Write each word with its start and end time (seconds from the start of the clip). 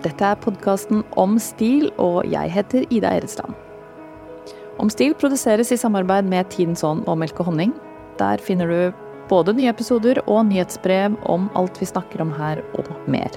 Dette 0.00 0.24
er 0.24 0.38
podkasten 0.40 1.02
Om 1.20 1.34
stil, 1.42 1.90
og 2.00 2.24
jeg 2.24 2.48
heter 2.54 2.86
Ida 2.88 3.10
Eresland. 3.18 3.52
Om 4.80 4.88
stil 4.88 5.12
produseres 5.12 5.68
i 5.74 5.76
samarbeid 5.76 6.24
med 6.24 6.48
Tidens 6.48 6.80
Ånd 6.86 7.02
og 7.04 7.18
Melk 7.20 7.42
og 7.42 7.50
honning. 7.50 7.74
Der 8.16 8.40
finner 8.40 8.70
du 8.70 8.94
både 9.28 9.52
nye 9.58 9.68
episoder 9.68 10.22
og 10.24 10.46
nyhetsbrev 10.48 11.18
om 11.28 11.50
alt 11.52 11.76
vi 11.82 11.88
snakker 11.90 12.22
om 12.24 12.32
her, 12.32 12.62
og 12.80 12.88
mer. 13.12 13.36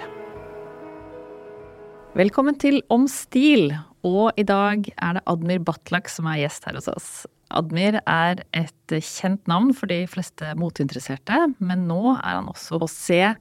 Velkommen 2.16 2.55
til 2.62 2.80
Om 2.88 3.09
stil, 3.11 3.73
og 4.07 4.32
i 4.39 4.45
dag 4.48 4.88
er 4.95 5.18
det 5.18 5.23
Admir 5.27 5.59
Batlak 5.68 6.07
som 6.07 6.30
er 6.32 6.45
gjest 6.45 6.70
her 6.70 6.77
hos 6.80 6.88
oss. 6.93 7.09
Admir 7.52 7.98
er 8.05 8.39
et 8.55 8.95
kjent 9.04 9.52
navn 9.52 9.73
for 9.75 9.91
de 9.91 10.05
fleste 10.07 10.55
moteinteresserte, 10.55 11.41
men 11.59 11.84
nå 11.91 12.16
er 12.21 12.38
han 12.38 12.48
også 12.54 12.80
å 12.80 12.88
se 12.88 13.36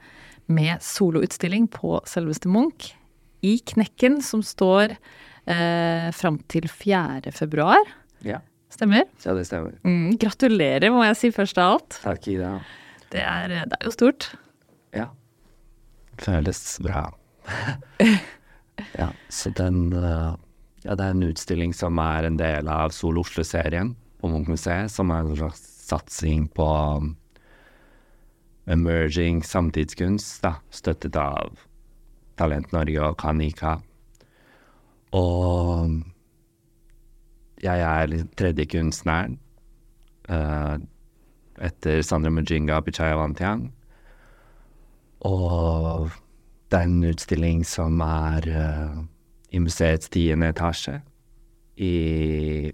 med 0.51 0.83
soloutstilling 0.83 1.71
på 1.71 2.01
selveste 2.11 2.51
Munch 2.51 2.91
i 3.43 3.59
Knekken, 3.73 4.21
som 4.23 4.43
står 4.47 4.95
eh, 4.95 6.09
fram 6.15 6.39
til 6.51 6.69
4. 6.71 7.33
februar. 7.35 7.83
Ja. 8.27 8.41
Stemmer? 8.73 9.05
Ja, 9.25 9.35
det 9.37 9.45
stemmer. 9.49 9.75
Mm, 9.85 10.15
gratulerer, 10.21 10.89
må 10.95 11.03
jeg 11.05 11.19
si 11.19 11.33
først 11.35 11.59
av 11.61 11.75
alt. 11.77 11.99
Takk, 12.01 12.29
Ida. 12.33 12.53
Det 13.13 13.21
er, 13.21 13.57
det 13.69 13.77
er 13.77 13.85
jo 13.85 13.93
stort. 13.93 14.31
Ja. 14.97 15.11
Føles 16.23 16.63
bra. 16.85 17.03
ja, 19.01 19.11
så 19.29 19.51
den 19.59 19.91
uh, 19.93 20.39
Ja, 20.85 20.95
det 20.95 21.05
er 21.05 21.13
en 21.15 21.27
utstilling 21.27 21.75
som 21.77 21.99
er 22.03 22.27
en 22.27 22.39
del 22.39 22.71
av 22.71 22.95
Sol 22.95 23.21
Oslo-serien 23.21 23.93
på 24.23 24.31
Munch-museet, 24.31 24.91
som 24.91 25.13
er 25.13 25.27
en 25.27 25.37
slags 25.37 25.61
satsing 25.83 26.47
på 26.57 26.67
um, 27.03 27.13
emerging 28.71 29.43
samtidskunst, 29.45 30.41
da, 30.47 30.57
støttet 30.75 31.19
av 31.19 31.61
Talent 32.39 32.73
Norge 32.75 33.03
og 33.03 33.19
Kanika. 33.21 33.77
Og 35.13 36.01
jeg 37.63 37.85
er 37.87 38.17
tredje 38.39 38.67
kunstneren 38.73 39.37
uh, 40.31 40.77
etter 41.63 42.03
Sandra 42.03 42.33
Mujinga 42.33 42.81
og 42.81 42.89
Pichaya 42.89 43.19
Wantiang. 43.21 43.69
Og 45.29 46.11
det 46.73 46.81
er 46.81 46.89
en 46.89 47.11
utstilling 47.13 47.65
som 47.69 48.01
er 48.03 48.49
uh, 48.51 49.03
i 49.53 49.61
museets 49.63 50.11
tiende 50.11 50.51
etasje. 50.51 50.99
I 51.77 52.73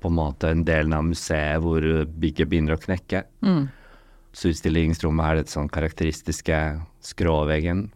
på 0.00 0.08
en 0.08 0.16
måte 0.16 0.48
en 0.48 0.64
del 0.64 0.94
av 0.96 1.04
museet 1.04 1.60
hvor 1.60 1.84
bygget 2.08 2.48
begynner 2.48 2.78
å 2.78 2.80
knekke. 2.80 3.22
Mm. 3.44 3.68
Så 4.32 4.52
utstillingsrommet 4.54 5.26
er 5.26 5.40
det 5.40 5.52
sånn 5.52 5.68
karakteristiske 5.72 6.56
skråveggen, 7.04 7.88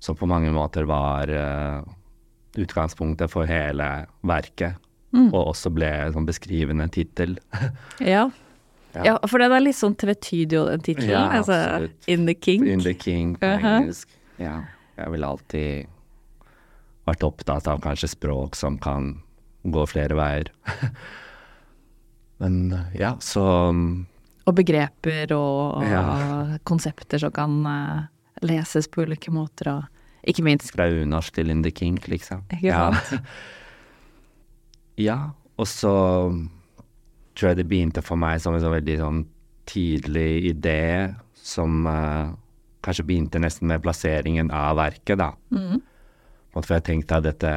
som 0.00 0.16
på 0.16 0.28
mange 0.28 0.52
måter 0.52 0.86
var 0.88 1.28
uh, 1.28 1.82
utgangspunktet 2.60 3.30
for 3.32 3.48
hele 3.48 3.88
verket. 4.26 4.78
Mm. 5.12 5.28
Og 5.34 5.50
også 5.50 5.72
ble 5.74 5.88
en 6.06 6.14
sånn 6.14 6.28
beskrivende 6.28 6.86
tittel. 6.94 7.38
Ja. 8.00 8.28
Ja. 8.90 9.02
ja. 9.06 9.12
for 9.30 9.38
den 9.38 9.52
er 9.54 9.62
litt 9.62 9.78
sånn 9.78 9.94
tvetydig, 9.94 10.58
den 10.66 10.80
tittelen. 10.82 11.12
Ja, 11.14 11.26
altså. 11.38 11.88
In 12.10 12.24
the 12.26 12.34
King. 12.34 12.64
In 12.66 12.82
the 12.82 12.94
King 12.98 13.36
på 13.38 13.46
Uh-huh. 13.46 13.76
engelsk. 13.84 14.08
Ja. 14.42 14.56
Jeg 14.98 15.12
ville 15.14 15.28
alltid 15.30 15.86
vært 17.06 17.22
opptatt 17.26 17.68
av 17.70 17.78
kanskje 17.84 18.10
språk 18.10 18.58
som 18.58 18.78
kan 18.82 19.12
gå 19.62 19.84
flere 19.86 20.16
veier. 20.18 20.50
Men 22.42 22.74
ja, 22.98 23.14
så 23.22 23.44
Og 24.50 24.56
begreper 24.58 25.30
og, 25.36 25.78
og 25.78 25.86
Ja. 25.86 26.02
konsepter 26.66 27.22
som 27.22 27.30
kan 27.34 27.58
uh, 27.66 28.06
leses 28.42 28.88
på 28.90 29.04
ulike 29.06 29.30
måter, 29.34 29.70
og 29.76 30.26
ikke 30.26 30.42
minst 30.44 30.72
fra 30.74 30.88
unorsk 30.90 31.38
til 31.38 31.52
In 31.54 31.62
the 31.62 31.70
King, 31.72 32.00
liksom. 32.10 32.42
Ikke 32.52 32.66
ja. 32.72 32.88
sant? 32.92 33.22
ja, 35.08 35.18
og 35.56 35.68
så 35.70 35.92
tror 37.38 37.52
jeg 37.52 37.60
det 37.62 37.68
begynte 37.70 38.02
for 38.04 38.20
meg 38.20 38.40
som 38.42 38.56
en 38.56 38.62
sånn 38.64 38.74
veldig 38.74 38.98
sånn 39.00 39.22
tidlig 39.70 40.50
idé 40.50 41.14
som 41.40 41.86
uh, 41.86 42.32
kanskje 42.84 43.06
begynte 43.06 43.40
nesten 43.40 43.70
med 43.70 43.82
plasseringen 43.84 44.50
av 44.50 44.76
verket, 44.80 45.20
da. 45.20 45.30
mm. 45.54 45.78
For 46.56 46.74
jeg 46.74 46.82
tenkte 46.88 47.20
at 47.20 47.28
dette, 47.28 47.50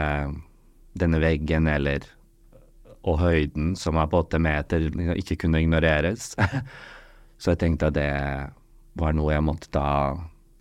denne 1.01 1.17
veggen 1.23 1.65
eller 1.71 2.05
og 3.03 3.19
høyden, 3.19 3.73
som 3.79 3.99
er 3.99 4.09
på 4.09 4.21
åtte 4.23 4.39
meter, 4.41 4.87
liksom 4.89 5.17
ikke 5.19 5.39
kunne 5.43 5.63
ignoreres. 5.63 6.31
Så 7.41 7.53
jeg 7.53 7.63
tenkte 7.63 7.89
at 7.91 7.97
det 7.97 8.11
var 8.99 9.15
noe 9.17 9.33
jeg 9.33 9.45
måtte 9.45 9.71
ta 9.73 9.87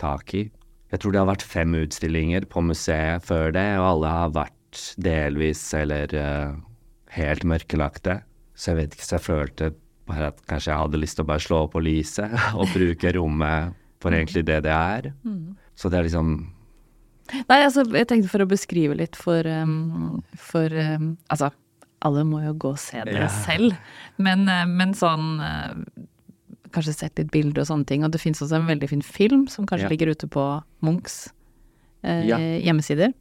tak 0.02 0.34
i. 0.34 0.46
Jeg 0.92 1.00
tror 1.00 1.14
det 1.14 1.22
har 1.22 1.30
vært 1.30 1.46
fem 1.46 1.76
utstillinger 1.78 2.46
på 2.50 2.64
museet 2.66 3.24
før 3.24 3.54
det, 3.54 3.68
og 3.78 3.86
alle 3.92 4.12
har 4.12 4.34
vært 4.34 4.80
delvis 5.00 5.62
eller 5.76 6.12
uh, 6.16 6.56
helt 7.14 7.46
mørkelagte. 7.48 8.18
Så 8.56 8.72
jeg 8.72 8.80
vet 8.80 8.96
ikke, 8.96 9.06
så 9.06 9.16
jeg 9.16 9.26
følte 9.28 9.70
bare 10.10 10.32
at 10.32 10.42
kanskje 10.50 10.72
jeg 10.72 10.82
hadde 10.82 11.00
lyst 11.00 11.16
til 11.18 11.24
å 11.24 11.30
bare 11.30 11.44
slå 11.44 11.60
på 11.72 11.84
lyset 11.84 12.34
og 12.58 12.72
bruke 12.74 13.14
rommet 13.16 13.78
for 14.02 14.14
egentlig 14.16 14.44
det 14.48 14.58
det 14.66 14.74
er. 14.74 15.12
Så 15.78 15.92
det 15.92 16.00
er 16.00 16.10
liksom 16.10 16.34
Nei, 17.48 17.62
altså, 17.62 17.84
jeg 17.86 18.08
tenkte 18.10 18.28
for 18.28 18.42
å 18.44 18.50
beskrive 18.50 18.96
litt 18.98 19.16
for, 19.16 19.46
um, 19.46 20.18
for 20.36 20.68
um, 20.74 21.14
Altså, 21.32 21.48
alle 22.02 22.24
må 22.28 22.40
jo 22.44 22.52
gå 22.54 22.72
og 22.74 22.78
se 22.82 23.02
det 23.06 23.14
Ja. 23.14 23.28
selv, 23.28 23.76
men, 24.18 24.48
uh, 24.48 24.64
men 24.66 24.92
sånn 24.94 25.38
uh, 25.40 25.74
Kanskje 26.72 26.94
sett 26.96 27.18
litt 27.20 27.30
bilder 27.30 27.60
og 27.60 27.66
sånne 27.68 27.84
ting. 27.84 28.00
Og 28.02 28.10
det 28.14 28.18
fins 28.22 28.40
også 28.40 28.56
en 28.56 28.64
veldig 28.66 28.88
fin 28.88 29.02
film 29.04 29.42
som 29.46 29.66
kanskje 29.68 29.84
Ja. 29.84 29.88
ligger 29.92 30.08
ute 30.14 30.26
på 30.26 30.62
Munchs 30.80 31.28
eh, 32.02 32.22
Ja. 32.24 32.38
hjemmesider. 32.38 33.12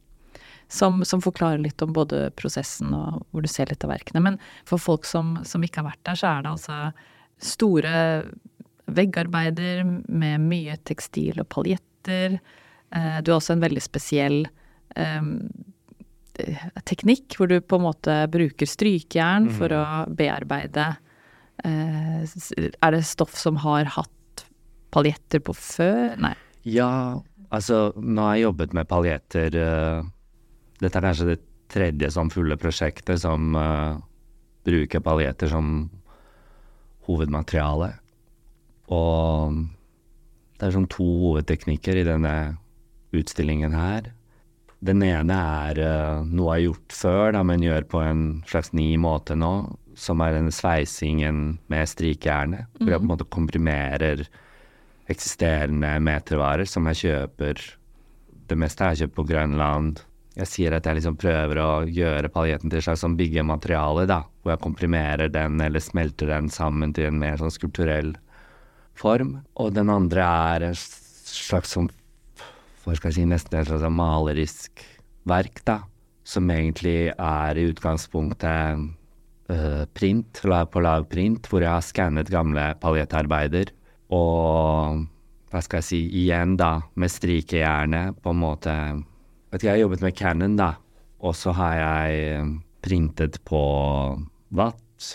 Som, 0.72 1.04
som 1.04 1.20
forklarer 1.20 1.60
litt 1.60 1.82
om 1.84 1.92
både 1.92 2.30
prosessen 2.32 2.94
og 2.96 3.26
hvor 3.30 3.42
du 3.44 3.48
ser 3.52 3.66
litt 3.68 3.84
av 3.84 3.90
verkene. 3.92 4.22
Men 4.22 4.38
for 4.64 4.78
folk 4.80 5.04
som, 5.04 5.44
som 5.44 5.60
ikke 5.62 5.82
har 5.82 5.90
vært 5.90 6.02
der, 6.08 6.14
så 6.16 6.30
er 6.38 6.42
det 6.46 6.48
altså 6.54 6.78
store 7.44 8.24
veggarbeider 8.88 9.84
med 10.08 10.40
mye 10.48 10.78
tekstil 10.88 11.38
og 11.42 11.48
paljetter. 11.52 12.38
Eh, 12.90 13.20
Du 13.20 13.32
har 13.32 13.38
også 13.40 13.52
en 13.52 13.60
veldig 13.68 13.82
spesiell 13.84 14.46
eh, 14.96 15.20
teknikk, 16.88 17.36
hvor 17.36 17.50
du 17.50 17.58
på 17.60 17.78
en 17.78 17.86
måte 17.86 18.16
bruker 18.32 18.68
strykejern 18.68 19.50
for 19.52 19.72
å 19.76 19.84
bearbeide 20.08 20.86
eh, 21.64 22.22
Er 22.24 22.94
det 22.94 23.02
stoff 23.08 23.36
som 23.38 23.60
har 23.64 23.90
hatt 23.98 24.46
paljetter 24.92 25.42
på 25.44 25.54
før? 25.56 26.16
Nei. 26.20 26.34
Ja, 26.68 27.20
altså 27.50 27.90
nå 27.96 28.26
har 28.26 28.36
jeg 28.36 28.46
jobbet 28.46 28.76
med 28.76 28.88
paljetter 28.90 29.56
uh, 29.58 30.04
Dette 30.78 31.00
er 31.00 31.08
kanskje 31.08 31.30
det 31.32 31.40
tredje 31.72 32.10
sånn 32.12 32.30
fulle 32.32 32.58
prosjektet 32.60 33.22
som 33.22 33.56
uh, 33.56 33.96
bruker 34.66 35.02
paljetter 35.02 35.50
som 35.50 35.88
hovedmateriale. 37.08 37.88
Og 38.92 39.62
det 40.58 40.68
er 40.68 40.74
sånn 40.76 40.90
to 40.92 41.06
hovedteknikker 41.24 41.98
i 41.98 42.04
denne 42.06 42.34
utstillingen 43.16 43.74
her. 43.74 44.12
Den 44.82 45.02
ene 45.06 45.34
er 45.38 45.78
uh, 45.78 46.24
noe 46.26 46.56
jeg 46.56 46.64
har 46.64 46.64
gjort 46.66 46.96
før, 46.98 47.26
da, 47.36 47.42
men 47.46 47.62
gjør 47.62 47.84
på 47.90 48.00
en 48.02 48.22
slags 48.50 48.72
ny 48.74 48.88
måte 48.98 49.36
nå, 49.38 49.52
som 49.94 50.22
er 50.24 50.34
denne 50.34 50.54
sveisingen 50.54 51.42
med 51.70 51.90
strikejernet. 51.90 52.72
Hvor 52.80 52.90
jeg 52.90 53.02
på 53.02 53.06
en 53.06 53.12
måte 53.12 53.28
komprimerer 53.30 54.24
eksisterende 55.12 55.92
metervarer 56.02 56.68
som 56.68 56.86
jeg 56.90 57.00
kjøper 57.02 57.60
Det 58.48 58.56
meste 58.58 58.88
jeg 58.90 59.04
kjøpt 59.04 59.14
på 59.16 59.24
Grønland. 59.28 60.02
Jeg 60.36 60.48
sier 60.50 60.74
at 60.76 60.86
jeg 60.88 60.98
liksom 60.98 61.16
prøver 61.20 61.60
å 61.62 61.70
gjøre 61.86 62.30
paljetten 62.32 62.72
til 62.72 62.80
et 62.80 62.84
slags 62.84 63.04
sånn 63.04 63.16
byggemateriale, 63.16 64.04
da. 64.10 64.22
Hvor 64.42 64.54
jeg 64.54 64.64
komprimerer 64.64 65.32
den 65.32 65.62
eller 65.62 65.80
smelter 65.80 66.28
den 66.32 66.50
sammen 66.52 66.92
til 66.96 67.08
en 67.08 67.20
mer 67.22 67.38
sånn 67.40 67.54
skulpturell 67.54 68.12
form. 68.98 69.38
Og 69.62 69.72
den 69.76 69.92
andre 69.92 70.26
er 70.26 70.66
en 70.72 70.76
slags 70.76 71.76
sånn 71.76 71.88
hva 72.90 72.96
skal 72.98 73.12
jeg 73.12 73.20
si, 73.20 73.28
nesten 73.30 73.60
et 73.60 73.68
slags 73.68 73.86
malerisk 73.94 74.82
verk, 75.28 75.62
da. 75.68 75.82
Som 76.26 76.50
egentlig 76.54 77.12
er 77.12 77.58
i 77.58 77.68
utgangspunktet 77.70 78.82
uh, 79.50 79.84
print, 79.94 80.42
lag 80.46 80.70
på 80.70 80.82
lag 80.82 81.06
print, 81.10 81.48
hvor 81.50 81.62
jeg 81.62 81.72
har 81.72 81.86
skannet 81.86 82.30
gamle 82.30 82.72
paljettarbeider. 82.82 83.72
Og 84.14 85.02
hva 85.52 85.62
skal 85.62 85.82
jeg 85.82 85.88
si, 85.88 86.02
igjen 86.22 86.56
da, 86.60 86.78
med 86.94 87.12
strikejernet, 87.12 88.22
på 88.22 88.34
en 88.34 88.42
måte 88.42 88.76
Vet 89.52 89.60
ikke, 89.60 89.66
jeg 89.66 89.74
har 89.74 89.82
jobbet 89.82 90.04
med 90.06 90.14
Cannon, 90.16 90.52
da. 90.56 90.70
Og 91.20 91.34
så 91.36 91.52
har 91.52 91.74
jeg 91.76 92.20
eh, 92.32 92.52
printet 92.80 93.36
på 93.44 93.60
vatt 94.56 95.08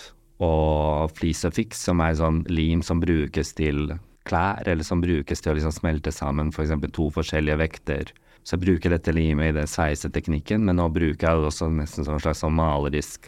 og 0.45 1.09
flis 1.17 1.41
og 1.47 1.55
fiks, 1.57 1.81
som 1.87 2.03
er 2.05 2.19
sånn 2.19 2.43
lim 2.53 2.83
som 2.85 3.01
brukes 3.01 3.55
til 3.57 3.95
klær, 4.27 4.68
eller 4.68 4.85
som 4.85 5.01
brukes 5.03 5.41
til 5.41 5.53
å 5.53 5.57
liksom 5.57 5.75
smelte 5.75 6.13
sammen 6.13 6.51
f.eks. 6.53 6.75
to 6.95 7.09
forskjellige 7.15 7.59
vekter. 7.63 8.13
Så 8.47 8.56
jeg 8.56 8.63
bruker 8.63 8.94
dette 8.94 9.12
limet 9.12 9.51
i 9.51 9.57
den 9.57 9.68
sveiseteknikken, 9.68 10.63
men 10.68 10.79
nå 10.79 10.88
bruker 10.94 11.27
jeg 11.27 11.41
det 11.41 11.50
også 11.50 11.68
nesten 11.74 12.07
som 12.07 12.15
en 12.15 12.24
slags 12.24 12.44
sånn 12.45 12.56
malerisk 12.56 13.27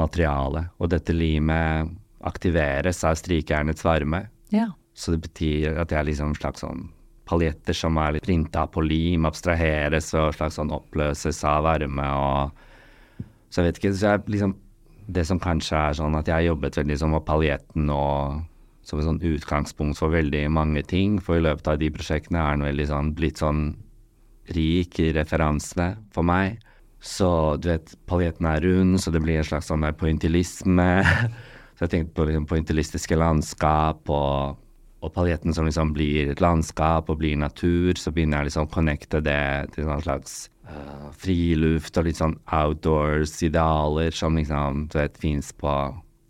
materiale. 0.00 0.64
Og 0.82 0.90
dette 0.90 1.14
limet 1.14 1.92
aktiveres 2.26 3.04
av 3.06 3.18
strikejernets 3.20 3.84
varme. 3.86 4.24
Ja. 4.54 4.72
Så 4.94 5.14
det 5.14 5.22
betyr 5.28 5.78
at 5.80 5.92
jeg 5.92 6.00
er 6.00 6.08
liksom 6.08 6.32
en 6.32 6.40
slags 6.40 6.64
sånn 6.64 6.88
paljetter 7.30 7.76
som 7.76 7.98
er 8.02 8.16
litt 8.16 8.26
printa 8.26 8.66
på 8.66 8.82
lim, 8.84 9.28
abstraheres 9.28 10.10
og 10.18 10.34
slags 10.34 10.58
sånn 10.58 10.72
oppløses 10.74 11.44
av 11.46 11.64
varme 11.68 12.10
og 12.16 12.66
Så 13.50 13.62
jeg 13.62 13.66
vet 13.66 13.78
ikke, 13.80 13.94
så 13.94 14.12
jeg 14.12 14.34
liksom 14.34 14.52
Det 15.10 15.24
som 15.26 15.40
kanskje 15.42 15.78
er 15.78 15.96
sånn 15.98 16.14
at 16.14 16.28
jeg 16.28 16.36
har 16.36 16.48
jobbet 16.52 16.76
veldig 16.78 16.96
sånn 16.98 17.14
med 17.14 17.24
paljetten 17.26 17.90
og 17.90 18.42
som 18.86 19.00
et 19.00 19.06
sånn 19.06 19.22
utgangspunkt 19.22 20.00
for 20.00 20.12
veldig 20.14 20.46
mange 20.52 20.82
ting, 20.88 21.18
for 21.22 21.38
i 21.38 21.44
løpet 21.44 21.68
av 21.70 21.78
de 21.80 21.90
prosjektene 21.94 22.40
er 22.40 22.56
den 22.56 22.66
veldig 22.68 22.88
sånn 22.90 23.12
blitt 23.18 23.42
sånn 23.42 23.62
rik 24.56 24.98
i 25.02 25.12
referansene 25.14 25.92
for 26.14 26.26
meg. 26.26 26.58
Så 27.00 27.56
du 27.60 27.70
vet, 27.70 27.94
paljetten 28.10 28.48
er 28.50 28.64
rund, 28.64 28.98
så 29.00 29.12
det 29.12 29.22
blir 29.24 29.40
en 29.40 29.46
slags 29.46 29.70
sånn 29.70 29.86
pointillisme. 30.00 30.90
så 31.76 31.86
jeg 31.86 31.94
tenkte 31.94 32.16
på 32.16 32.26
liksom 32.28 32.48
pointillistiske 32.50 33.20
landskap 33.20 34.10
og 34.12 34.58
og 35.00 35.12
paljetten 35.16 35.54
som 35.56 35.64
liksom 35.64 35.94
blir 35.96 36.30
et 36.32 36.42
landskap 36.44 37.08
og 37.08 37.20
blir 37.22 37.38
natur, 37.40 37.96
så 37.96 38.12
begynner 38.12 38.42
jeg 38.42 38.50
liksom 38.50 38.68
å 38.68 38.72
connecte 38.74 39.22
det 39.24 39.72
til 39.74 39.88
en 39.88 40.02
slags 40.04 40.34
uh, 40.68 41.08
friluft 41.16 41.96
og 41.96 42.08
litt 42.08 42.20
sånn 42.20 42.36
outdoors-idealer 42.44 44.12
som 44.16 44.36
liksom 44.36 44.86
du 44.92 44.98
vet 45.00 45.16
fins 45.20 45.54
på 45.56 45.72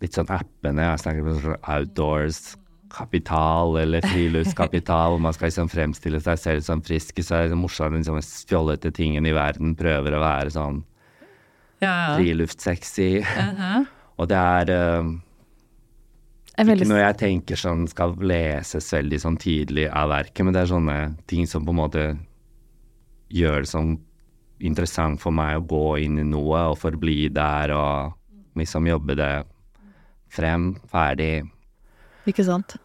litt 0.01 0.13
sånn 0.17 0.31
appene. 0.33 0.81
Jeg 0.89 1.01
snakker 1.03 1.21
om 1.21 1.39
sånn 1.43 1.65
outdoors-kapital 1.75 3.69
eller 3.83 4.01
friluftskapital, 4.11 5.09
hvor 5.13 5.23
man 5.23 5.33
skal 5.37 5.47
liksom 5.49 5.69
fremstille 5.71 6.19
seg 6.23 6.37
selv 6.41 6.61
som 6.67 6.79
frisk. 6.85 7.13
Så 7.21 7.31
er 7.35 7.39
det 7.41 7.47
liksom 7.49 7.63
morsomt 7.65 7.97
liksom, 7.99 8.17
fjollete 8.49 8.89
tingen 8.95 9.25
i 9.29 9.37
verden 9.37 9.77
prøver 9.79 10.11
å 10.17 10.23
være 10.23 10.49
sånn 10.57 10.77
Ja, 11.81 11.93
ja. 11.93 12.15
friluftsexy. 12.17 13.11
-huh. 13.21 13.85
Og 14.17 14.27
det 14.29 14.37
er 14.37 14.69
uh, 14.69 15.05
veldig 16.57 16.85
ikke 16.85 16.93
noe 16.93 17.01
jeg 17.01 17.17
tenker 17.17 17.55
som 17.55 17.87
skal 17.87 18.13
leses 18.19 18.93
veldig 18.93 19.19
sånn 19.19 19.37
tidlig 19.37 19.87
av 19.89 20.09
verket, 20.09 20.45
men 20.45 20.53
det 20.53 20.61
er 20.61 20.65
sånne 20.65 21.15
ting 21.27 21.47
som 21.47 21.65
på 21.65 21.71
en 21.73 21.81
måte 21.81 22.17
gjør 23.29 23.59
det 23.63 23.71
sånn 23.71 23.99
interessant 24.61 25.21
for 25.21 25.31
meg 25.31 25.57
å 25.57 25.65
gå 25.65 25.97
inn 26.05 26.19
i 26.21 26.23
noe 26.27 26.59
og 26.71 26.77
forbli 26.77 27.29
der 27.33 27.73
og 27.73 28.13
liksom 28.59 28.87
jobbe 28.87 29.15
det 29.17 29.43
frem, 30.31 30.71
ferdig. 30.91 31.43
Ikke 32.29 32.45
sant? 32.47 32.77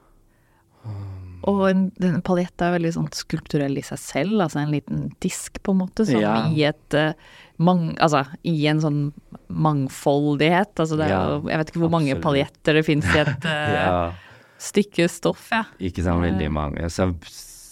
Og 1.46 1.60
en, 1.68 1.80
paljetta 1.94 2.22
paljett 2.26 2.62
er 2.64 2.72
veldig 2.74 2.90
sånn 2.96 3.08
skulpturell 3.14 3.76
i 3.78 3.82
seg 3.86 3.98
selv, 4.02 4.40
altså 4.42 4.58
en 4.64 4.72
liten 4.74 5.02
disk 5.22 5.60
på 5.62 5.74
en 5.74 5.80
måte, 5.84 6.06
som 6.08 6.18
Ja. 6.20 6.32
i 6.50 6.64
et 6.66 6.94
eh, 6.98 7.12
mang, 7.58 7.92
Altså 8.02 8.24
i 8.42 8.66
en 8.66 8.80
sånn 8.82 9.00
mangfoldighet. 9.48 10.74
Altså 10.82 10.96
det 10.98 11.06
er 11.06 11.10
Ja, 11.14 11.40
Jeg 11.46 11.58
vet 11.60 11.70
ikke 11.70 11.82
hvor 11.84 11.90
mange 11.94 12.10
absolutt. 12.16 12.24
paljetter 12.24 12.74
det 12.80 12.84
fins 12.88 13.04
i 13.14 13.18
et 13.22 13.44
eh, 13.52 13.74
Ja, 13.76 14.12
stykke 14.58 15.06
stoff, 15.12 15.48
ja. 15.52 15.64
ikke 15.78 16.02
sånn 16.02 16.22
veldig 16.24 16.50
mange. 16.50 16.88
Så 16.90 17.04
jeg 17.12 17.14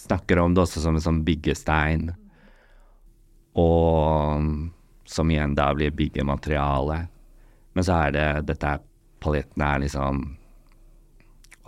snakker 0.06 0.38
om 0.44 0.54
det 0.54 0.62
også 0.62 0.80
som 0.84 0.94
en 0.94 1.00
sånn 1.02 1.24
byggestein. 1.24 2.14
Og 3.56 4.70
som 5.08 5.30
igjen 5.30 5.54
da 5.56 5.72
blir 5.74 5.90
byggemateriale. 5.94 7.08
Men 7.74 7.84
så 7.86 7.96
er 8.06 8.10
det 8.12 8.46
dette 8.46 8.66
er- 8.76 8.82
paljettene 9.24 9.70
er 9.74 9.84
liksom 9.86 10.24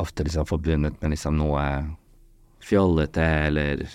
ofte 0.03 0.27
liksom 0.27 0.49
forbundet 0.49 0.99
med 1.01 1.15
liksom 1.15 1.39
noe 1.41 1.63
fjollete 2.67 3.25
eller 3.49 3.87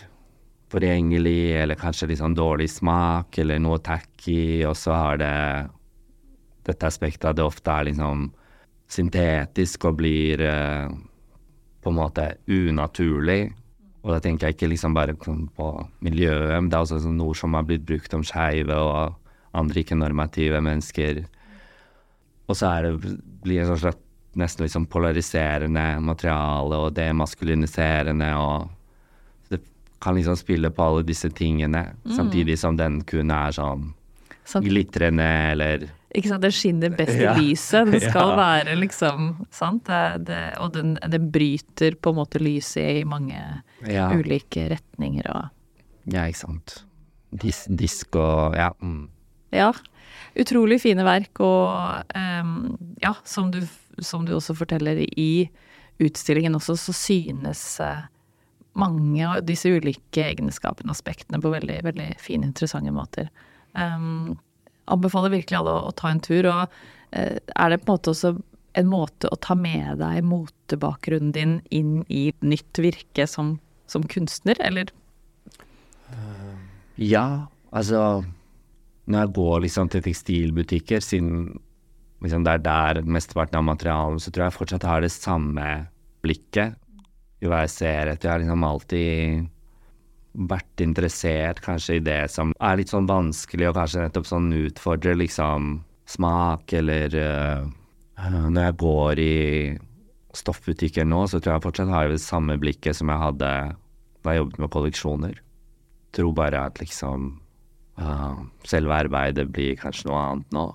forgjengelig, 0.71 1.53
eller 1.61 1.79
kanskje 1.79 2.15
sånn 2.17 2.35
dårlig 2.37 2.69
smak, 2.71 3.37
eller 3.41 3.59
noe 3.59 3.81
tacky, 3.83 4.63
og 4.67 4.77
så 4.79 4.95
har 4.95 5.21
det 5.21 5.35
dette 6.67 6.87
aspektet 6.87 7.31
at 7.31 7.39
det 7.39 7.45
ofte 7.45 7.73
er 7.73 7.89
liksom 7.89 8.29
syntetisk 8.91 9.87
og 9.89 9.97
blir 9.99 10.43
eh, 10.45 10.87
på 11.81 11.91
en 11.91 11.97
måte 11.97 12.27
unaturlig. 12.47 13.51
Og 14.01 14.15
da 14.15 14.21
tenker 14.23 14.49
jeg 14.49 14.57
ikke 14.57 14.71
liksom 14.71 14.95
bare 14.97 15.15
på 15.17 15.67
miljøet, 16.05 16.55
men 16.55 16.69
det 16.71 16.77
er 16.77 16.85
også 16.85 17.01
sånn 17.03 17.21
ord 17.21 17.37
som 17.37 17.57
har 17.57 17.67
blitt 17.67 17.85
brukt 17.85 18.13
om 18.17 18.23
skeive 18.25 18.77
og 18.77 19.17
andre 19.57 19.83
ikke-normative 19.83 20.61
mennesker. 20.63 21.21
Og 22.49 22.55
så 22.57 22.67
er 22.77 22.81
det, 22.89 23.15
blir 23.43 23.61
det 23.61 23.67
sånn 23.69 23.79
slags 23.85 23.97
nesten 24.39 24.63
litt 24.63 24.71
sånn 24.71 24.85
polariserende 24.87 25.99
materiale 25.99 26.77
og 26.85 26.93
demaskuliniserende 26.95 28.29
og 28.39 28.69
Det 29.51 29.59
kan 29.99 30.15
liksom 30.15 30.37
spille 30.39 30.69
på 30.71 30.83
alle 30.85 31.03
disse 31.03 31.29
tingene, 31.35 31.81
samtidig 32.15 32.55
som 32.57 32.77
den 32.79 33.01
kun 33.03 33.29
er 33.31 33.51
sånn 33.51 33.89
Sant? 34.47 34.65
glitrende 34.65 35.27
eller 35.51 35.83
Ikke 36.15 36.27
sant, 36.31 36.41
det 36.41 36.53
skinner 36.55 36.89
best 36.95 37.11
i 37.13 37.23
Ja. 37.23 37.33
lyset. 37.37 37.91
Det 37.91 38.01
skal 38.09 38.29
Ja. 38.31 38.35
være 38.35 38.75
liksom 38.79 39.45
sant. 39.51 39.83
Det, 39.85 40.25
det, 40.25 40.57
og 40.59 40.73
den, 40.73 40.95
den 41.07 41.29
bryter 41.31 41.95
på 42.01 42.09
en 42.11 42.15
måte 42.15 42.39
lyset 42.41 43.01
i 43.01 43.03
mange 43.03 43.37
Ja, 43.87 44.09
ulike 44.11 44.69
retninger 44.71 45.27
og 45.29 45.49
ja 46.11 46.23
ikke 46.27 46.37
sant. 46.47 46.83
Dis, 47.31 47.65
disk 47.69 48.15
og 48.15 48.55
Ja. 48.55 48.71
Mm. 48.81 49.07
Ja. 49.53 49.71
Utrolig 50.39 50.79
fine 50.83 51.03
verk, 51.03 51.41
og 51.43 52.15
um, 52.15 52.53
ja, 53.03 53.13
som 53.27 53.49
du, 53.51 53.59
som 53.99 54.23
du 54.27 54.35
også 54.37 54.55
forteller 54.55 55.01
i 55.03 55.49
utstillingen 56.01 56.55
også, 56.55 56.77
så 56.79 56.95
synes 56.95 57.65
uh, 57.83 58.05
mange 58.79 59.25
av 59.27 59.41
disse 59.43 59.69
ulike 59.69 60.23
egenskapene 60.29 60.91
og 60.91 60.95
aspektene 60.95 61.41
på 61.43 61.51
veldig, 61.51 61.81
veldig 61.89 62.07
fine, 62.23 62.47
interessante 62.47 62.93
måter. 62.95 63.27
Um, 63.75 64.37
anbefaler 64.91 65.35
virkelig 65.35 65.59
alle 65.59 65.75
å, 65.81 65.91
å 65.91 65.95
ta 65.99 66.13
en 66.13 66.23
tur, 66.23 66.47
og 66.47 66.63
uh, 66.71 67.37
er 67.37 67.73
det 67.73 67.81
på 67.83 67.91
en 67.91 67.93
måte 67.93 68.15
også 68.15 68.35
en 68.79 68.87
måte 68.87 69.27
å 69.27 69.39
ta 69.43 69.55
med 69.59 69.99
deg 69.99 70.23
motebakgrunnen 70.23 71.33
din 71.35 71.57
inn 71.75 72.05
i 72.07 72.29
nytt 72.39 72.79
virke 72.79 73.27
som, 73.27 73.57
som 73.83 74.05
kunstner, 74.07 74.55
eller? 74.63 74.93
Ja, 76.95 77.47
altså 77.75 78.23
Når 79.09 79.25
jeg 79.25 79.33
går 79.37 79.63
liksom 79.65 79.89
til 79.91 80.03
tekstilbutikker, 80.05 81.01
siden 81.03 81.55
liksom 82.21 82.45
det 82.45 82.53
er 82.53 82.65
der 82.65 83.01
mesteparten 83.09 83.57
av 83.57 83.65
materialet, 83.65 84.21
så 84.21 84.31
tror 84.31 84.45
jeg 84.47 84.57
fortsatt 84.57 84.85
har 84.85 85.01
det 85.01 85.11
samme 85.13 85.67
blikket 86.21 86.77
i 87.41 87.49
hva 87.49 87.63
jeg 87.63 87.73
ser 87.73 88.11
etter. 88.11 88.27
Jeg 88.29 88.33
har 88.33 88.43
liksom 88.43 88.67
alltid 88.67 89.49
vært 90.51 90.83
interessert 90.85 91.59
kanskje 91.65 91.97
i 91.97 92.03
det 92.05 92.21
som 92.31 92.53
er 92.61 92.77
litt 92.79 92.93
sånn 92.93 93.09
vanskelig, 93.09 93.71
og 93.71 93.79
kanskje 93.79 94.05
nettopp 94.05 94.29
sånn 94.29 94.51
utfordrer 94.61 95.17
liksom 95.19 95.71
smak, 96.11 96.73
eller 96.77 97.15
uh, 97.17 97.69
Når 98.21 98.63
jeg 98.63 98.77
går 98.77 99.19
i 99.19 99.37
stoffbutikker 100.37 101.07
nå, 101.07 101.25
så 101.27 101.39
tror 101.39 101.55
jeg 101.55 101.63
fortsatt 101.65 101.89
har 101.89 102.05
jeg 102.05 102.19
det 102.19 102.23
samme 102.23 102.59
blikket 102.61 102.95
som 102.95 103.09
jeg 103.09 103.19
hadde 103.19 103.49
da 104.21 104.35
jeg 104.35 104.43
jobbet 104.43 104.59
med 104.61 104.71
kolleksjoner 104.75 105.39
tror 106.11 106.33
bare 106.35 106.65
at 106.67 106.79
liksom 106.79 107.39
selve 108.67 108.95
arbeidet 108.95 109.49
blir 109.51 109.75
kanskje 109.79 110.09
noe 110.09 110.21
annet 110.21 110.55
nå. 110.55 110.65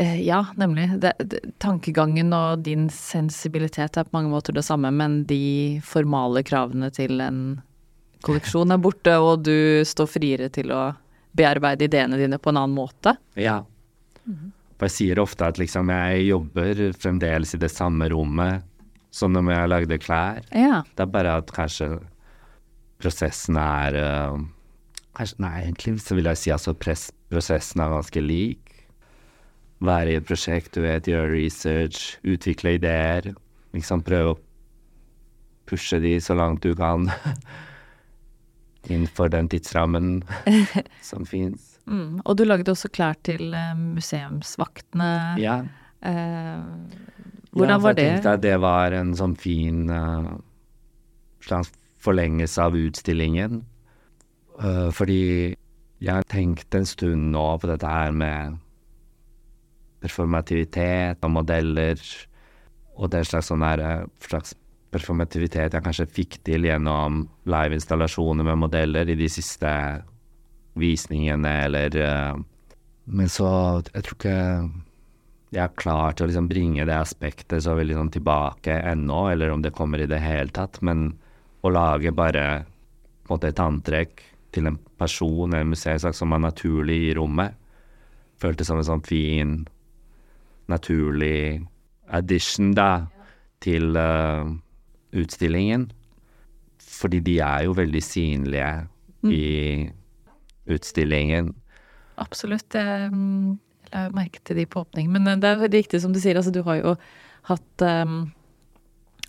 Eh, 0.00 0.20
ja, 0.24 0.46
nemlig. 0.56 0.86
Det, 1.02 1.12
det, 1.18 1.40
tankegangen 1.60 2.32
og 2.32 2.62
din 2.64 2.86
sensibilitet 2.94 3.98
er 4.00 4.06
på 4.08 4.16
mange 4.16 4.32
måter 4.32 4.56
det 4.56 4.64
samme, 4.64 4.88
men 4.94 5.24
de 5.28 5.80
formale 5.84 6.40
kravene 6.46 6.88
til 6.94 7.20
en 7.20 7.42
kolleksjon 8.24 8.72
er 8.72 8.80
borte, 8.80 9.16
og 9.20 9.44
du 9.44 9.84
står 9.84 10.08
friere 10.08 10.48
til 10.52 10.72
å 10.72 10.86
bearbeide 11.36 11.84
ideene 11.86 12.16
dine 12.20 12.38
på 12.40 12.52
en 12.52 12.62
annen 12.62 12.76
måte. 12.76 13.14
Ja. 13.36 13.60
For 14.24 14.88
jeg 14.88 14.96
sier 14.96 15.20
ofte 15.20 15.50
at 15.52 15.60
liksom 15.60 15.92
jeg 15.92 16.24
jobber 16.30 16.80
fremdeles 16.96 17.52
i 17.56 17.60
det 17.60 17.70
samme 17.72 18.08
rommet 18.12 18.64
som 19.12 19.34
når 19.34 19.52
jeg 19.52 19.70
lagde 19.74 20.00
klær. 20.00 20.40
Ja. 20.54 20.80
Det 20.96 21.04
er 21.04 21.12
bare 21.12 21.36
at 21.42 21.52
kanskje 21.52 21.98
prosessen 23.00 23.58
er 23.60 23.96
uh, 24.00 24.40
Nei, 25.18 25.56
egentlig 25.64 25.98
så 26.04 26.16
vil 26.16 26.28
jeg 26.30 26.38
si 26.38 26.52
altså 26.54 26.74
prosessen 26.78 27.82
er 27.82 27.92
ganske 27.92 28.22
lik. 28.22 28.76
Være 29.84 30.12
i 30.12 30.18
et 30.20 30.28
prosjekt, 30.28 30.74
du 30.76 30.84
vet, 30.84 31.08
gjøre 31.08 31.32
research, 31.32 32.18
utvikle 32.22 32.76
ideer. 32.78 33.32
Liksom 33.74 34.04
prøve 34.06 34.34
å 34.34 34.38
pushe 35.70 36.00
de 36.02 36.16
så 36.22 36.34
langt 36.38 36.62
du 36.66 36.74
kan 36.78 37.08
innenfor 38.90 39.30
den 39.32 39.50
tidsrammen 39.50 40.20
som 41.10 41.26
fins. 41.28 41.76
Mm. 41.90 42.20
Og 42.24 42.36
du 42.38 42.44
lagde 42.46 42.72
også 42.72 42.90
klær 42.92 43.18
til 43.26 43.54
eh, 43.56 43.74
museumsvaktene. 43.78 45.10
Ja. 45.42 45.60
Eh, 46.06 46.60
hvordan 47.50 47.76
ja, 47.76 47.82
var 47.82 47.98
Jeg 47.98 48.14
tenkte 48.14 48.36
at 48.36 48.44
det 48.44 48.56
var 48.62 48.94
en 48.94 49.10
sånn 49.18 49.34
fin 49.38 49.88
uh, 49.90 50.36
slags 51.42 51.72
forlengelse 52.00 52.62
av 52.62 52.76
utstillingen. 52.78 53.64
Uh, 54.60 54.90
fordi 54.92 55.22
jeg 56.00 56.12
har 56.12 56.26
tenkt 56.28 56.74
en 56.76 56.88
stund 56.88 57.30
nå 57.32 57.44
på 57.60 57.68
dette 57.70 57.88
her 57.88 58.12
med 58.12 58.58
performativitet 60.04 61.24
og 61.24 61.32
modeller, 61.32 62.00
og 63.00 63.12
den 63.12 63.24
slags 63.24 63.48
sånn 63.48 63.64
der, 63.64 63.80
uh, 63.80 64.26
slags 64.26 64.52
performativitet 64.92 65.76
jeg 65.76 65.84
kanskje 65.84 66.08
fikk 66.10 66.40
til 66.44 66.66
gjennom 66.66 67.22
liveinstallasjoner 67.48 68.44
med 68.48 68.60
modeller 68.66 69.08
i 69.08 69.16
de 69.16 69.28
siste 69.32 69.70
visningene, 70.80 71.54
eller 71.66 71.96
uh, 71.96 72.38
Men 73.10 73.28
så 73.28 73.82
Jeg 73.94 74.04
tror 74.04 74.16
ikke 74.18 74.38
jeg 75.50 75.64
er 75.64 75.78
klar 75.80 76.12
til 76.14 76.24
å 76.24 76.28
liksom 76.30 76.46
bringe 76.46 76.84
det 76.86 76.94
aspektet 76.94 77.64
så 77.64 77.72
veldig 77.74 77.96
sånn 77.96 78.12
tilbake 78.14 78.76
ennå, 78.86 79.24
eller 79.32 79.50
om 79.50 79.64
det 79.64 79.72
kommer 79.74 79.98
i 79.98 80.06
det 80.06 80.20
hele 80.22 80.52
tatt, 80.54 80.78
men 80.86 81.08
å 81.66 81.72
lage 81.74 82.12
bare 82.14 82.44
på 83.24 83.32
en 83.32 83.34
måte 83.34 83.50
et 83.50 83.62
antrekk 83.62 84.22
til 84.54 84.66
en 84.70 84.78
person 84.98 85.52
eller 85.52 85.68
museumssak 85.68 86.16
som 86.16 86.34
var 86.34 86.42
naturlig 86.42 86.98
i 87.10 87.14
rommet. 87.18 87.56
Føltes 88.40 88.70
som 88.70 88.80
en 88.80 88.88
sånn 88.88 89.04
fin, 89.06 89.54
naturlig 90.70 91.60
addition, 92.10 92.72
da, 92.74 93.06
til 93.62 93.96
uh, 93.98 94.48
utstillingen. 95.12 95.90
Fordi 96.80 97.20
de 97.24 97.38
er 97.44 97.66
jo 97.66 97.76
veldig 97.76 98.02
synlige 98.02 98.70
mm. 99.22 99.32
i 99.32 100.70
utstillingen. 100.70 101.52
Absolutt. 102.20 102.74
Jeg 102.74 103.10
la 103.90 104.08
merke 104.14 104.42
til 104.44 104.60
de 104.60 104.66
på 104.70 104.84
åpning. 104.84 105.10
Men 105.12 105.28
det 105.42 105.48
er 105.48 105.64
riktig 105.68 106.02
som 106.02 106.12
du 106.14 106.20
sier, 106.22 106.38
altså 106.38 106.52
du 106.54 106.62
har 106.66 106.80
jo 106.80 106.94
hatt 107.48 107.84
um, 107.86 108.30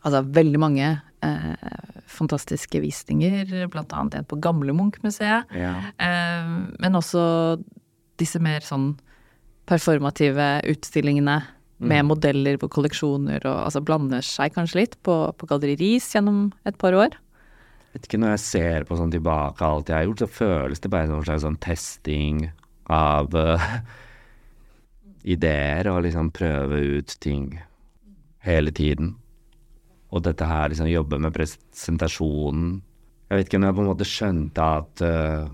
altså 0.02 0.22
veldig 0.28 0.60
mange 0.62 0.90
eh, 1.26 1.78
fantastiske 2.12 2.82
visninger, 2.84 3.54
blant 3.72 3.94
annet 3.96 4.20
en 4.20 4.28
på 4.28 4.40
Gamle 4.44 4.76
Munch-museet. 4.76 5.50
Ja. 5.56 5.74
Eh, 5.98 6.52
men 6.82 7.00
også 7.00 7.24
disse 8.22 8.42
mer 8.44 8.66
sånn 8.66 8.94
performative 9.70 10.48
utstillingene 10.70 11.40
mm. 11.42 11.88
med 11.92 12.08
modeller 12.10 12.60
på 12.62 12.70
kolleksjoner 12.76 13.44
og 13.46 13.66
altså 13.68 13.84
blander 13.86 14.26
seg 14.26 14.56
kanskje 14.56 14.82
litt 14.82 14.98
på, 15.06 15.18
på 15.38 15.50
Galleri 15.50 15.78
Ris 15.80 16.12
gjennom 16.16 16.50
et 16.68 16.78
par 16.82 16.98
år. 16.98 17.18
vet 17.94 18.08
ikke, 18.08 18.22
Når 18.22 18.36
jeg 18.36 18.46
ser 18.46 18.88
på 18.90 19.00
sånn 19.00 19.14
tilbake 19.14 19.66
alt 19.66 19.90
jeg 19.90 19.98
har 19.98 20.10
gjort, 20.10 20.24
så 20.24 20.36
føles 20.42 20.84
det 20.84 20.92
bare 20.92 21.10
som 21.10 21.20
en 21.20 21.28
slags 21.30 21.46
sånn 21.48 21.60
testing 21.64 22.46
av 22.92 23.36
uh, 23.38 23.72
ideer 25.24 25.88
og 25.92 26.04
liksom 26.06 26.32
prøve 26.36 26.82
ut 26.98 27.16
ting 27.24 27.54
hele 28.46 28.74
tiden. 28.74 29.16
Og 30.12 30.24
dette 30.26 30.48
her, 30.48 30.70
liksom 30.72 30.90
jobbe 30.92 31.20
med 31.24 31.34
presentasjonen 31.36 32.72
Jeg 33.30 33.38
vet 33.38 33.48
ikke 33.48 33.62
når 33.62 33.70
jeg 33.70 33.78
på 33.78 33.84
en 33.84 33.92
måte 33.92 34.08
skjønte 34.08 34.70
at 34.82 35.04
uh, 35.08 35.52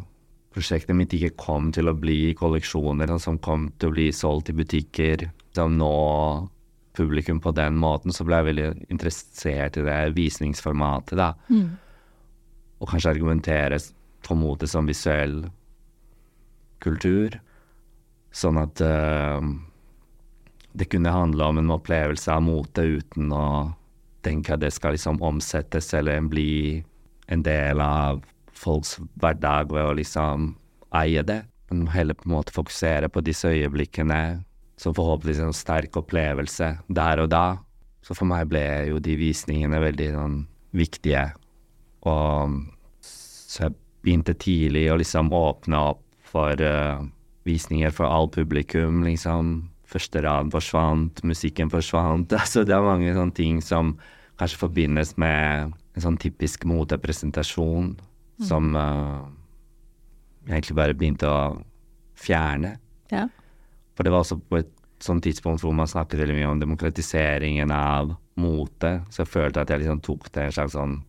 prosjektet 0.55 0.97
mitt 0.97 1.13
ikke 1.13 1.35
kom 1.37 1.69
til 1.75 1.91
å 1.91 1.97
bli 1.97 2.33
kolleksjoner, 2.37 3.11
som 3.21 3.37
kom 3.37 3.67
til 3.77 3.91
å 3.91 3.93
bli 3.93 4.07
solgt 4.15 4.49
i 4.49 4.55
butikker, 4.57 5.27
som 5.53 5.77
nå 5.77 5.91
publikum 6.97 7.37
på 7.43 7.53
den 7.53 7.77
måten, 7.77 8.09
så 8.09 8.25
ble 8.25 8.39
jeg 8.39 8.47
veldig 8.47 8.69
interessert 8.89 9.77
i 9.77 9.85
det 9.85 9.99
visningsformatet, 10.17 11.13
da. 11.19 11.29
Mm. 11.53 11.77
Og 12.81 12.89
kanskje 12.89 13.13
argumentere 13.13 13.77
en 13.77 14.41
måte 14.41 14.67
som 14.67 14.89
visuell 14.89 15.43
kultur. 16.83 17.37
Sånn 18.33 18.57
at 18.59 18.81
uh, 18.81 19.39
det 20.77 20.89
kunne 20.91 21.13
handle 21.13 21.51
om 21.51 21.61
en 21.61 21.75
opplevelse 21.77 22.33
av 22.33 22.43
mote 22.45 22.83
uten 22.97 23.31
å 23.33 23.45
tenke 24.27 24.55
at 24.55 24.63
det 24.63 24.73
skal 24.75 24.95
liksom 24.97 25.21
omsettes 25.25 25.93
eller 25.97 26.27
bli 26.29 26.83
en 27.31 27.43
del 27.43 27.81
av 27.83 28.21
folks 28.57 28.97
hverdag 29.21 29.71
ved 29.73 29.85
å 29.85 29.95
liksom 29.97 30.51
eie 30.95 31.23
det. 31.25 31.41
Men 31.71 31.87
heller 31.91 32.15
på 32.15 32.29
en 32.29 32.37
måte 32.37 32.55
fokusere 32.55 33.09
på 33.11 33.23
disse 33.25 33.49
øyeblikkene 33.51 34.43
som 34.79 34.95
forhåpentligvis 34.95 35.43
en 35.43 35.55
sterk 35.55 35.97
opplevelse 35.99 36.75
der 36.87 37.23
og 37.23 37.31
da. 37.33 37.57
Så 38.05 38.15
for 38.15 38.29
meg 38.29 38.47
ble 38.51 38.63
jo 38.91 39.01
de 39.03 39.17
visningene 39.19 39.81
veldig 39.83 40.09
sånn 40.13 40.37
viktige. 40.77 41.25
Og 42.07 42.61
så 43.03 43.67
jeg 43.67 43.77
begynte 44.05 44.37
tidlig 44.39 44.85
å 44.93 44.99
liksom 45.01 45.33
åpne 45.35 45.81
opp 45.91 46.03
for 46.27 46.61
uh, 46.61 47.03
visninger 47.47 47.91
for 47.95 48.07
all 48.07 48.29
publikum, 48.31 49.01
liksom. 49.07 49.67
Første 49.87 50.19
rad 50.23 50.51
forsvant, 50.51 51.23
musikken 51.23 51.71
forsvant. 51.71 52.33
Altså 52.35 52.63
det 52.67 52.75
er 52.75 52.85
mange 52.85 53.13
sånne 53.15 53.35
ting 53.35 53.61
som 53.63 53.95
kanskje 54.37 54.61
forbindes 54.61 55.15
med 55.17 55.73
en 55.97 56.03
sånn 56.03 56.19
typisk 56.21 56.65
motepresentasjon 56.69 57.93
mm. 57.97 58.45
som 58.47 58.69
uh, 58.77 59.25
jeg 60.47 60.59
egentlig 60.59 60.77
bare 60.77 60.97
begynte 60.97 61.29
å 61.29 61.39
fjerne. 62.17 62.77
Ja. 63.11 63.27
For 63.97 64.05
det 64.05 64.13
var 64.13 64.23
også 64.23 64.39
på 64.39 64.61
et 64.61 64.73
sånt 65.03 65.25
tidspunkt 65.25 65.63
hvor 65.63 65.75
man 65.77 65.89
snakket 65.89 66.21
veldig 66.21 66.37
mye 66.37 66.51
om 66.53 66.61
demokratiseringen 66.61 67.73
av 67.73 68.15
mote, 68.37 68.99
så 69.09 69.23
jeg 69.23 69.33
følte 69.33 69.63
at 69.63 69.73
jeg 69.73 69.83
liksom 69.83 70.01
tok 70.05 70.29
det 70.33 70.47
en 70.47 70.55
slags 70.55 70.77
sånn 70.77 70.99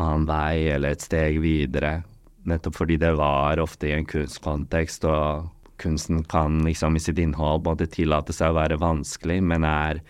annen 0.00 0.26
vei 0.28 0.68
eller 0.74 0.94
et 0.94 1.04
steg 1.04 1.40
videre. 1.42 2.02
Nettopp 2.48 2.76
fordi 2.76 2.98
det 3.00 3.14
var 3.16 3.60
ofte 3.62 3.88
i 3.88 3.94
en 3.96 4.08
kunstkontekst, 4.08 5.06
og 5.08 5.48
kunsten 5.80 6.22
kan 6.30 6.60
liksom 6.66 6.96
i 6.96 7.02
sitt 7.02 7.18
innhold 7.20 7.64
både 7.66 7.88
tillate 7.90 8.34
seg 8.36 8.52
å 8.52 8.58
være 8.58 8.80
vanskelig, 8.82 9.40
men 9.42 9.66
er 9.68 10.02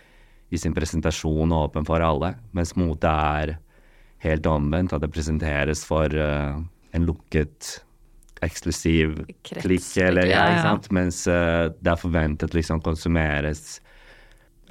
i 0.54 0.61
sin 0.61 0.75
presentasjon 0.76 1.52
åpen 1.54 1.87
for 1.88 2.04
alle, 2.04 2.34
mens 2.56 2.75
mote 2.78 3.11
er 3.11 3.56
helt 4.25 4.46
omvendt, 4.49 4.94
at 4.96 5.02
det 5.04 5.12
presenteres 5.12 5.84
for 5.87 6.12
uh, 6.16 6.56
en 6.94 7.08
lukket, 7.08 7.78
eksklusiv 8.44 9.16
Krets, 9.46 9.64
klikk, 9.64 9.88
eller 10.04 10.28
ja, 10.28 10.44
ikke 10.52 10.66
sant, 10.66 10.90
mens 10.96 11.23
uh, 11.30 11.70
det 11.80 11.92
er 11.92 12.00
forventet 12.00 12.56
liksom 12.56 12.82
konsumeres 12.84 13.78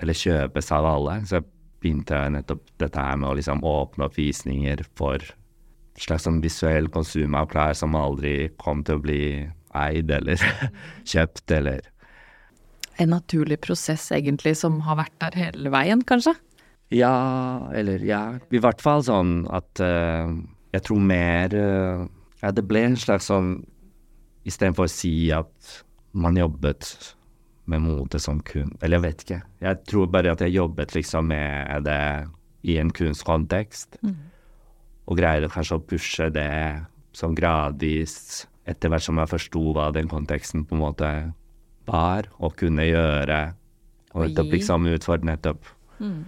eller 0.01 0.17
kjøpes 0.17 0.71
av 0.73 0.87
alle. 0.89 1.19
Så 1.27 1.39
jeg 1.39 1.47
begynte 1.83 2.19
nettopp 2.33 2.65
dette 2.81 3.05
her 3.05 3.17
med 3.19 3.29
å 3.29 3.37
liksom 3.37 3.63
åpne 3.67 4.07
opp 4.07 4.17
visninger 4.17 4.83
for 4.97 5.23
slags 5.99 6.25
sånn 6.25 6.41
visuell 6.41 6.89
konsum 6.93 7.35
av 7.37 7.49
klær 7.51 7.75
som 7.77 7.97
aldri 7.97 8.49
kom 8.61 8.81
til 8.85 8.97
å 8.97 9.03
bli 9.03 9.23
eid 9.77 10.11
eller 10.13 10.41
kjøpt, 11.11 11.45
eller 11.53 11.85
en 13.01 13.13
naturlig 13.13 13.59
prosess, 13.63 14.09
egentlig, 14.15 14.55
som 14.59 14.81
har 14.85 15.00
vært 15.01 15.15
der 15.23 15.38
hele 15.39 15.71
veien, 15.73 16.03
kanskje? 16.07 16.35
Ja, 16.93 17.69
eller 17.73 18.03
ja. 18.05 18.21
I 18.53 18.62
hvert 18.62 18.83
fall 18.83 19.03
sånn 19.05 19.43
at 19.53 19.81
uh, 19.81 20.29
jeg 20.75 20.85
tror 20.85 21.01
mer 21.01 21.55
uh, 21.55 22.05
Ja, 22.43 22.51
det 22.51 22.65
ble 22.69 22.83
en 22.89 23.00
slags 23.00 23.31
sånn 23.31 23.55
Istedenfor 24.43 24.89
å 24.89 24.91
si 24.91 25.31
at 25.33 25.77
man 26.13 26.38
jobbet 26.38 26.91
med 27.71 27.85
mote 27.85 28.19
som 28.21 28.41
kun 28.45 28.73
Eller 28.83 29.00
jeg 29.00 29.05
vet 29.05 29.23
ikke. 29.23 29.41
Jeg 29.63 29.81
tror 29.88 30.09
bare 30.12 30.33
at 30.35 30.43
jeg 30.43 30.57
jobbet 30.57 30.93
liksom 30.97 31.31
med 31.31 31.88
det 31.88 32.27
i 32.67 32.77
en 32.79 32.91
kunstkontekst. 32.95 33.97
Mm. 34.03 34.17
Og 35.07 35.19
greide 35.19 35.50
kanskje 35.51 35.79
å 35.79 35.83
pushe 35.83 36.27
det 36.31 36.83
sånn 37.15 37.35
gradvis 37.35 38.45
etter 38.69 38.91
hvert 38.91 39.03
som 39.03 39.19
jeg 39.19 39.31
forsto 39.31 39.63
hva 39.75 39.89
den 39.95 40.12
konteksten 40.12 40.63
på 40.67 40.77
en 40.77 40.83
måte 40.83 41.09
var 41.89 42.29
å 42.39 42.51
kunne 42.57 42.85
gjøre, 42.87 43.41
og 44.13 44.27
nettopp 44.27 44.53
liksom 44.53 44.87
utfordre 44.93 45.29
nettopp. 45.31 45.69
Mm. 45.99 46.23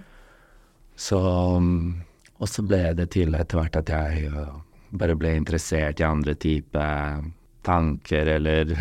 Så 0.95 1.19
um, 1.19 2.01
Og 2.39 2.50
så 2.50 2.63
ble 2.63 2.93
det 2.97 3.09
til 3.15 3.35
etter 3.35 3.59
hvert 3.59 3.77
at 3.79 3.91
jeg 3.91 4.31
uh, 4.31 4.55
bare 4.95 5.15
ble 5.19 5.35
interessert 5.38 6.00
i 6.00 6.07
andre 6.07 6.35
typer 6.39 7.24
tanker 7.65 8.29
eller 8.35 8.74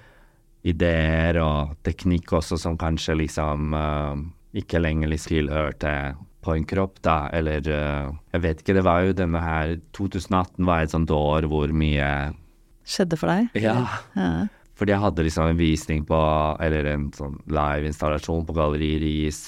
ideer 0.72 1.38
og 1.42 1.76
teknikk 1.86 2.32
også, 2.40 2.58
som 2.60 2.78
kanskje 2.80 3.18
liksom 3.20 3.76
uh, 3.76 4.16
ikke 4.56 4.80
lenger 4.80 5.12
liksom 5.12 5.34
tilhørte 5.34 5.94
på 6.44 6.54
en 6.58 6.66
kropp, 6.68 6.98
da, 7.04 7.30
eller 7.32 7.64
uh, 7.72 8.12
Jeg 8.34 8.42
vet 8.44 8.60
ikke, 8.60 8.76
det 8.76 8.84
var 8.84 9.04
jo 9.04 9.16
denne 9.16 9.40
her 9.40 9.76
2018 9.96 10.66
var 10.68 10.84
et 10.84 10.92
sånt 10.92 11.12
år 11.14 11.48
hvor 11.48 11.72
mye 11.72 12.08
Skjedde 12.84 13.16
for 13.16 13.32
deg? 13.32 13.54
Ja. 13.64 13.78
ja. 14.12 14.32
Fordi 14.74 14.94
jeg 14.94 15.02
hadde 15.04 15.24
liksom 15.26 15.52
en 15.52 15.60
visning 15.60 16.02
på, 16.08 16.18
eller 16.64 16.88
en 16.90 17.06
sånn 17.14 17.36
live-installasjon 17.46 18.46
på 18.48 18.56
Galleri 18.56 18.96
Ris 19.02 19.40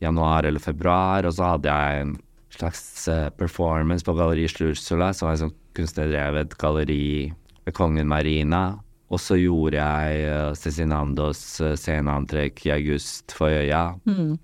januar 0.00 0.48
eller 0.48 0.62
februar, 0.62 1.26
og 1.28 1.36
så 1.36 1.54
hadde 1.54 1.70
jeg 1.70 2.04
en 2.04 2.14
slags 2.54 2.82
uh, 3.12 3.28
performance 3.38 4.06
på 4.06 4.14
Galleri 4.18 4.48
Slursula, 4.50 5.12
som 5.14 5.28
var 5.28 5.36
et 5.36 5.44
sånn 5.44 5.56
kunstnerdrevet 5.76 6.56
galleri 6.60 7.30
ved 7.66 7.76
Kongen 7.76 8.08
Marina. 8.10 8.80
Og 9.10 9.20
så 9.22 9.36
gjorde 9.38 9.78
jeg 9.78 10.24
uh, 10.30 10.52
Cezinandos 10.58 11.42
uh, 11.62 11.74
sceneantrekk 11.78 12.64
i 12.66 12.74
august 12.74 13.34
for 13.36 13.52
Øya. 13.54 13.90
Mm. 14.08 14.34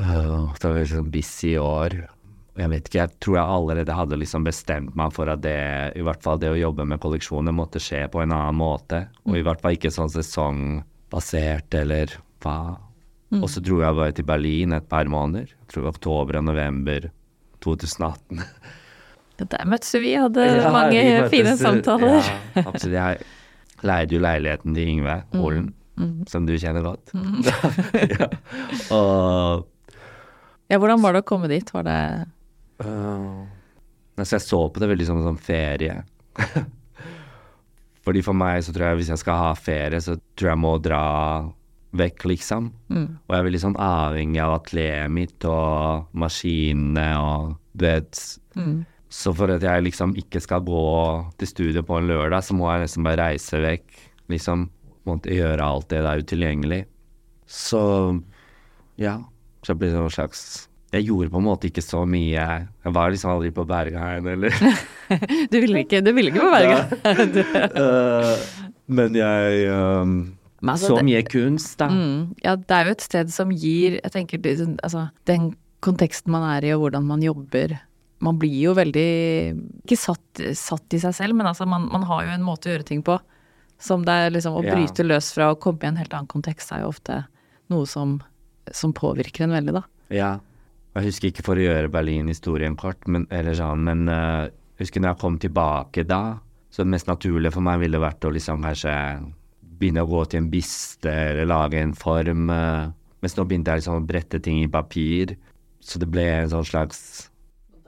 Uh, 0.00 0.50
det 0.58 0.66
var 0.66 0.80
liksom 0.80 1.12
busy 1.14 1.54
år 1.60 2.00
jeg 2.52 2.68
vet 2.68 2.88
ikke, 2.88 2.98
jeg 3.00 3.20
tror 3.24 3.36
jeg 3.38 3.54
allerede 3.56 3.96
hadde 3.96 4.18
liksom 4.20 4.44
bestemt 4.44 4.96
meg 4.98 5.14
for 5.16 5.30
at 5.32 5.40
det, 5.44 5.56
i 5.96 6.04
hvert 6.04 6.20
fall 6.24 6.40
det 6.40 6.50
å 6.52 6.58
jobbe 6.58 6.84
med 6.88 7.00
kolleksjoner 7.00 7.54
måtte 7.56 7.80
skje 7.80 8.04
på 8.12 8.20
en 8.20 8.34
annen 8.36 8.58
måte. 8.58 9.06
Og 9.24 9.38
i 9.38 9.44
hvert 9.46 9.62
fall 9.62 9.78
ikke 9.78 9.92
sånn 9.94 10.12
sesongbasert 10.12 11.78
eller 11.80 12.12
hva. 12.44 12.76
Mm. 13.32 13.40
Og 13.40 13.48
så 13.48 13.62
dro 13.64 13.80
jeg 13.80 13.96
bare 13.96 14.16
til 14.18 14.28
Berlin 14.28 14.76
et 14.76 14.88
par 14.90 15.08
måneder. 15.08 15.48
Jeg 15.48 15.72
tror 15.72 15.88
oktober 15.94 16.42
og 16.42 16.48
november 16.50 17.10
2018. 17.64 18.44
Ja, 19.40 19.46
der 19.48 19.64
møttes 19.66 19.94
vi, 19.96 20.10
hadde 20.12 20.44
ja, 20.44 20.68
mange 20.70 21.00
vi 21.00 21.12
fine 21.32 21.54
samtaler. 21.58 22.18
Ja, 22.52 22.62
absolutt. 22.68 22.92
Jeg 22.94 23.86
leide 23.88 24.14
jo 24.14 24.20
leiligheten 24.22 24.76
til 24.76 24.90
Yngve 24.92 25.14
Olen, 25.34 25.70
mm. 25.96 26.04
mm. 26.04 26.18
som 26.30 26.44
du 26.46 26.52
kjenner 26.52 26.84
godt. 26.84 27.14
Mm. 27.16 27.40
ja. 28.12 28.28
Og 28.92 29.64
ja, 30.72 30.78
hvordan 30.78 31.02
var 31.02 31.16
det 31.16 31.24
å 31.24 31.28
komme 31.28 31.50
dit? 31.50 31.68
Var 31.74 31.84
det 31.88 31.98
Uh, 32.82 33.42
altså 34.18 34.38
jeg 34.38 34.46
så 34.46 34.60
på 34.68 34.82
det 34.82 34.90
veldig 34.90 35.08
som 35.08 35.20
en 35.20 35.28
sånn 35.30 35.42
ferie. 35.42 36.02
Fordi 38.02 38.22
for 38.26 38.36
meg 38.36 38.62
så 38.66 38.74
tror 38.74 38.88
jeg 38.88 39.00
hvis 39.00 39.10
jeg 39.12 39.22
skal 39.22 39.38
ha 39.38 39.50
ferie, 39.58 40.00
så 40.02 40.16
tror 40.34 40.48
jeg 40.50 40.56
jeg 40.56 40.62
må 40.64 40.76
dra 40.82 41.02
vekk, 41.98 42.24
liksom. 42.30 42.70
Mm. 42.88 43.08
Og 43.20 43.34
jeg 43.34 43.38
er 43.38 43.46
veldig 43.48 43.62
sånn 43.62 43.78
avhengig 43.84 44.40
av 44.42 44.54
atelieret 44.56 45.12
mitt 45.12 45.46
og 45.48 46.08
maskinene 46.16 47.08
og 47.20 47.52
det. 47.78 48.00
mm. 48.56 48.80
Så 49.12 49.34
for 49.36 49.52
at 49.52 49.64
jeg 49.64 49.84
liksom 49.84 50.14
ikke 50.16 50.40
skal 50.40 50.64
gå 50.64 50.84
til 51.36 51.50
studio 51.50 51.82
på 51.84 51.98
en 52.00 52.08
lørdag, 52.08 52.46
så 52.46 52.56
må 52.56 52.70
jeg 52.72 52.86
nesten 52.86 53.04
bare 53.04 53.20
reise 53.20 53.60
vekk. 53.60 53.98
Liksom 54.32 54.70
måtte 55.08 55.34
gjøre 55.36 55.66
alt 55.66 55.90
det 55.92 56.00
der 56.06 56.22
utilgjengelig. 56.24 56.82
Så 57.44 57.82
ja. 58.96 59.18
Så 59.62 59.74
det 59.74 59.82
blir 59.82 59.98
en 59.98 60.10
slags 60.10 60.68
Jeg 60.92 61.06
gjorde 61.08 61.30
på 61.32 61.40
en 61.40 61.46
måte 61.46 61.68
ikke 61.70 61.80
så 61.84 62.02
mye. 62.08 62.42
Jeg 62.84 62.92
var 62.92 63.12
liksom 63.14 63.30
aldri 63.32 63.50
på 63.56 63.64
Bergheim, 63.68 64.26
eller 64.34 64.52
Du 65.52 65.56
ville 65.60 65.80
ikke, 65.86 66.02
du 66.04 66.10
ville 66.12 66.28
ikke 66.32 66.44
på 66.44 66.52
Bergen? 66.52 67.40
uh, 67.76 68.36
Men 68.96 69.14
jeg 69.16 69.70
um, 69.72 70.12
Men 70.60 70.74
altså, 70.74 70.90
Så 70.92 70.98
det- 71.00 71.06
mye 71.08 71.22
kunst, 71.24 71.78
da. 71.80 71.88
Mm, 71.88 72.34
ja, 72.44 72.56
det 72.60 72.76
er 72.76 72.84
jo 72.90 72.96
et 72.98 73.06
sted 73.06 73.32
som 73.32 73.50
gir 73.56 73.96
Jeg 74.02 74.12
tenker 74.12 74.44
altså, 74.84 75.06
den 75.28 75.54
konteksten 75.82 76.30
man 76.34 76.44
er 76.50 76.68
i 76.68 76.74
og 76.76 76.84
hvordan 76.84 77.08
man 77.08 77.24
jobber 77.24 77.78
Man 78.22 78.36
blir 78.38 78.60
jo 78.68 78.74
veldig 78.76 79.08
Ikke 79.86 79.96
satt, 79.98 80.44
satt 80.54 80.94
i 80.94 81.00
seg 81.02 81.16
selv, 81.16 81.34
men 81.40 81.46
altså 81.50 81.66
man, 81.66 81.88
man 81.90 82.04
har 82.06 82.26
jo 82.28 82.36
en 82.36 82.44
måte 82.46 82.68
å 82.68 82.76
gjøre 82.76 82.86
ting 82.92 83.00
på. 83.02 83.16
Som 83.82 84.04
det 84.06 84.12
er 84.14 84.30
liksom 84.36 84.60
Å 84.60 84.62
Ja. 84.68 84.76
bryte 84.76 85.02
løs 85.08 85.32
fra 85.34 85.48
å 85.54 85.58
komme 85.58 85.82
i 85.82 85.88
en 85.90 85.96
helt 85.98 86.12
annen 86.14 86.28
kontekst 86.30 86.70
er 86.76 86.84
jo 86.84 86.92
ofte 86.92 87.24
noe 87.72 87.86
som, 87.88 88.18
som 88.70 88.92
påvirker 88.92 89.48
en 89.48 89.56
veldig, 89.56 89.72
da. 89.80 89.82
Ja. 90.12 90.32
Jeg 90.92 91.08
husker 91.08 91.30
ikke 91.30 91.44
for 91.46 91.56
å 91.56 91.62
gjøre 91.64 91.92
Berlin-historien 91.92 92.74
kort, 92.76 93.06
men, 93.08 93.24
sånn, 93.56 93.84
men 93.86 94.08
uh, 94.12 94.48
jeg 94.76 94.84
husker 94.84 95.00
når 95.00 95.14
jeg 95.14 95.20
kom 95.22 95.38
tilbake 95.40 96.04
da, 96.04 96.38
så 96.72 96.84
det 96.84 96.92
mest 96.92 97.08
naturlige 97.08 97.54
for 97.54 97.64
meg 97.64 97.80
ville 97.80 98.00
vært 98.00 98.24
å 98.28 98.32
liksom 98.32 98.64
kanskje 98.64 98.92
begynne 99.80 100.04
å 100.04 100.10
gå 100.10 100.24
til 100.28 100.42
en 100.42 100.50
biste 100.52 101.12
eller 101.12 101.48
lage 101.48 101.80
en 101.80 101.94
form. 101.96 102.52
Uh, 102.52 102.92
mens 103.24 103.36
nå 103.38 103.46
begynte 103.48 103.72
jeg 103.72 103.82
liksom 103.82 104.02
å 104.02 104.06
brette 104.08 104.40
ting 104.44 104.60
i 104.60 104.70
papir, 104.72 105.36
så 105.82 106.00
det 106.02 106.10
ble 106.12 106.26
en 106.28 106.52
sånn 106.52 106.68
slags 106.68 107.00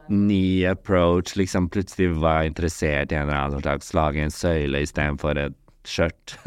ny 0.08 0.64
approach. 0.68 1.37
Liksom 1.37 1.68
plutselig 1.73 2.11
var 2.23 2.42
jeg 2.42 2.54
interessert 2.54 3.12
i 3.12 3.18
en 3.18 3.28
eller 3.28 3.40
annen 3.40 3.64
slags 3.64 3.92
lage 3.96 4.25
en 4.25 4.32
søyle 4.32 4.80
istedenfor 4.84 5.44
et 5.44 5.61
skjørt. 5.84 6.38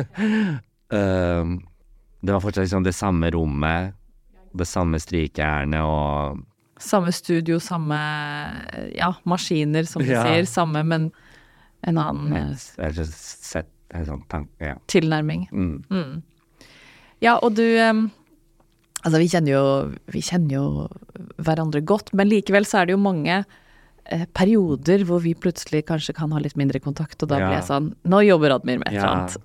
uh, 0.90 1.46
det 2.26 2.34
var 2.34 2.42
fortsatt 2.42 2.66
liksom 2.66 2.86
det 2.88 2.98
samme 2.98 3.30
rommet, 3.38 3.94
det 4.56 4.68
samme 4.68 5.00
strykejernet 5.02 5.82
og 5.82 6.44
Samme 6.78 7.10
studio, 7.10 7.58
samme 7.58 7.98
ja, 8.94 9.08
maskiner, 9.26 9.88
som 9.90 10.04
du 10.04 10.12
Ja. 10.12 10.22
sier. 10.24 10.46
Samme, 10.46 10.84
men 10.86 11.08
en 11.82 11.98
annen 11.98 12.54
sett 12.56 13.66
en 13.90 14.06
sånn 14.06 14.22
tanke 14.30 14.62
ja. 14.62 14.76
tilnærming. 14.86 15.48
Mm. 15.52 15.84
Mm. 15.90 16.22
Ja, 17.22 17.40
og 17.42 17.56
du 17.56 17.64
Altså, 19.06 19.20
vi 19.22 19.28
kjenner 19.30 19.52
jo 19.54 19.64
Vi 20.14 20.22
kjenner 20.22 20.54
jo 20.54 20.66
hverandre 21.42 21.82
godt, 21.82 22.14
men 22.14 22.30
likevel 22.30 22.66
så 22.68 22.82
er 22.82 22.86
det 22.90 22.94
jo 22.98 23.02
mange 23.02 23.40
eh, 24.06 24.26
perioder 24.34 25.04
hvor 25.08 25.22
vi 25.24 25.34
plutselig 25.34 25.86
kanskje 25.88 26.14
kan 26.18 26.32
ha 26.32 26.40
litt 26.40 26.58
mindre 26.58 26.80
kontakt, 26.80 27.22
og 27.24 27.30
da 27.30 27.40
Ja. 27.40 27.48
blir 27.48 27.58
jeg 27.60 27.70
sånn 27.70 27.96
Nå 28.06 28.22
jobber 28.26 28.54
Admir 28.58 28.80
med 28.80 28.88
et 28.88 28.98
eller 28.98 29.16
annet. 29.16 29.38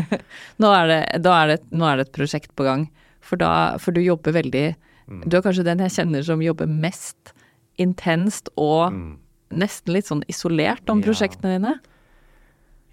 nå, 0.62 0.72
er 0.74 0.86
det, 0.88 1.00
er 1.26 1.46
det, 1.54 1.60
nå 1.70 1.86
er 1.86 1.96
det 2.00 2.08
et 2.08 2.12
prosjekt 2.16 2.54
på 2.56 2.64
gang. 2.64 2.88
For, 3.30 3.38
da, 3.38 3.78
for 3.78 3.94
du 3.94 4.00
jobber 4.02 4.34
veldig 4.42 4.68
Mm. 5.10 5.24
Du 5.26 5.34
er 5.36 5.42
kanskje 5.42 5.64
den 5.66 5.80
jeg 5.82 5.90
kjenner 5.90 6.22
som 6.22 6.38
jobber 6.42 6.68
mest 6.70 7.32
intenst 7.82 8.46
og 8.56 8.92
Mm. 8.94 9.16
nesten 9.50 9.92
litt 9.96 10.06
sånn 10.06 10.22
isolert 10.30 10.86
om 10.92 11.00
Ja. 11.00 11.06
prosjektene 11.08 11.56
dine. 11.58 11.72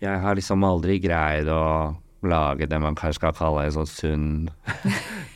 Jeg 0.01 0.19
har 0.23 0.33
liksom 0.35 0.63
aldri 0.65 0.97
greid 0.99 1.45
å 1.45 1.95
lage 2.23 2.65
det 2.67 2.79
man 2.81 2.95
kanskje 2.95 3.19
skal 3.21 3.33
kalle 3.37 3.65
en 3.67 3.71
sånn 3.71 3.91
sunn 3.91 4.49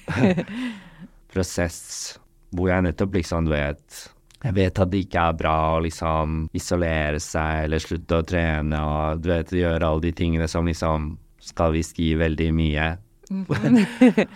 prosess, 1.33 2.17
hvor 2.55 2.69
jeg 2.71 2.83
nettopp 2.87 3.13
liksom, 3.13 3.47
vet 3.51 4.07
Jeg 4.43 4.53
vet 4.57 4.79
at 4.81 4.89
det 4.89 5.03
ikke 5.05 5.21
er 5.29 5.33
bra 5.37 5.55
å 5.77 5.81
liksom 5.85 6.47
isolere 6.57 7.19
seg 7.21 7.65
eller 7.67 7.77
slutte 7.83 8.17
å 8.23 8.25
trene 8.25 8.73
og 8.81 9.21
du 9.21 9.29
vet 9.29 9.53
gjøre 9.53 9.85
alle 9.85 10.01
de 10.01 10.11
tingene 10.17 10.47
som 10.49 10.65
liksom 10.65 11.11
skal 11.39 11.71
visst 11.73 11.95
gi 12.01 12.15
veldig 12.17 12.49
mye. 12.53 12.97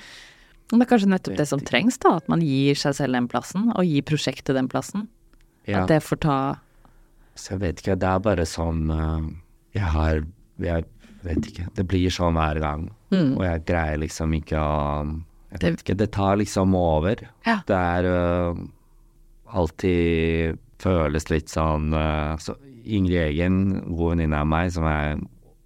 Men 0.71 0.81
det 0.81 0.87
er 0.87 0.91
kanskje 0.93 1.11
nettopp 1.11 1.37
det 1.37 1.47
som 1.49 1.61
trengs, 1.61 1.99
da. 2.01 2.15
At 2.21 2.29
man 2.31 2.41
gir 2.41 2.77
seg 2.79 2.95
selv 2.97 3.17
den 3.17 3.29
plassen, 3.29 3.69
og 3.75 3.85
gir 3.85 4.05
prosjektet 4.07 4.57
den 4.57 4.69
plassen. 4.71 5.07
Ja. 5.69 5.83
At 5.83 5.93
det 5.93 6.01
får 6.05 6.21
ta 6.25 6.39
Så 7.33 7.55
jeg 7.55 7.61
vet 7.63 7.81
ikke, 7.81 7.95
det 7.97 8.05
er 8.05 8.19
bare 8.21 8.43
sånn 8.45 8.83
øh, 8.93 9.23
Jeg 9.73 9.87
har 9.95 10.19
Jeg 10.61 10.85
vet 11.25 11.47
ikke. 11.49 11.65
Det 11.73 11.85
blir 11.89 12.13
sånn 12.13 12.37
hver 12.37 12.59
gang. 12.61 12.83
Og 13.15 13.41
jeg 13.45 13.63
greier 13.65 14.01
liksom 14.01 14.33
ikke 14.37 14.59
å 14.59 14.75
Jeg 15.55 15.61
vet 15.63 15.83
ikke, 15.85 15.97
det 15.97 16.11
tar 16.13 16.37
liksom 16.41 16.75
over. 16.77 17.21
Ja. 17.47 17.59
Det 17.65 17.75
er 17.75 18.07
uh, 18.11 18.61
alltid 19.55 20.59
føles 20.83 21.29
litt 21.31 21.49
sånn 21.53 21.93
uh, 21.95 22.35
så 22.41 22.57
Ingrid 22.85 23.31
Egen, 23.31 23.55
god 23.95 24.13
venninne 24.13 24.41
av 24.43 24.49
meg, 24.51 24.69
som 24.75 24.85
jeg 24.85 25.21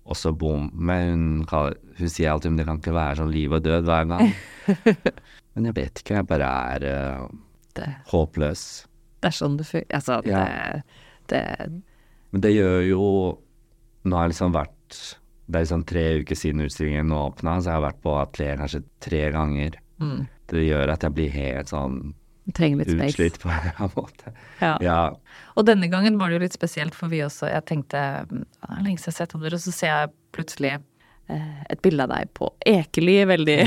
også 0.09 0.31
bor 0.39 0.61
med, 0.71 1.09
hun, 1.09 1.25
kaller, 1.49 1.75
hun 1.99 2.09
sier 2.09 2.31
alltid 2.31 2.51
om 2.51 2.57
det 2.57 2.65
kan 2.67 2.79
ikke 2.81 2.93
være 2.95 3.19
sånn 3.21 3.31
liv 3.33 3.53
og 3.53 3.63
død 3.65 3.83
hver 3.89 4.07
gang. 4.09 4.33
Men 5.55 5.65
jeg 5.69 5.75
vet 5.75 6.01
ikke, 6.03 6.15
jeg 6.19 6.27
bare 6.29 6.49
er 6.75 6.85
uh, 6.87 7.27
det, 7.75 7.87
håpløs. 8.11 8.63
det 9.21 9.31
er 9.31 9.35
sånn 9.39 9.57
det 9.59 9.65
fungerer. 9.67 9.95
Altså, 9.99 10.19
Ja. 10.29 10.43
det, 10.45 10.83
det 11.27 11.43
Men 12.31 12.41
det 12.45 12.51
gjør 12.55 12.81
jo 12.87 13.03
Nå 14.05 14.15
har 14.15 14.27
jeg 14.27 14.31
liksom 14.35 14.53
vært 14.55 14.97
Det 15.49 15.57
er 15.57 15.63
liksom 15.65 15.83
tre 15.89 16.03
uker 16.21 16.35
siden 16.39 16.61
utstillingen 16.63 17.11
åpna, 17.11 17.57
så 17.59 17.71
jeg 17.73 17.77
har 17.79 17.83
vært 17.89 18.01
på 18.05 18.13
atelier 18.21 18.57
kanskje 18.61 18.83
tre 19.03 19.23
ganger. 19.33 19.75
mm, 19.99 20.27
Det 20.47 20.63
gjør 20.67 20.93
at 20.93 21.01
jeg 21.03 21.13
blir 21.17 21.29
helt 21.33 21.67
sånn 21.73 21.99
trenger 22.55 22.79
litt 22.81 22.89
space. 22.89 23.11
utslitt 23.13 23.35
på 23.43 23.49
en 23.53 23.91
måte. 23.93 24.31
Ja. 24.61 24.71
Ja. 24.81 25.01
Og 25.55 25.65
denne 25.67 25.85
gangen 25.91 26.15
var 26.17 26.29
det 26.31 26.39
jo 26.39 26.45
litt 26.47 26.55
spesielt, 26.57 26.95
for 26.97 27.07
vi 27.11 27.19
også 27.21 27.45
Jeg 27.51 27.65
tenkte 27.69 27.99
"Mm, 28.31 28.45
Det 28.45 28.69
er 28.69 28.83
lenge 28.85 28.97
siden 28.97 29.05
jeg 29.05 29.13
har 29.13 29.19
sett 29.19 29.35
om 29.35 29.41
dere, 29.41 29.53
og 29.53 29.61
så 29.61 29.71
ser 29.73 29.87
jeg 29.87 30.09
plutselig 30.33 30.71
et 31.29 31.81
bilde 31.85 32.05
av 32.05 32.11
deg 32.13 32.31
på 32.37 32.49
Ekeli, 32.67 33.17
veldig 33.29 33.57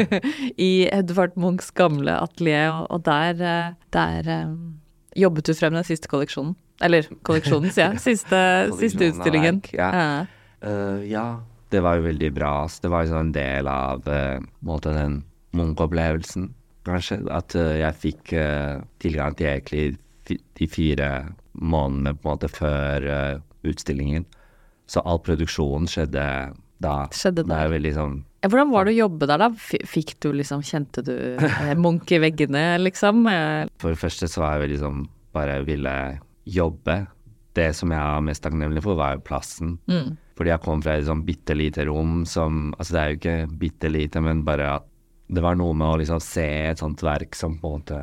I 0.68 0.70
Edvard 0.90 1.36
Munchs 1.40 1.70
gamle 1.76 2.16
atelier, 2.18 2.82
og, 2.86 3.04
der, 3.06 3.40
eh, 3.40 3.74
der 3.94 4.30
eh, 4.32 4.54
jobbet 5.22 5.48
du 5.48 5.54
frem 5.58 5.76
den 5.76 5.86
siste 5.86 6.10
kolleksjonen. 6.12 6.56
Eller 6.84 7.08
kolleksjonen, 7.24 7.70
sier 7.72 7.94
jeg. 7.94 8.02
Siste, 8.10 8.40
siste 8.80 9.12
utstillingen. 9.12 9.62
Ja. 9.72 9.88
ja. 9.96 10.08
Uh, 10.60 11.00
ja, 11.08 11.26
det 11.72 11.80
var 11.84 11.96
jo 11.96 12.04
veldig 12.08 12.28
bra. 12.36 12.52
Det 12.82 12.90
var 12.92 13.04
jo 13.04 13.14
sånn 13.14 13.30
en 13.30 13.36
del 13.36 13.70
av 13.70 14.04
uh, 14.10 14.42
måte 14.66 14.92
den 14.92 15.22
Munch-opplevelsen, 15.56 16.50
kanskje. 16.84 17.22
At 17.32 17.56
uh, 17.56 17.72
jeg 17.78 18.00
fikk 18.02 18.34
eh, 18.36 18.82
tilgang 19.02 19.36
til 19.38 19.54
Ekely 19.54 19.86
de 20.26 20.66
fire 20.66 21.10
månedene 21.52 22.14
på 22.16 22.28
en 22.28 22.34
måte 22.34 22.50
før 22.50 23.06
eh, 23.06 23.38
utstillingen. 23.66 24.26
Så 24.86 25.02
all 25.06 25.20
produksjonen 25.22 25.88
skjedde 25.90 26.24
da. 26.82 27.06
Skjedde 27.14 27.44
Det 27.46 27.52
er 27.56 27.66
der. 27.68 27.74
veldig 27.78 27.92
sånn 27.96 28.16
Hvordan 28.46 28.70
var 28.70 28.84
det 28.86 28.92
å 28.94 28.98
jobbe 29.08 29.26
der, 29.26 29.38
da? 29.42 29.48
Fikk 29.90 30.12
du 30.22 30.28
liksom 30.36 30.60
Kjente 30.62 31.02
du 31.02 31.14
eh, 31.40 31.72
Munch 31.74 32.12
i 32.14 32.18
veggene, 32.22 32.76
liksom? 32.82 33.24
Eh, 33.26 33.66
For 33.82 33.90
det 33.94 33.98
første 33.98 34.28
så 34.30 34.42
var 34.44 34.54
jeg 34.56 34.66
veldig 34.68 34.80
sånn 34.84 35.00
Bare 35.34 35.56
ville 35.66 35.94
jobbe. 36.46 36.98
Det 37.56 37.70
som 37.74 37.90
jeg 37.90 37.98
er 38.00 38.20
mest 38.22 38.44
takknemlig 38.44 38.82
for, 38.84 38.94
var 39.00 39.16
jo 39.16 39.24
plassen. 39.26 39.72
Mm. 39.90 40.12
Fordi 40.38 40.52
jeg 40.52 40.62
kom 40.62 40.82
fra 40.84 40.94
et 41.00 41.08
sånn 41.08 41.24
bitte 41.26 41.56
lite 41.56 41.86
rom 41.88 42.20
som 42.28 42.70
Altså 42.78 42.92
det 42.94 43.00
er 43.02 43.08
jo 43.10 43.18
ikke 43.18 43.58
bitte 43.64 43.90
lite, 43.90 44.22
men 44.22 44.44
bare 44.46 44.68
at 44.76 44.86
det 45.26 45.42
var 45.42 45.56
noe 45.58 45.74
med 45.74 45.88
å 45.90 45.98
liksom 45.98 46.20
se 46.22 46.44
et 46.70 46.78
sånt 46.78 47.02
verk 47.02 47.34
som 47.34 47.56
på 47.58 47.66
en 47.72 47.80
måte 47.80 47.98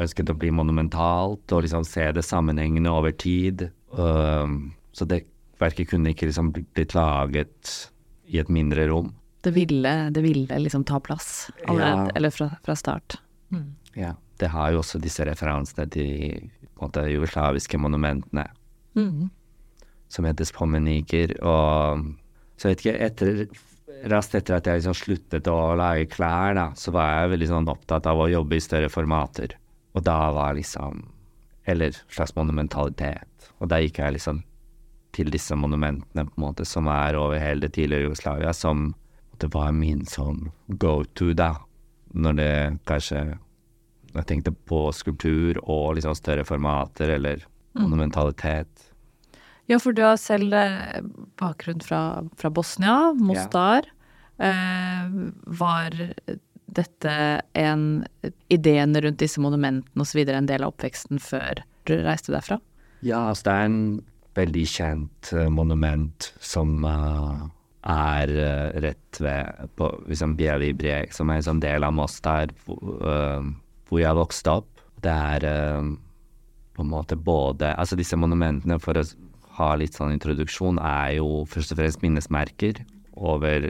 ønsket 0.00 0.30
å 0.30 0.36
bli 0.38 0.52
monumentalt, 0.54 1.50
og 1.52 1.64
liksom 1.66 1.82
se 1.84 2.06
det 2.14 2.22
sammenhengende 2.24 2.92
over 2.94 3.10
tid. 3.10 3.66
Um, 3.90 4.70
så 4.94 5.04
det 5.10 5.24
verket 5.60 5.90
kunne 5.90 6.12
ikke 6.14 6.28
liksom 6.30 6.52
blitt 6.54 6.94
laget 6.94 7.72
i 8.30 8.38
et 8.42 8.48
mindre 8.52 8.86
rom. 8.90 9.12
Det 9.42 9.52
ville, 9.56 9.92
det 10.14 10.22
ville 10.22 10.58
liksom 10.60 10.84
ta 10.84 11.00
plass 11.00 11.50
allerede, 11.66 12.06
Ja. 12.10 12.16
eller 12.16 12.30
fra, 12.30 12.50
fra 12.64 12.74
start. 12.76 13.18
Ja. 13.96 14.14
Det 14.40 14.48
har 14.54 14.70
jo 14.72 14.78
også 14.80 15.00
disse 15.02 15.24
referansene 15.26 15.84
til 15.90 16.50
på 16.76 16.84
en 16.84 16.88
måte, 16.88 17.02
de 17.04 17.12
jugoslaviske 17.16 17.78
monumentene. 17.78 18.46
Mm. 18.96 19.28
som 20.10 20.24
heter 20.26 20.44
spomeniker. 20.44 21.36
og 21.46 22.04
så 22.58 22.68
vet 22.68 22.80
ikke, 22.82 22.94
etter, 23.06 23.46
raskt 24.10 24.34
etter 24.34 24.56
at 24.56 24.66
jeg 24.66 24.80
liksom 24.80 24.96
sluttet 24.98 25.46
å 25.46 25.76
lage 25.78 26.08
klær, 26.10 26.54
da, 26.58 26.64
så 26.74 26.90
var 26.90 27.12
jeg 27.22 27.30
veldig 27.36 27.48
sånn 27.52 27.68
opptatt 27.70 28.06
av 28.10 28.18
å 28.18 28.26
jobbe 28.28 28.56
i 28.56 28.60
større 28.64 28.88
formater. 28.90 29.54
Og 29.94 30.02
da 30.04 30.30
var 30.32 30.54
liksom 30.58 31.04
Eller 31.66 31.92
slags 32.08 32.34
monumentalitet. 32.34 33.50
Og 33.60 33.68
da 33.68 33.76
gikk 33.78 33.98
jeg 33.98 34.14
liksom 34.16 34.42
til 35.16 35.30
disse 35.32 35.56
monumentene, 35.58 36.26
på 36.26 36.38
en 36.38 36.44
måte, 36.44 36.66
som 36.68 36.88
er 36.90 37.18
over 37.18 37.40
hele 37.40 37.66
det 37.66 37.74
tidligere 37.76 38.08
Jugoslavia, 38.08 38.52
som 38.56 38.92
det 39.40 39.50
var 39.54 39.72
min 39.72 40.04
sånn 40.08 40.50
go 40.80 41.00
to, 41.18 41.32
da. 41.34 41.54
Når 42.12 42.36
det 42.40 42.52
kanskje 42.90 43.38
Jeg 44.10 44.26
tenkte 44.26 44.50
på 44.66 44.88
skulptur 44.90 45.60
og 45.70 45.94
liksom 45.94 46.16
større 46.18 46.42
formater, 46.42 47.12
eller 47.14 47.44
monumentalitet. 47.78 48.90
Ja, 49.70 49.78
for 49.78 49.94
du 49.94 50.02
har 50.02 50.16
selv 50.18 50.50
eh, 50.50 50.98
bakgrunn 51.38 51.78
fra, 51.78 52.24
fra 52.34 52.50
Bosnia, 52.50 53.12
Mostar. 53.14 53.86
Eh, 54.42 55.12
var 55.46 55.94
dette 56.74 57.14
en 57.58 57.84
Ideene 58.50 59.02
rundt 59.04 59.22
disse 59.22 59.42
monumentene 59.42 60.02
osv. 60.02 60.24
en 60.26 60.50
del 60.50 60.66
av 60.66 60.74
oppveksten 60.74 61.22
før 61.22 61.62
du 61.86 61.96
reiste 62.02 62.34
derfra? 62.34 62.58
Ja, 63.00 63.28
altså 63.30 63.46
det 63.46 63.54
er 63.54 63.68
en 63.68 63.80
veldig 64.38 64.66
kjent 64.68 65.32
uh, 65.34 65.48
monument 65.52 66.30
som 66.42 66.84
uh, 66.86 67.46
er 67.90 68.32
uh, 68.34 68.80
rett 68.84 69.20
ved 69.22 69.70
på 69.78 69.88
liksom 70.08 70.36
Bjelibre, 70.38 71.02
som 71.14 71.30
er 71.30 71.40
en 71.40 71.48
sånn 71.48 71.62
del 71.62 71.86
av 71.86 71.96
Moss 71.96 72.20
der 72.24 72.52
hvor 72.66 73.98
jeg 73.98 74.18
vokste 74.18 74.60
opp. 74.60 74.84
Det 75.00 75.10
er 75.10 75.46
på 76.76 76.84
en 76.84 76.90
måte 76.92 77.16
både 77.16 77.70
Altså 77.72 77.96
disse 77.96 78.18
monumentene, 78.20 78.76
for 78.78 79.00
å 79.00 79.04
ha 79.56 79.70
litt 79.80 79.96
sånn 79.96 80.12
introduksjon, 80.12 80.78
er 80.78 81.16
jo 81.16 81.46
først 81.48 81.72
og 81.72 81.80
fremst 81.80 82.04
minnesmerker 82.04 82.82
over 83.16 83.64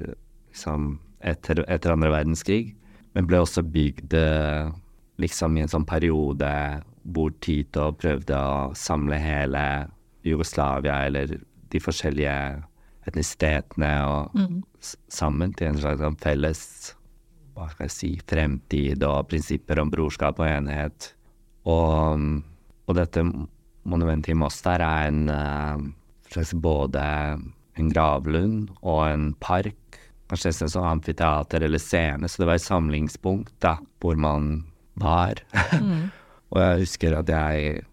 liksom 0.51 0.99
etter, 1.23 1.63
etter 1.71 1.95
andre 1.95 2.11
verdenskrig, 2.13 2.75
men 3.15 3.31
ble 3.31 3.41
også 3.41 3.63
bygd 3.63 4.17
liksom 5.23 5.57
i 5.57 5.65
en 5.65 5.71
sånn 5.71 5.87
periode 5.89 6.51
hvor 7.15 7.33
Tito 7.41 7.93
prøvde 7.97 8.37
å 8.37 8.75
samle 8.77 9.19
hele 9.23 9.65
Jugoslavia 10.27 11.05
eller 11.07 11.39
de 11.71 11.81
forskjellige 11.83 12.35
etnisitetene 13.09 13.93
og 14.07 14.37
mm. 14.37 14.57
sammen 15.09 15.55
til 15.57 15.71
en 15.71 15.81
slags 15.81 16.03
sånn 16.03 16.19
felles 16.21 16.65
hva 17.57 17.69
skal 17.69 17.89
jeg 17.89 17.95
si, 17.95 18.11
fremtid 18.31 19.03
og 19.05 19.29
prinsipper 19.29 19.81
om 19.83 19.91
brorskap 19.93 20.39
og 20.41 20.49
enhet. 20.49 21.11
Og, 21.69 22.23
og 22.89 22.97
dette 22.97 23.25
monumentet 23.89 24.33
i 24.33 24.39
Moss 24.39 24.63
der 24.65 24.85
er 24.85 25.11
en 25.11 25.27
uh, 25.29 25.83
slags 26.31 26.55
både 26.57 27.03
en 27.81 27.93
gravlund 27.93 28.71
og 28.81 29.03
en 29.09 29.31
park. 29.43 30.01
Kanskje 30.31 30.53
nesten 30.53 30.73
sånn 30.73 30.89
amfiteater 30.95 31.67
eller 31.67 31.83
scene, 31.83 32.29
så 32.31 32.43
det 32.43 32.49
var 32.49 32.61
et 32.61 32.65
samlingspunkt 32.65 33.53
da, 33.65 33.77
hvor 34.01 34.19
man 34.21 34.53
var. 35.01 35.43
Mm. 35.75 36.09
og 36.55 36.63
jeg 36.63 36.85
husker 36.85 37.19
at 37.19 37.33
jeg 37.35 37.85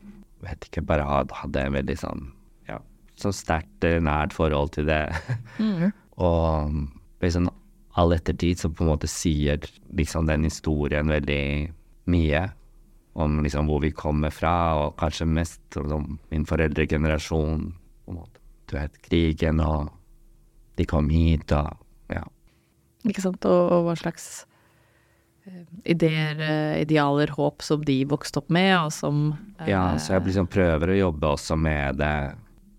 vet 0.47 0.67
ikke, 0.69 0.85
bare 0.87 1.05
hadde 1.07 1.63
en 1.63 1.77
veldig 1.77 1.97
sånn 1.99 2.27
ja, 2.69 2.79
så 3.19 3.33
sterkt 3.35 3.85
eh, 3.87 3.99
nært 4.03 4.35
forhold 4.35 4.73
til 4.75 4.89
det. 4.89 5.03
mm. 5.63 5.91
Og 6.23 6.77
liksom 7.23 7.49
all 7.97 8.13
ettertid 8.13 8.61
så 8.61 8.69
på 8.69 8.85
en 8.85 8.91
måte 8.91 9.09
sier 9.09 9.63
liksom 9.97 10.29
den 10.29 10.45
historien 10.45 11.09
veldig 11.09 11.43
mye 12.11 12.43
om 13.17 13.39
liksom 13.41 13.65
hvor 13.65 13.81
vi 13.81 13.89
kommer 13.97 14.29
fra, 14.29 14.53
og 14.77 14.97
kanskje 15.01 15.25
mest 15.25 15.77
om 15.81 16.19
min 16.29 16.45
foreldregenerasjon. 16.45 17.71
på 18.05 18.11
en 18.11 18.19
måte. 18.19 18.39
Du 18.69 18.75
vet, 18.77 18.93
krigen, 19.01 19.59
og 19.59 19.89
de 20.77 20.85
kom 20.85 21.09
hit, 21.09 21.51
og 21.51 22.13
ja. 22.13 22.21
Ikke 23.07 23.23
sant, 23.23 23.45
og, 23.49 23.71
og 23.73 23.87
hva 23.87 23.95
slags 23.97 24.45
ideer, 25.83 26.39
eh, 26.41 26.81
idealer, 26.81 27.27
håp 27.27 27.61
som 27.61 27.85
de 27.85 28.01
vokste 28.05 28.41
opp 28.41 28.49
med, 28.49 28.73
og 28.79 28.91
som 28.93 29.37
Ja, 29.67 29.97
så 29.97 30.17
jeg 30.17 30.27
liksom 30.27 30.49
prøver 30.51 30.91
å 30.91 30.99
jobbe 30.99 31.33
også 31.37 31.57
med 31.59 31.97
det 32.01 32.35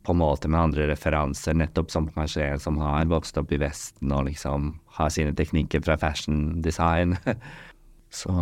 på 0.08 0.14
en 0.14 0.22
måte 0.22 0.48
med 0.48 0.60
andre 0.60 0.86
referanser, 0.88 1.56
nettopp 1.58 1.90
som 1.92 2.08
kanskje 2.14 2.46
en 2.46 2.60
som 2.62 2.78
har 2.80 3.04
vokst 3.10 3.36
opp 3.36 3.50
i 3.52 3.60
Vesten 3.60 4.12
og 4.14 4.24
liksom 4.30 4.70
har 4.96 5.10
sine 5.12 5.34
teknikker 5.36 5.82
fra 5.84 5.98
fashion 6.00 6.62
design. 6.64 7.18
så, 8.20 8.32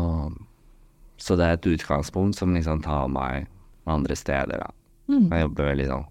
så 1.18 1.38
det 1.38 1.48
er 1.48 1.58
et 1.58 1.70
utgangspunkt 1.74 2.38
som 2.38 2.54
liksom 2.54 2.84
tar 2.86 3.10
meg 3.10 3.48
andre 3.90 4.14
steder, 4.18 4.62
da. 4.62 4.70
Mm. 5.10 5.26
Jeg 5.30 5.42
jobber 5.46 5.70
veldig 5.72 5.88
sånn 5.90 6.06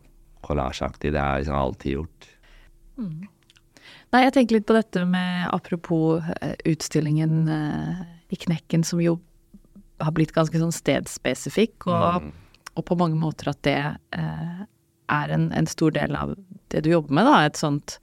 kollasjeaktig, 0.45 1.13
det 1.15 1.23
har 1.23 1.37
jeg 1.37 1.45
liksom 1.45 1.57
alltid 1.61 1.97
gjort. 1.97 2.27
Mm. 2.99 3.15
Nei, 4.15 4.21
jeg 4.29 4.35
tenker 4.37 4.55
litt 4.55 4.67
på 4.69 4.75
dette 4.77 5.01
med 5.09 5.49
apropos 5.51 6.23
eh, 6.39 6.53
utstillingen 6.71 7.49
uh, 7.51 8.03
i 8.31 8.37
Knekken, 8.39 8.85
som 8.87 9.01
jo 9.03 9.17
har 9.99 10.13
blitt 10.15 10.31
ganske 10.35 10.55
sånn 10.61 10.71
stedspesifikk, 10.71 11.89
og, 11.89 12.23
mm. 12.23 12.29
og 12.79 12.85
på 12.87 12.95
mange 12.99 13.19
måter 13.19 13.51
at 13.51 13.59
det 13.67 13.75
uh, 14.15 14.61
er 15.11 15.33
en, 15.35 15.49
en, 15.51 15.67
stor 15.67 15.91
del 15.97 16.15
av 16.15 16.31
det 16.71 16.85
du 16.85 16.93
jobber 16.93 17.17
med, 17.17 17.27
da. 17.27 17.41
Et 17.43 17.59
sånt 17.59 17.97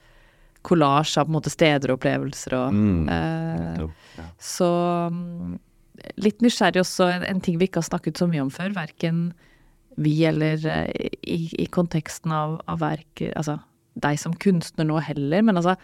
kollasj 0.69 1.17
av 1.17 1.31
på 1.31 1.33
en 1.33 1.39
måte 1.39 1.55
steder 1.55 1.95
og 1.95 2.03
opplevelser 2.03 2.59
og 2.59 2.77
mm. 2.77 3.09
uh, 3.09 4.05
ja. 4.21 4.29
Så 4.53 4.69
mm, 5.17 5.57
litt 6.29 6.45
nysgjerrig 6.45 6.85
også, 6.85 7.09
en, 7.09 7.27
en, 7.31 7.41
ting 7.41 7.57
vi 7.57 7.71
ikke 7.71 7.81
har 7.81 7.89
snakket 7.89 8.21
så 8.21 8.29
mye 8.29 8.45
om 8.45 8.53
før, 8.53 8.77
verken 8.77 9.31
vi 9.97 10.19
eller 10.29 10.61
i, 10.61 11.41
i, 11.57 11.67
konteksten 11.73 12.37
av, 12.37 12.61
av 12.69 12.85
verk, 12.85 13.25
altså 13.33 13.63
deg 14.01 14.21
som 14.21 14.37
kunstner 14.41 14.89
nå 14.89 15.01
heller, 15.05 15.45
men 15.45 15.61
altså 15.61 15.77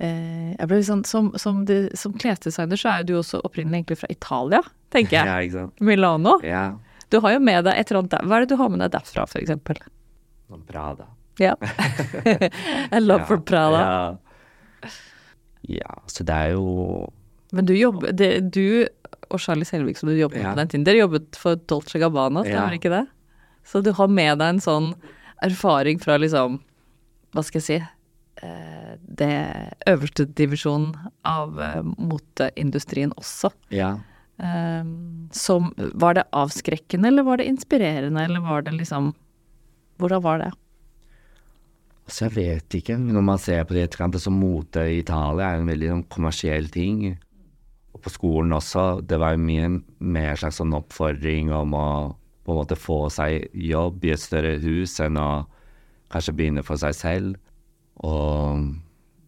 sånn, 0.00 1.04
som, 1.04 1.32
som, 1.36 1.62
som 1.94 2.14
klesdesigner 2.16 2.80
så 2.80 2.94
er 2.94 3.04
du 3.04 3.16
også 3.18 3.42
opprinnelig 3.44 3.82
egentlig 3.82 3.98
fra 4.00 4.10
Italia, 4.12 4.62
tenker 4.94 5.18
jeg. 5.18 5.28
Ja, 5.28 5.38
ikke 5.44 5.58
sant. 5.58 5.80
Milano. 5.84 6.38
Ja. 6.46 6.64
Du 7.10 7.18
har 7.20 7.34
jo 7.34 7.40
med 7.42 7.64
deg 7.66 7.76
et 7.76 7.90
eller 7.90 8.04
annet 8.04 8.14
der. 8.14 8.26
Hva 8.26 8.38
er 8.38 8.46
det 8.46 8.54
du 8.54 8.60
har 8.60 8.70
med 8.72 8.84
deg 8.84 8.94
derfra, 8.94 9.26
eksempel? 9.40 9.80
Prada. 10.66 11.10
Ja. 11.40 11.56
I 12.96 13.00
love 13.00 13.22
ja, 13.22 13.26
for 13.28 13.42
Prada. 13.46 13.80
Ja. 13.80 14.90
ja, 15.80 15.98
så 16.06 16.24
det 16.26 16.34
er 16.34 16.56
jo 16.56 17.10
Men 17.52 17.66
du 17.66 17.72
jobber 17.74 18.12
det, 18.12 18.50
Du 18.54 18.86
og 19.30 19.40
Charlie 19.40 19.66
Selvik 19.66 19.98
som 19.98 20.10
du 20.10 20.16
jobbet 20.16 20.40
med 20.40 20.50
på 20.50 20.58
den 20.58 20.70
tiden, 20.72 20.84
dere 20.86 21.04
jobbet 21.04 21.38
for 21.38 21.58
Dolce 21.70 22.00
Gabbana, 22.02 22.42
stemmer 22.46 22.74
ikke 22.74 22.90
det? 22.90 23.04
Så 23.66 23.82
du 23.84 23.92
har 23.94 24.10
med 24.10 24.40
deg 24.40 24.56
en 24.56 24.62
sånn 24.62 24.88
erfaring 25.44 26.00
fra 26.02 26.16
liksom 26.18 26.58
hva 27.30 27.44
skal 27.46 27.60
jeg 27.60 27.66
si 27.66 27.76
eh, 27.78 27.88
det 29.20 29.34
øverste 29.90 30.24
divisjonen 30.38 30.94
av 31.28 31.60
eh, 31.60 31.82
moteindustrien 31.98 33.12
også. 33.20 33.52
Ja. 33.74 33.98
Eh, 34.40 34.84
som 35.36 35.72
Var 35.76 36.16
det 36.16 36.28
avskrekkende, 36.32 37.08
eller 37.08 37.26
var 37.26 37.40
det 37.40 37.50
inspirerende, 37.50 38.24
eller 38.24 38.40
var 38.40 38.62
det 38.62 38.78
liksom 38.78 39.14
Hvordan 40.00 40.22
var 40.24 40.38
det? 40.38 40.52
Altså, 42.08 42.24
jeg 42.24 42.32
vet 42.34 42.74
ikke. 42.74 42.96
Når 42.96 43.22
man 43.22 43.38
ser 43.38 43.66
på 43.68 43.74
det 43.76 43.82
i 43.82 43.84
etterkant, 43.84 44.16
så 44.16 44.32
mote 44.32 44.80
i 44.88 45.02
Italia 45.02 45.50
er 45.50 45.60
en 45.60 45.68
veldig 45.68 45.90
sånn, 45.90 46.06
kommersiell 46.08 46.70
ting. 46.72 47.02
Og 47.92 48.00
på 48.00 48.12
skolen 48.14 48.56
også. 48.56 49.04
Det 49.04 49.18
var 49.20 49.36
jo 49.36 49.42
mye 49.44 49.68
mer 50.00 50.40
slags 50.40 50.56
sånn 50.62 50.72
oppfordring 50.72 51.52
om 51.52 51.76
å 51.76 51.86
på 52.46 52.54
en 52.54 52.62
måte 52.62 52.80
få 52.80 53.10
seg 53.12 53.50
jobb 53.52 54.08
i 54.08 54.14
et 54.14 54.24
større 54.24 54.56
hus 54.64 54.96
enn 55.04 55.20
å 55.20 55.28
kanskje 56.10 56.34
begynne 56.38 56.64
for 56.66 56.80
seg 56.80 56.96
selv. 56.96 57.36
Og 58.06 58.64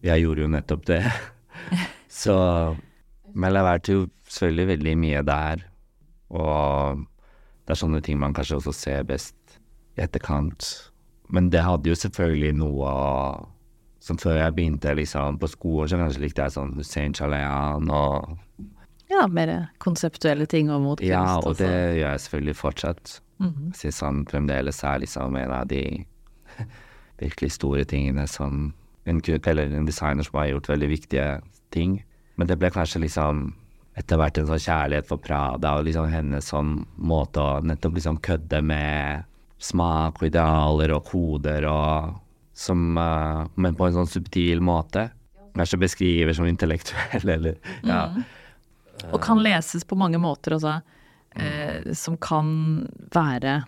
jeg 0.03 0.23
gjorde 0.23 0.45
jo 0.45 0.51
nettopp 0.51 0.85
det. 0.89 1.03
Så 2.23 2.35
Men 3.33 3.49
jeg 3.49 3.65
lærte 3.65 3.93
jo 3.95 4.07
selvfølgelig 4.29 4.67
veldig 4.67 4.95
mye 5.01 5.21
der. 5.25 5.63
Og 6.33 7.03
det 7.63 7.73
er 7.73 7.79
sånne 7.79 8.01
ting 8.03 8.19
man 8.21 8.35
kanskje 8.35 8.59
også 8.59 8.73
ser 8.75 9.07
best 9.07 9.57
i 9.97 10.03
etterkant. 10.05 10.67
Men 11.33 11.49
det 11.53 11.63
hadde 11.65 11.89
jo 11.89 11.97
selvfølgelig 11.97 12.53
noe 12.59 12.93
Som 14.03 14.17
før 14.19 14.35
jeg 14.35 14.55
begynte 14.57 14.91
liksom 14.99 15.37
på 15.39 15.47
skolen, 15.47 15.87
så 15.87 15.97
kanskje 15.97 16.21
likte 16.25 16.43
jeg 16.43 16.53
sånn 16.57 16.73
Hussein 16.75 17.13
Chalayan 17.15 17.87
og 17.87 18.33
Ja, 19.07 19.27
mer 19.31 19.69
konseptuelle 19.79 20.47
ting 20.49 20.71
og 20.73 20.81
motkunst. 20.81 21.07
Ja, 21.07 21.37
og 21.37 21.55
det 21.59 21.69
gjør 21.69 22.09
jeg 22.09 22.19
selvfølgelig 22.19 22.55
fortsatt. 22.55 23.21
Mm 23.37 23.47
-hmm. 23.47 23.67
Jeg 23.67 23.75
synes 23.75 23.99
han 23.99 24.25
fremdeles 24.27 24.83
er 24.83 24.97
liksom 24.97 25.35
en 25.35 25.51
av 25.51 25.67
de 25.67 26.03
virkelig 27.21 27.55
store 27.57 27.83
tingene 27.89 28.27
som 28.27 28.71
en, 29.05 29.21
eller 29.21 29.63
en 29.67 29.85
designer 29.87 30.23
som 30.23 30.39
har 30.39 30.51
gjort 30.51 30.69
veldig 30.69 30.89
viktige 30.89 31.27
ting. 31.73 31.99
Men 32.35 32.49
det 32.49 32.57
ble 32.61 32.71
kanskje 32.73 33.03
liksom 33.03 33.51
etter 33.99 34.17
hvert 34.17 34.39
en 34.41 34.49
sånn 34.49 34.63
kjærlighet 34.63 35.09
for 35.09 35.21
Prada 35.21 35.75
og 35.77 35.85
liksom 35.85 36.09
hennes 36.09 36.47
sånn 36.49 36.79
måte 36.97 37.41
å 37.41 37.59
nettopp 37.61 37.99
liksom 37.99 38.17
kødde 38.25 38.63
med 38.65 39.27
smak 39.63 40.17
og 40.19 40.27
idealer 40.27 40.95
og 40.95 41.05
koder 41.11 41.67
og 41.69 42.19
som 42.53 42.97
uh, 42.97 43.47
Men 43.55 43.73
på 43.73 43.87
en 43.87 43.95
sånn 43.95 44.09
subtil 44.09 44.59
måte. 44.61 45.07
Kanskje 45.55 45.79
beskriver 45.81 46.35
som 46.37 46.45
intellektuell, 46.45 47.23
eller 47.35 47.55
ja. 47.81 48.03
Mm. 48.13 48.25
Og 49.09 49.17
kan 49.25 49.41
leses 49.41 49.81
på 49.89 49.97
mange 49.97 50.19
måter, 50.21 50.53
altså. 50.53 50.75
Eh, 51.33 51.93
som 51.97 52.13
kan 52.21 52.47
være 53.13 53.63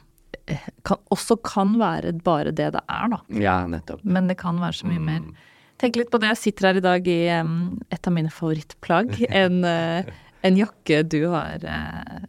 kan, 0.87 1.01
også 1.13 1.37
kan 1.45 1.75
være 1.79 2.13
bare 2.25 2.53
det 2.53 2.71
det 2.75 2.81
er, 2.81 3.09
da. 3.11 3.19
Ja, 3.41 3.57
nettopp. 3.69 4.03
Men 4.03 4.29
det 4.31 4.37
kan 4.41 4.59
være 4.61 4.79
så 4.81 4.89
mye 4.89 5.01
mm. 5.01 5.09
mer. 5.09 5.51
Tenk 5.81 5.97
litt 5.99 6.11
på 6.13 6.21
det. 6.21 6.31
Jeg 6.33 6.41
sitter 6.41 6.69
her 6.69 6.79
i 6.79 6.85
dag 6.85 7.09
i 7.11 7.19
um, 7.41 7.57
et 7.91 8.07
av 8.07 8.15
mine 8.15 8.31
favorittplagg. 8.31 9.17
En, 9.43 9.59
uh, 9.67 10.07
en 10.45 10.59
jakke 10.59 11.01
du 11.11 11.19
har, 11.33 11.65
uh, 11.65 12.23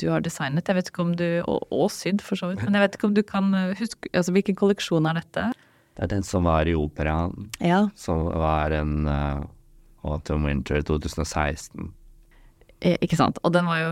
du 0.00 0.08
har 0.08 0.24
designet. 0.24 0.68
Jeg 0.68 0.78
vet 0.78 0.90
ikke 0.92 1.04
om 1.04 1.12
du 1.18 1.26
Og, 1.42 1.66
og 1.74 1.90
sydd, 1.92 2.24
for 2.24 2.40
så 2.40 2.52
vidt. 2.52 2.64
Men 2.64 2.78
jeg 2.78 2.86
vet 2.86 2.98
ikke 2.98 3.10
om 3.10 3.16
du 3.18 3.24
kan 3.26 3.52
huske 3.78 4.08
Altså, 4.14 4.32
hvilken 4.32 4.56
kolleksjon 4.56 5.08
er 5.10 5.20
dette? 5.20 5.50
Det 5.98 6.06
er 6.06 6.12
den 6.14 6.24
som 6.24 6.46
var 6.48 6.68
i 6.70 6.76
operaen. 6.78 7.50
Ja. 7.60 7.88
Som 7.98 8.28
var 8.30 8.72
en 8.72 9.04
uh, 9.10 9.44
Autumn 10.06 10.46
Winter 10.46 10.80
2016. 10.80 11.92
Eh, 12.80 12.94
ikke 13.02 13.16
sant. 13.18 13.40
Og 13.42 13.52
den 13.54 13.66
var 13.66 13.80
jo 13.80 13.88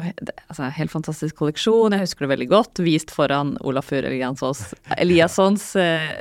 altså, 0.46 0.68
helt 0.76 0.92
fantastisk 0.92 1.40
kolleksjon, 1.40 1.94
jeg 1.94 2.04
husker 2.04 2.26
det 2.26 2.32
veldig 2.36 2.48
godt. 2.52 2.82
Vist 2.86 3.10
foran 3.14 3.56
Olafur 3.66 4.06
Eliassons 4.06 5.64
eh, 5.82 6.12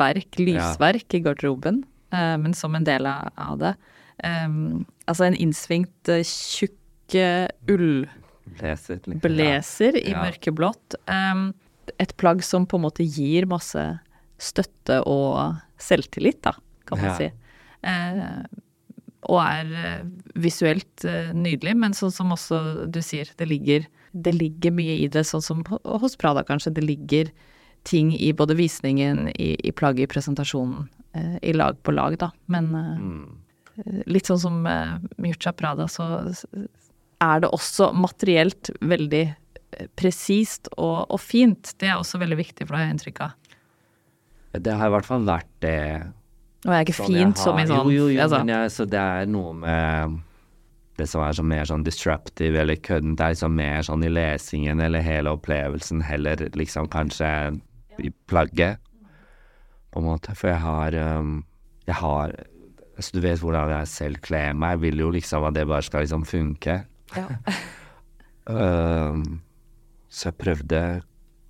verk, 0.00 0.40
lysverk, 0.40 1.06
ja. 1.06 1.18
i 1.18 1.22
garderoben, 1.28 1.84
eh, 2.10 2.34
men 2.42 2.56
som 2.58 2.74
en 2.74 2.88
del 2.88 3.06
av 3.06 3.62
det. 3.62 3.76
Um, 4.18 4.82
altså 5.06 5.28
en 5.28 5.36
innsvingt, 5.38 6.10
tjukk 6.26 6.74
ullblazer 7.70 8.98
liksom. 9.06 10.00
i 10.02 10.10
ja. 10.10 10.24
mørkeblått. 10.26 10.98
Um, 11.06 11.52
et 12.02 12.16
plagg 12.18 12.42
som 12.44 12.66
på 12.66 12.80
en 12.80 12.88
måte 12.88 13.06
gir 13.06 13.46
masse 13.48 13.84
støtte 14.42 14.98
og 15.06 15.54
selvtillit, 15.78 16.42
da, 16.42 16.52
kan 16.88 16.98
man 16.98 17.12
Ja. 17.12 17.16
si. 17.22 17.30
Og 19.26 19.40
er 19.42 19.72
eh, 19.74 20.02
visuelt 20.38 21.04
eh, 21.08 21.32
nydelig, 21.34 21.74
men 21.76 21.96
sånn 21.96 22.14
som 22.14 22.34
også 22.34 22.86
du 22.86 23.00
sier, 23.02 23.30
det 23.40 23.48
ligger, 23.50 23.88
det 24.14 24.34
ligger 24.36 24.74
mye 24.76 24.94
i 25.02 25.08
det, 25.10 25.24
sånn 25.26 25.42
som 25.42 25.64
hos 25.66 26.14
Prada 26.20 26.44
kanskje. 26.46 26.76
Det 26.76 26.84
ligger 26.86 27.32
ting 27.88 28.12
i 28.14 28.30
både 28.36 28.54
visningen, 28.58 29.26
i, 29.34 29.56
i 29.58 29.72
plagget, 29.74 30.06
i 30.06 30.12
presentasjonen, 30.12 30.86
eh, 31.18 31.36
i 31.50 31.56
lag 31.56 31.80
på 31.82 31.94
lag, 31.96 32.18
da. 32.20 32.30
Men 32.46 32.70
Mm. 33.78 34.04
litt 34.10 34.26
sånn 34.26 34.40
som 34.42 34.66
eh, 34.66 35.52
Prada, 35.56 35.88
så 35.88 36.06
er 37.20 37.40
det 37.40 37.50
også 37.50 37.92
materielt 37.94 38.70
veldig 38.80 39.26
presist 39.98 40.68
og, 40.76 41.06
og 41.10 41.20
fint. 41.20 41.74
Det 41.78 41.90
er 41.90 41.98
også 41.98 42.18
veldig 42.22 42.38
viktig 42.38 42.66
for 42.66 42.74
det 42.74 42.80
har 42.80 42.86
jeg 42.88 42.96
inntrykk 42.96 43.20
av. 43.26 43.34
Det 44.58 44.74
har 44.80 44.88
i 44.88 44.94
hvert 44.94 45.06
fall 45.06 45.26
vært 45.28 45.50
det. 45.62 45.78
Og 46.66 46.72
er 46.74 46.82
ikke 46.82 46.96
Sånn 46.96 47.14
jeg 47.14 47.28
fint 47.28 47.38
som 47.38 47.58
i 47.60 47.66
sånn 47.68 47.86
Jo, 47.86 47.92
jo, 47.94 48.08
jo, 48.10 48.22
altså, 48.24 48.40
men 48.42 48.50
jeg, 48.54 48.72
så 48.74 48.86
det 48.90 48.98
er 48.98 49.30
noe 49.30 49.52
med 49.60 50.18
det 50.98 51.06
som 51.06 51.22
er 51.22 51.36
sånn 51.38 51.46
mer 51.46 51.68
sånn 51.68 51.84
disruptive 51.86 52.58
eller 52.58 52.80
køddent, 52.82 53.20
er 53.22 53.30
liksom 53.30 53.54
mer 53.54 53.84
sånn 53.86 54.02
i 54.02 54.10
lesingen 54.10 54.82
eller 54.82 55.04
hele 55.06 55.30
opplevelsen, 55.36 56.02
heller 56.02 56.42
liksom 56.58 56.88
kanskje 56.90 57.28
i 58.02 58.10
plagget, 58.30 58.82
på 59.94 60.02
en 60.02 60.08
måte. 60.08 60.34
For 60.34 60.50
jeg 60.50 60.62
har 60.64 60.98
um, 61.18 61.42
Jeg 61.86 62.00
har 62.02 62.34
Altså, 62.98 63.12
du 63.14 63.20
vet 63.22 63.38
hvordan 63.38 63.70
jeg 63.70 63.88
selv 63.92 64.18
kler 64.26 64.56
meg. 64.58 64.72
Jeg 64.74 64.80
vil 64.82 65.00
jo 65.04 65.08
liksom 65.14 65.44
at 65.46 65.54
det 65.54 65.68
bare 65.70 65.86
skal 65.86 66.02
liksom 66.02 66.24
funke. 66.26 66.80
ja. 67.14 67.28
Um, 68.48 69.42
så 70.08 70.30
jeg 70.30 70.38
prøvde 70.40 70.78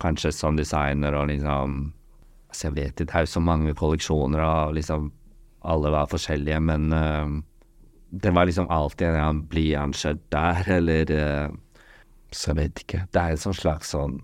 kanskje 0.03 0.33
som 0.35 0.57
designer 0.59 1.15
og 1.15 1.29
liksom 1.31 1.93
Altså, 2.49 2.67
jeg 2.69 2.75
vet 2.79 2.93
ikke, 2.95 3.05
det 3.11 3.15
er 3.19 3.27
jo 3.27 3.31
så 3.35 3.41
mange 3.45 3.75
kolleksjoner, 3.77 4.41
og 4.41 4.75
liksom 4.79 5.11
alle 5.69 5.91
var 5.93 6.07
forskjellige, 6.09 6.61
men 6.65 6.93
uh, 6.95 7.35
det 8.11 8.31
var 8.33 8.47
liksom 8.49 8.71
alltid 8.73 9.19
en 9.21 9.43
blyantskjørt 9.51 10.23
der, 10.33 10.63
eller 10.79 11.13
uh, 11.13 11.57
Så 12.33 12.51
jeg 12.53 12.57
vet 12.61 12.81
ikke. 12.85 13.03
Det 13.13 13.21
er 13.21 13.35
en 13.35 13.43
sånn 13.43 13.57
slags 13.57 13.93
sånn 13.95 14.19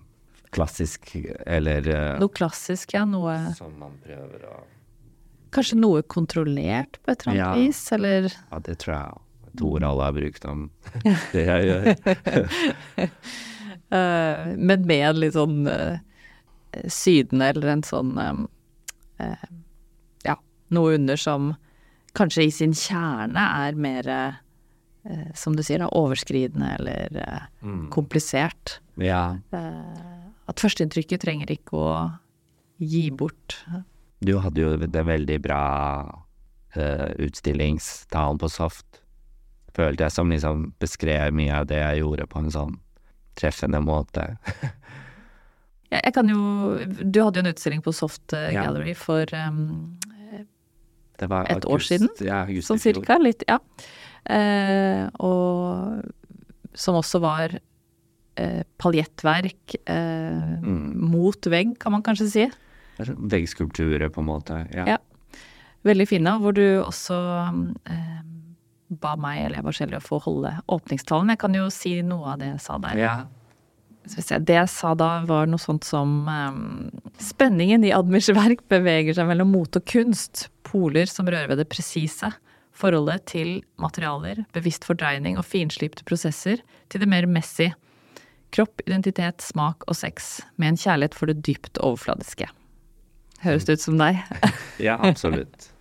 klassisk, 0.55 1.11
eller 1.45 1.85
uh, 1.91 2.15
Noe 2.21 2.31
klassisk, 2.33 2.93
ja. 2.95 3.03
Noe 3.09 3.35
Som 3.57 3.75
man 3.81 3.97
prøver 4.05 4.45
å 4.49 4.55
Kanskje 5.55 5.77
noe 5.79 6.01
kontrollert 6.11 6.97
på 7.05 7.13
et 7.13 7.21
eller 7.23 7.31
annet 7.31 7.43
Ja. 7.45 7.51
vis, 7.55 7.79
eller 7.95 8.25
Ja, 8.27 8.57
det 8.59 8.73
tror 8.81 8.93
jeg. 8.95 9.21
Et 9.53 9.61
ord 9.63 9.85
alle 9.87 10.03
har 10.09 10.15
brukt 10.17 10.47
om 10.51 10.65
det 11.31 11.45
jeg 11.45 11.69
gjør. 11.69 11.85
uh, 13.93 14.55
Men 14.57 14.83
med 14.89 15.05
en 15.11 15.21
litt 15.23 15.37
sånn 15.37 15.61
eh, 16.75 16.85
sydende 16.91 17.47
eller 17.53 17.71
en 17.77 17.83
sånn 17.87 18.13
eh, 18.21 18.41
eh, 19.25 19.45
Ja, 20.27 20.35
noe 20.75 20.95
under 20.99 21.17
som 21.19 21.53
kanskje 22.15 22.45
i 22.47 22.51
sin 22.51 22.73
kjerne 22.77 23.41
er 23.65 23.75
mer 23.79 24.07
eh, 24.11 25.31
som 25.37 25.55
du 25.55 25.61
sier, 25.63 25.79
da, 25.83 25.89
overskridende 25.93 26.75
eller 26.79 27.19
eh, 27.23 27.41
Mm. 27.65 27.87
komplisert. 27.89 28.79
Ja. 29.01 29.37
Eh, 29.51 30.29
at 30.47 30.61
førsteinntrykket 30.61 31.23
trenger 31.25 31.49
ikke 31.51 31.77
å 31.81 31.93
gi 32.77 33.07
bort 33.11 33.55
Du 34.21 34.35
hadde 34.43 34.61
jo 34.61 34.75
det 34.77 35.01
veldig 35.07 35.37
bra 35.41 35.61
uh, 36.75 37.09
utstillingstalen 37.21 38.37
på 38.41 38.49
Soft. 38.49 39.01
Følte 39.75 40.05
jeg 40.05 40.11
som 40.15 40.29
liksom 40.31 40.73
beskrev 40.79 41.33
mye 41.35 41.53
av 41.61 41.67
det 41.69 41.77
jeg 41.81 41.99
gjorde 42.03 42.27
på 42.31 42.39
en 42.43 42.51
sånn 42.53 42.75
treffende 43.39 43.81
måte. 43.83 44.37
Jeg, 46.03 46.13
kan 46.15 46.29
jo 46.29 46.39
Du 47.03 47.19
hadde 47.23 47.39
jo 47.39 47.43
en 47.45 47.51
utstilling 47.53 47.81
på 47.85 47.93
Soft 47.95 48.33
Gallery 48.33 48.93
Ja. 48.93 48.97
For 48.99 49.25
um, 49.37 49.97
Det 51.19 51.29
var 51.31 51.47
Et 51.49 51.65
år 51.65 51.79
siden? 51.85 52.09
Ja, 52.19 52.41
august 52.43 52.67
sånn 52.71 52.81
cirka. 52.81 53.15
Litt, 53.21 53.43
ja. 53.47 53.59
Eh, 54.25 55.05
og 55.23 56.03
som 56.75 56.97
også 56.99 57.21
var 57.23 57.53
eh, 58.35 58.63
paljettverk 58.81 59.77
eh, 59.85 60.59
Mm. 60.65 60.97
mot 61.11 61.47
vegg, 61.47 61.77
kan 61.79 61.91
man 61.95 62.03
kanskje 62.03 62.27
si. 62.31 62.45
Det 62.97 63.03
er 63.05 63.11
sånn 63.13 63.29
Veggskulpturer, 63.31 64.09
på 64.11 64.19
en 64.23 64.27
måte. 64.27 64.57
Ja. 64.75 64.85
Ja. 64.95 64.97
Veldig 65.85 66.07
fine, 66.09 66.33
hvor 66.41 66.51
du 66.57 66.63
også 66.81 67.15
eh, 67.85 68.19
ba 68.89 69.15
meg, 69.15 69.45
eller 69.45 69.59
jeg 69.61 69.63
var 69.67 69.71
så 69.77 69.87
å 69.87 70.01
få 70.03 70.19
holde 70.25 70.51
åpningstalen. 70.67 71.29
Jeg 71.29 71.39
kan 71.39 71.53
jo 71.53 71.69
si 71.69 72.01
noe 72.01 72.33
av 72.33 72.39
det 72.41 72.51
jeg 72.53 72.61
sa 72.65 72.77
der. 72.81 72.97
ja. 72.97 73.15
Det 74.05 74.53
jeg 74.53 74.69
sa 74.69 74.93
da 74.97 75.23
var 75.25 75.47
noe 75.49 75.61
sånt 75.61 75.83
som 75.87 76.27
um, 76.29 76.89
Spenningen 77.21 77.83
i 77.87 77.93
Admirs 77.95 78.27
verk 78.35 78.61
beveger 78.69 79.15
seg 79.17 79.27
mellom 79.29 79.49
mote 79.55 79.81
og 79.81 79.87
kunst. 79.89 80.47
Poler 80.67 81.09
som 81.09 81.25
rører 81.29 81.49
ved 81.53 81.61
det 81.63 81.69
presise. 81.71 82.29
Forholdet 82.75 83.23
til 83.31 83.61
materialer, 83.81 84.43
bevisst 84.53 84.83
fordreining 84.85 85.37
og 85.39 85.47
finslipte 85.47 86.03
prosesser 86.05 86.59
til 86.91 87.01
det 87.01 87.07
mer 87.09 87.25
messy. 87.25 87.69
Kropp, 88.55 88.83
identitet, 88.85 89.41
smak 89.41 89.83
og 89.87 89.95
sex. 89.97 90.41
Med 90.59 90.73
en 90.73 90.79
kjærlighet 90.79 91.15
for 91.17 91.31
det 91.31 91.39
dypt 91.47 91.79
overfladiske. 91.81 92.49
Høres 93.45 93.65
det 93.67 93.79
ut 93.79 93.85
som 93.87 93.97
deg? 93.99 94.19
Ja, 94.85 94.97
absolutt. 95.01 95.71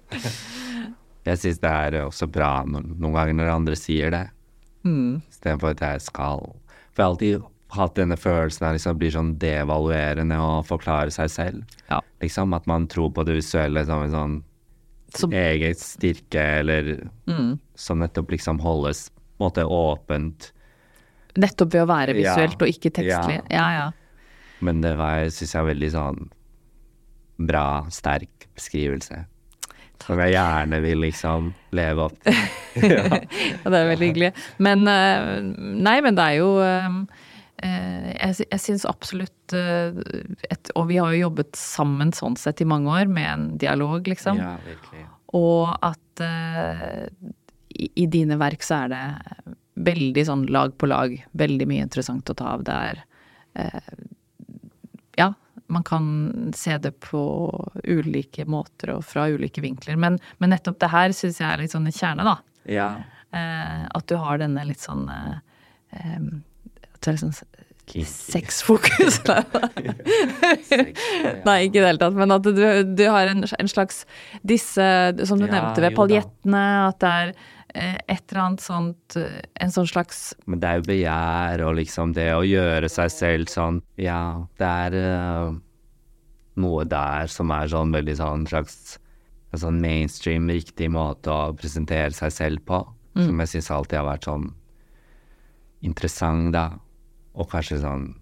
Jeg 1.24 1.40
syns 1.40 1.58
det 1.62 1.70
er 1.70 1.98
også 2.04 2.28
bra 2.30 2.60
noen 2.68 3.12
ganger 3.14 3.36
når 3.40 3.52
andre 3.58 3.76
sier 3.78 4.14
det, 4.14 4.24
Mm. 4.84 5.22
istedenfor 5.32 5.70
at 5.72 5.80
jeg 5.80 6.00
skal 6.04 6.42
For 6.92 6.98
jeg 7.00 7.04
har 7.06 7.12
alltid 7.14 7.44
hatt 7.76 7.94
denne 7.98 8.16
følelsen 8.20 8.66
av 8.68 8.74
liksom 8.76 8.98
blir 9.00 9.12
sånn 9.14 9.34
devaluerende 9.42 10.36
å 10.40 10.62
forklare 10.66 11.10
seg 11.14 11.30
selv. 11.32 11.76
Ja. 11.90 12.00
Liksom 12.22 12.54
at 12.56 12.66
man 12.70 12.86
tror 12.90 13.10
på 13.16 13.24
det 13.26 13.36
visuelle 13.40 13.84
som 13.86 14.02
en 14.06 14.10
sånn 14.14 14.36
Som- 15.14 15.32
egen 15.32 15.74
styrke, 15.78 16.40
eller 16.60 17.08
Mm. 17.28 17.58
som 17.76 17.98
nettopp 18.00 18.30
liksom 18.34 18.58
holdes 18.60 19.10
på 19.38 19.44
en 19.44 19.50
måte 19.50 19.64
åpent. 19.66 20.52
Nettopp 21.36 21.72
ved 21.72 21.82
å 21.82 21.86
være 21.86 22.14
Ja. 22.20 22.34
visuelt 22.34 22.62
og 22.62 22.68
ikke 22.68 22.90
tekstlig. 22.90 23.42
Ja. 23.50 23.56
Ja, 23.58 23.70
ja. 23.78 23.90
Men 24.60 24.80
det 24.80 24.96
var, 24.96 25.24
syns 25.30 25.52
jeg, 25.54 25.64
veldig 25.76 25.90
sånn 25.92 26.28
bra, 27.38 27.86
sterk 27.90 28.46
beskrivelse. 28.56 29.26
Som 30.04 30.18
jeg 30.18 30.34
gjerne 30.34 30.80
vil 30.82 30.98
liksom 30.98 31.52
leve 31.72 31.98
opp 32.08 32.16
til. 32.24 32.34
ja. 32.82 33.04
Ja, 33.08 33.70
det 33.70 33.78
er 33.78 33.88
veldig 33.96 34.08
hyggelig. 34.12 34.32
Men 34.58 34.86
eh, 34.88 35.40
Nei, 35.80 36.00
men 36.04 36.14
det 36.18 36.24
er 36.24 36.36
jo 36.40 36.58
eh, 36.60 36.88
Jeg, 37.62 38.34
sy- 38.36 38.48
jeg 38.50 38.60
syns 38.60 38.84
absolutt 38.90 39.52
eh, 39.56 39.94
et, 40.50 40.70
Og 40.76 40.88
vi 40.90 40.96
har 41.00 41.12
jo 41.14 41.20
jobbet 41.28 41.54
sammen 41.56 42.10
sånn 42.12 42.34
sett 42.36 42.60
i 42.60 42.66
mange 42.68 42.90
år, 42.90 43.06
med 43.06 43.28
en 43.30 43.44
dialog, 43.62 44.06
liksom. 44.10 44.40
ja, 44.42 44.56
virkelig. 44.66 45.04
Og 45.34 45.70
at 45.82 46.22
uh, 46.22 47.06
i, 47.74 47.88
i 48.04 48.06
dine 48.10 48.36
verk 48.38 48.62
så 48.62 48.84
er 48.84 48.92
det 48.92 49.54
veldig 49.86 50.24
sånn 50.28 50.44
lag 50.54 50.74
på 50.78 50.86
lag. 50.90 51.14
Veldig 51.32 51.66
mye 51.70 51.86
interessant 51.86 52.30
å 52.30 52.36
ta 52.38 52.52
av. 52.56 52.62
Det 52.66 52.76
er 52.90 53.00
uh, 53.58 54.04
Ja, 55.18 55.32
man 55.66 55.82
kan 55.86 56.52
se 56.54 56.76
det 56.78 56.92
på 57.02 57.22
ulike 57.82 58.44
måter 58.50 58.96
og 58.98 59.04
fra 59.08 59.28
ulike 59.30 59.62
vinkler. 59.64 59.96
Men, 59.98 60.18
men 60.38 60.50
nettopp 60.54 60.78
det 60.82 60.90
her 60.92 61.14
syns 61.16 61.40
jeg 61.40 61.48
er 61.50 61.62
litt 61.64 61.74
sånn 61.74 61.86
en 61.90 61.94
kjerne, 61.98 62.26
da. 62.26 62.36
Ja. 62.70 62.88
Uh, 63.34 63.86
at 63.94 64.06
du 64.10 64.18
har 64.22 64.38
denne 64.42 64.62
litt 64.68 64.82
sånn 64.84 65.08
eh, 65.10 66.18
litt 67.12 67.22
sånn 67.22 67.36
sexfokus. 68.04 69.20
Nei, 71.44 71.58
ikke 71.66 71.78
i 71.78 71.82
det 71.82 71.88
hele 71.88 72.00
tatt. 72.00 72.14
Men 72.16 72.32
at 72.32 72.46
du, 72.46 72.62
du 72.96 73.04
har 73.12 73.28
en, 73.28 73.44
en 73.44 73.68
slags 73.68 74.04
Disse, 74.42 74.86
som 75.28 75.38
du 75.38 75.46
Ja, 75.46 75.52
nevnte 75.52 75.84
ved 75.84 75.96
paljettene, 75.98 76.64
at 76.88 76.98
det 77.02 77.10
er 77.10 77.34
eh, 77.74 77.98
et 78.16 78.24
eller 78.32 78.42
annet 78.46 78.64
sånt 78.64 79.18
eh, 79.20 79.42
En 79.60 79.74
sånn 79.74 79.88
slags 79.90 80.32
Men 80.48 80.62
det 80.62 80.70
er 80.70 80.80
jo 80.80 80.88
begjær 80.88 81.64
og 81.68 81.76
liksom 81.80 82.16
det 82.16 82.30
å 82.34 82.42
gjøre 82.48 82.88
seg 82.92 83.12
selv 83.12 83.52
sånn 83.52 83.82
Ja, 84.00 84.46
det 84.60 84.72
er 84.88 84.98
uh, 85.04 85.52
noe 86.64 86.84
der 86.88 87.28
som 87.30 87.52
er 87.52 87.68
sånn 87.70 87.94
veldig 87.94 88.16
sånn 88.20 88.48
slags 88.48 88.96
en 89.54 89.60
sånn 89.62 89.76
mainstream, 89.78 90.48
riktig 90.50 90.88
måte 90.90 91.30
å 91.30 91.52
presentere 91.54 92.10
seg 92.10 92.32
selv 92.34 92.64
på. 92.66 92.80
Som 93.14 93.38
jeg 93.38 93.52
syns 93.52 93.70
alltid 93.70 94.00
har 94.00 94.08
vært 94.08 94.26
sånn 94.26 94.48
interessant, 95.86 96.50
da. 96.56 96.64
Og 97.34 97.50
kanskje 97.50 97.80
sånn 97.82 98.12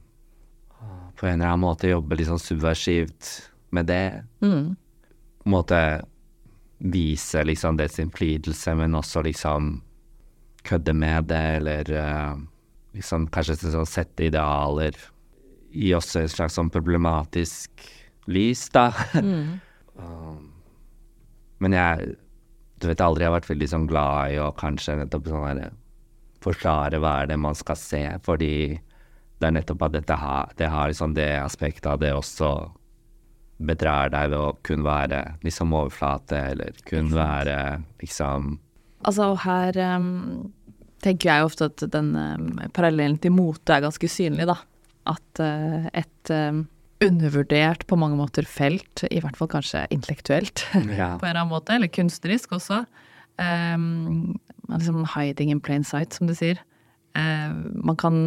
På 1.18 1.28
en 1.28 1.36
eller 1.36 1.52
annen 1.52 1.62
måte 1.62 1.90
jobbe 1.90 2.16
litt 2.18 2.26
sånn 2.30 2.40
subversivt 2.40 3.28
med 3.70 3.86
det. 3.86 4.24
mm, 4.42 4.74
På 5.42 5.48
en 5.48 5.54
måte 5.54 5.80
vise 6.82 7.44
liksom 7.46 7.76
dets 7.78 8.00
innflytelse, 8.02 8.74
men 8.74 8.96
også 8.98 9.22
liksom 9.22 9.76
kødde 10.66 10.94
med 10.98 11.28
det, 11.30 11.42
eller 11.60 11.92
uh, 11.94 12.40
liksom 12.96 13.28
kanskje 13.30 13.60
sånn 13.62 13.86
sette 13.86 14.26
idealer 14.26 14.96
i 15.72 15.92
også 15.94 16.24
et 16.24 16.32
slags 16.34 16.58
sånn 16.58 16.72
problematisk 16.74 17.86
lys, 18.26 18.68
da. 18.74 18.90
mm, 19.14 19.60
Um, 19.92 20.46
men 21.60 21.74
jeg 21.76 22.14
Du 22.80 22.86
vet 22.88 23.02
aldri, 23.04 23.26
jeg 23.26 23.28
har 23.28 23.34
vært 23.36 23.50
veldig 23.50 23.66
sånn 23.68 23.84
glad 23.90 24.32
i 24.32 24.38
å 24.40 24.46
kanskje 24.56 24.94
nettopp 24.96 25.28
sånn 25.28 25.44
derre 25.44 25.66
Forklare 26.42 26.98
hva 26.98 27.10
er 27.20 27.28
det 27.28 27.36
man 27.38 27.54
skal 27.54 27.76
se, 27.76 28.00
fordi 28.24 28.80
det 29.42 29.50
er 29.50 29.56
nettopp 29.58 29.82
at 29.88 29.96
dette 29.96 30.16
har, 30.18 30.52
det 30.58 30.70
har 30.70 30.90
liksom 30.90 31.16
det 31.18 31.30
aspektet 31.42 31.90
av 31.90 32.00
det 32.02 32.12
også 32.14 32.52
bedrar 33.62 34.10
deg 34.12 34.32
ved 34.32 34.38
å 34.38 34.56
kun 34.66 34.82
være 34.86 35.22
liksom 35.44 35.74
overflate, 35.76 36.40
eller 36.54 36.82
kun 36.88 37.12
være 37.14 37.56
liksom 38.02 38.56
Altså 39.02 39.32
her 39.42 39.74
um, 39.98 40.52
tenker 41.02 41.26
jeg 41.26 41.46
ofte 41.48 41.66
at 41.66 41.82
den 41.90 42.12
um, 42.14 42.44
parallellen 42.74 43.16
til 43.18 43.32
mote 43.34 43.74
er 43.74 43.82
ganske 43.82 44.06
synlig, 44.06 44.46
da. 44.46 44.54
At 45.10 45.40
uh, 45.42 45.88
et 45.90 46.30
um, 46.30 46.60
undervurdert 47.02 47.82
på 47.90 47.98
mange 47.98 48.14
måter 48.20 48.46
felt, 48.46 49.02
i 49.10 49.18
hvert 49.18 49.34
fall 49.40 49.50
kanskje 49.50 49.88
intellektuelt 49.90 50.62
Ja. 51.00 51.16
på 51.18 51.26
en 51.26 51.32
eller 51.32 51.40
annen 51.40 51.50
måte, 51.50 51.74
eller 51.74 51.90
kunstnerisk 51.90 52.54
også, 52.54 52.84
um, 53.42 54.38
liksom 54.70 55.02
hiding 55.16 55.50
in 55.50 55.64
plain 55.64 55.82
sight, 55.82 56.14
som 56.14 56.30
du 56.30 56.36
sier. 56.38 56.62
Uh, 57.18 57.50
man 57.82 57.98
kan 57.98 58.22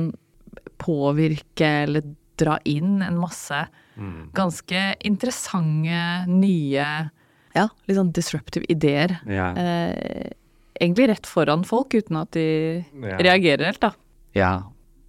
påvirke 0.81 1.69
eller 1.85 2.03
dra 2.38 2.57
inn 2.67 3.01
en 3.01 3.17
masse 3.21 3.61
ganske 4.35 4.79
interessante, 5.07 5.99
nye, 6.27 6.88
ja, 7.55 7.67
litt 7.88 7.95
sånn 7.97 8.11
disruptive 8.11 8.67
ideer. 8.67 9.13
Ja. 9.23 9.53
Eh, 9.55 10.33
egentlig 10.81 11.07
rett 11.13 11.29
foran 11.29 11.63
folk, 11.63 11.93
uten 11.95 12.17
at 12.19 12.31
de 12.35 12.83
Ja. 13.01 13.17
reagerer 13.17 13.65
helt, 13.71 13.79
da. 13.79 13.93
Ja, 14.35 14.63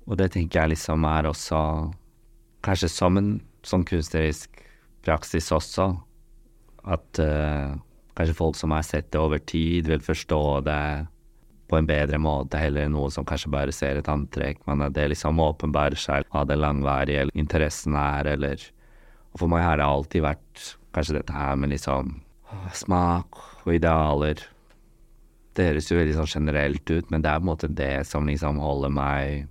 og 0.07 0.17
det 0.19 0.33
tenker 0.33 0.61
jeg 0.63 0.77
liksom 0.77 1.05
er 1.05 1.25
også 1.25 1.93
Kanskje 2.63 2.89
som 2.91 3.17
en 3.17 3.41
sånn 3.63 3.85
kunstnerisk 3.87 4.49
praksis 5.05 5.53
også. 5.55 6.01
At 6.85 7.19
uh, 7.19 7.77
kanskje 8.17 8.35
folk 8.35 8.57
som 8.57 8.71
har 8.75 8.83
sett 8.83 9.11
det 9.13 9.21
over 9.21 9.39
tid, 9.39 9.87
vil 9.87 10.01
forstå 10.03 10.65
det 10.65 11.07
på 11.67 11.79
en 11.79 11.89
bedre 11.89 12.19
måte, 12.23 12.61
heller 12.61 12.89
noe 12.91 13.11
som 13.11 13.27
kanskje 13.27 13.51
bare 13.51 13.75
ser 13.75 13.99
et 13.99 14.11
antrekk, 14.11 14.61
men 14.69 14.85
at 14.87 14.95
det 14.95 15.09
liksom 15.11 15.41
åpenbarer 15.43 15.99
seg 15.99 16.27
hva 16.31 16.45
det 16.47 16.59
langvarige 16.61 17.27
interessen 17.35 17.99
er, 17.99 18.35
eller 18.37 18.73
Og 19.37 19.43
for 19.43 19.53
meg 19.53 19.67
har 19.67 19.77
det 19.77 19.85
alltid 19.85 20.23
vært 20.25 20.61
kanskje 20.97 21.19
dette 21.19 21.33
her 21.37 21.59
med 21.61 21.69
liksom 21.69 22.15
smak 22.73 23.37
og 23.67 23.75
idealer. 23.75 24.41
Det 25.53 25.67
høres 25.69 25.91
jo 25.91 25.99
veldig 25.99 26.15
sånn 26.17 26.31
generelt 26.31 26.89
ut, 26.89 27.11
men 27.11 27.21
det 27.21 27.29
er 27.29 27.43
på 27.43 27.45
en 27.45 27.51
måte 27.51 27.69
det 27.69 28.07
som 28.09 28.25
liksom 28.25 28.61
holder 28.63 28.95
meg 28.97 29.49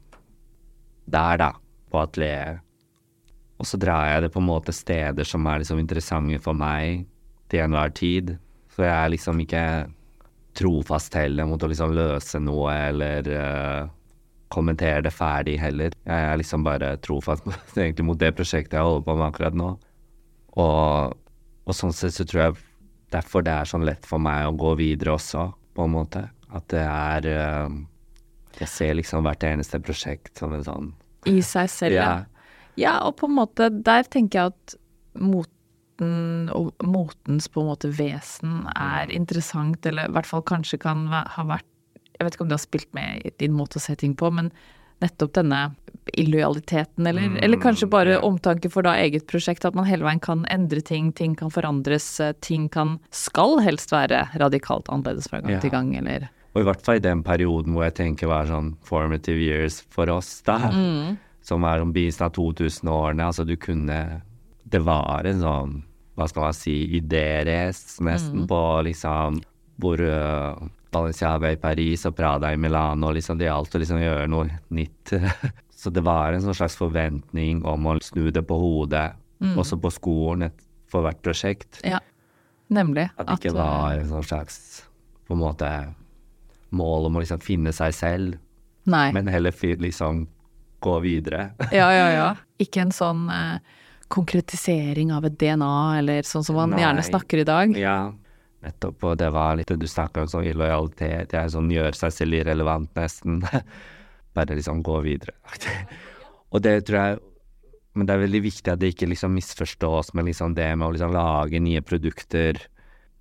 der, 1.05 1.37
da, 1.37 1.51
på 1.91 2.01
atelieret. 2.01 2.63
Og 3.61 3.69
så 3.69 3.77
drar 3.79 4.09
jeg 4.09 4.25
det 4.25 4.31
på 4.33 4.41
en 4.41 4.49
måte 4.49 4.73
steder 4.75 5.27
som 5.27 5.45
er 5.47 5.61
liksom 5.61 5.79
interessante 5.79 6.41
for 6.43 6.57
meg 6.57 7.05
til 7.51 7.63
enhver 7.63 7.93
tid. 7.95 8.33
Så 8.73 8.83
jeg 8.83 8.95
er 8.95 9.13
liksom 9.13 9.39
ikke 9.45 9.63
trofast 10.55 11.15
heller 11.17 11.47
mot 11.49 11.63
å 11.63 11.69
liksom 11.69 11.93
løse 11.95 12.39
noe 12.43 12.73
eller 12.89 13.29
uh, 13.31 13.89
kommentere 14.53 15.03
det 15.05 15.13
ferdig 15.13 15.57
heller. 15.59 15.95
Jeg 16.05 16.29
er 16.29 16.39
liksom 16.39 16.63
bare 16.65 16.95
trofast 17.03 17.47
egentlig 17.75 18.07
mot 18.07 18.19
det 18.19 18.31
prosjektet 18.37 18.77
jeg 18.77 18.87
holder 18.87 19.05
på 19.07 19.17
med 19.17 19.27
akkurat 19.27 19.57
nå. 19.59 19.73
Og, 20.55 21.17
og 21.65 21.75
sånn 21.75 21.95
sett 21.95 22.15
så 22.15 22.27
tror 22.27 22.43
jeg 22.45 22.61
derfor 23.15 23.43
det 23.45 23.55
er 23.55 23.69
sånn 23.69 23.85
lett 23.87 24.07
for 24.07 24.21
meg 24.21 24.47
å 24.47 24.55
gå 24.59 24.75
videre 24.79 25.15
også, 25.15 25.49
på 25.75 25.87
en 25.87 25.95
måte. 25.95 26.23
At 26.55 26.69
det 26.71 26.85
er 26.85 27.27
uh, 27.35 27.75
Jeg 28.61 28.71
ser 28.71 28.95
liksom 28.95 29.25
hvert 29.25 29.43
eneste 29.43 29.81
prosjekt 29.83 30.39
som 30.39 30.53
en 30.55 30.63
sånn 30.63 30.93
I 31.27 31.41
seg 31.43 31.67
selv, 31.73 31.97
ja. 31.97 32.09
Ja. 32.79 32.99
Og 33.07 33.17
på 33.19 33.27
en 33.27 33.35
måte, 33.39 33.67
der 33.69 34.07
tenker 34.07 34.39
jeg 34.39 34.53
at 34.53 34.75
moten 35.99 36.49
og 36.53 36.73
motens 36.83 37.47
på 37.47 37.61
en 37.61 37.69
måte 37.69 37.89
vesen 37.91 38.67
er 38.75 39.07
interessant, 39.11 39.85
eller 39.85 40.07
i 40.09 40.11
hvert 40.11 40.25
fall 40.27 40.41
kanskje 40.43 40.79
kan 40.79 41.07
ha 41.07 41.43
vært 41.43 41.65
Jeg 42.17 42.23
vet 42.23 42.33
ikke 42.35 42.41
om 42.45 42.47
det 42.47 42.55
har 42.55 42.63
spilt 42.63 42.93
med 42.93 43.25
i 43.25 43.31
din 43.39 43.51
måte 43.51 43.75
å 43.75 43.81
se 43.81 43.93
ting 43.95 44.15
på, 44.15 44.31
men 44.31 44.49
nettopp 45.01 45.33
denne 45.33 45.75
illojaliteten, 46.15 47.05
eller, 47.05 47.21
Mm, 47.27 47.39
eller 47.43 47.57
kanskje 47.57 47.89
bare 47.89 48.11
ja. 48.13 48.21
omtanke 48.21 48.71
for 48.71 48.83
da 48.83 48.93
eget 48.95 49.27
prosjekt, 49.27 49.65
at 49.65 49.75
man 49.75 49.83
hele 49.83 50.05
veien 50.05 50.21
kan 50.21 50.45
endre 50.49 50.79
ting, 50.81 51.11
ting 51.11 51.35
kan 51.35 51.49
forandres, 51.49 52.21
eh, 52.21 52.31
ting 52.39 52.69
kan 52.69 52.99
Skal 53.11 53.59
helst 53.59 53.91
være 53.91 54.29
radikalt 54.39 54.85
annerledes 54.87 55.27
fra 55.27 55.41
gang 55.41 55.51
Ja. 55.51 55.59
til 55.59 55.71
gang, 55.71 55.93
eller 55.97 56.29
Og 56.55 56.61
i 56.61 56.63
hvert 56.63 56.81
fall 56.81 56.95
i 56.95 56.99
den 56.99 57.21
perioden 57.21 57.73
hvor 57.73 57.83
jeg 57.83 57.95
tenker 57.95 58.27
var 58.27 58.45
sånn 58.45 58.77
formative 58.81 59.37
years 59.37 59.81
for 59.89 60.09
oss, 60.09 60.41
da. 60.41 60.57
Mm. 60.71 61.17
Som 61.41 61.65
er 61.65 61.81
om 61.81 61.91
begynnelsen 61.91 62.21
av 62.27 62.31
2000-årene. 62.31 63.25
Altså, 63.27 63.45
du 63.45 63.57
kunne 63.57 64.21
Det 64.65 64.81
var 64.81 65.27
en 65.29 65.41
sånn, 65.41 65.75
hva 66.17 66.27
skal 66.29 66.47
man 66.47 66.55
si, 66.57 66.73
idérace 66.97 68.03
nesten 68.03 68.47
på 68.49 68.61
liksom 68.87 69.41
hvor 69.81 69.99
uh, 69.99 70.55
Balenciaga 70.95 71.51
i 71.51 71.59
Paris 71.59 72.05
og 72.07 72.15
Prada 72.15 72.53
i 72.53 72.57
Milano, 72.57 73.11
liksom 73.11 73.39
det 73.39 73.49
gjaldt 73.49 73.75
å 73.75 73.81
liksom 73.81 73.99
gjøre 73.99 74.29
noe 74.31 74.59
nytt. 74.73 75.13
Så 75.75 75.91
det 75.93 76.05
var 76.07 76.33
en 76.33 76.43
sånn 76.45 76.55
slags 76.55 76.77
forventning 76.79 77.59
om 77.67 77.89
å 77.91 77.97
snu 78.01 78.29
det 78.33 78.45
på 78.47 78.57
hodet, 78.57 79.09
også 79.59 79.77
på 79.83 79.91
skolen 79.91 80.47
et, 80.47 80.63
for 80.89 81.05
hvert 81.05 81.19
prosjekt. 81.21 81.81
Ja. 81.83 81.99
Nemlig. 82.73 83.09
At 83.19 83.27
det 83.27 83.35
ikke 83.41 83.51
at, 83.51 83.59
var 83.59 83.99
en 83.99 84.09
sånn 84.09 84.25
slags 84.25 84.57
på 85.27 85.35
en 85.35 85.43
måte 85.43 85.69
mål 86.75 87.09
om 87.09 87.19
å 87.19 87.23
liksom 87.23 87.43
finne 87.43 87.73
seg 87.75 87.93
selv, 87.93 88.39
Nei. 88.89 89.09
men 89.13 89.29
heller 89.29 89.53
liksom 89.81 90.25
gå 90.85 90.99
videre. 91.03 91.51
Ja, 91.73 91.89
ja, 91.93 92.07
ja. 92.13 92.29
Ikke 92.63 92.85
en 92.85 92.93
sånn 92.95 93.27
eh, 93.33 93.57
konkretisering 94.11 95.11
av 95.15 95.25
et 95.27 95.37
DNA, 95.39 95.75
eller 95.99 96.27
sånn 96.27 96.45
som 96.45 96.57
man 96.59 96.73
Nei. 96.73 96.81
gjerne 96.83 97.05
snakker 97.05 97.41
i 97.41 97.47
dag. 97.47 97.75
Ja, 97.79 98.13
nettopp. 98.65 99.03
Og 99.03 99.17
det 99.21 99.31
var 99.33 99.57
litt 99.57 99.71
Du 99.73 99.87
snakka 99.89 100.23
om 100.23 100.31
sånn 100.31 100.47
illojalitet. 100.49 101.33
Jeg 101.33 101.39
er 101.41 101.53
sånn 101.53 101.71
gjør 101.73 101.97
seg 101.97 102.13
selv 102.13 102.39
irrelevant, 102.39 102.91
nesten. 102.97 103.41
Bare 104.35 104.57
liksom 104.57 104.83
gå 104.83 104.99
videre. 105.05 105.35
og 106.51 106.61
det 106.61 106.85
tror 106.87 106.99
jeg 106.99 107.19
Men 107.95 108.07
det 108.07 108.13
er 108.13 108.25
veldig 108.25 108.41
viktig 108.43 108.71
at 108.73 108.79
det 108.81 108.89
ikke 108.91 109.07
liksom 109.07 109.31
misforstås 109.31 110.13
med 110.13 110.25
liksom 110.27 110.55
det 110.57 110.67
med 110.75 110.89
å 110.89 110.91
liksom 110.91 111.13
lage 111.15 111.61
nye 111.63 111.79
produkter 111.79 112.59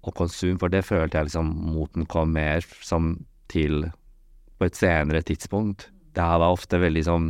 og 0.03 0.17
konsum, 0.19 0.59
for 0.59 0.69
det 0.69 0.83
følte 0.83 1.17
jeg 1.17 1.29
liksom 1.29 1.53
moten 1.71 2.09
kom 2.11 2.33
mer 2.35 2.67
som 2.83 3.13
til 3.47 3.87
på 4.59 4.67
et 4.67 4.75
senere 4.75 5.23
tidspunkt. 5.23 5.87
Det 6.11 6.27
her 6.27 6.43
var 6.43 6.57
ofte 6.57 6.81
veldig 6.83 7.05
sånn 7.07 7.29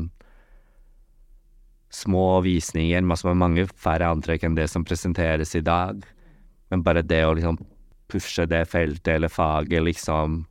små 1.95 2.41
visninger, 2.45 3.03
med 3.03 3.39
mange 3.39 3.67
færre 3.71 4.11
antrekk 4.11 4.45
enn 4.47 4.59
det 4.59 4.69
som 4.73 4.85
presenteres 4.87 5.55
i 5.55 5.63
dag. 5.65 6.03
Men 6.71 6.83
bare 6.83 7.05
det 7.07 7.23
å 7.27 7.35
liksom 7.37 7.61
pushe 8.11 8.47
det 8.51 8.65
feltet 8.71 9.17
eller 9.17 9.33
faget, 9.33 9.83
liksom 9.83 10.45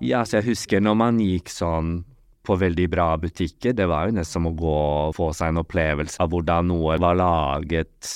Ja, 0.00 0.22
så 0.24 0.38
jeg 0.38 0.52
husker 0.52 0.80
når 0.80 0.94
man 0.94 1.18
gikk 1.18 1.50
sånn 1.50 2.04
på 2.46 2.56
veldig 2.56 2.86
bra 2.88 3.10
butikker, 3.20 3.74
det 3.76 3.88
var 3.90 4.06
jo 4.06 4.14
nesten 4.16 4.38
som 4.38 4.48
å 4.48 4.54
gå 4.56 4.76
og 4.78 5.16
få 5.16 5.32
seg 5.36 5.52
en 5.52 5.60
opplevelse 5.64 6.20
av 6.22 6.30
hvordan 6.32 6.70
noe 6.70 6.96
var 7.02 7.18
laget. 7.18 8.12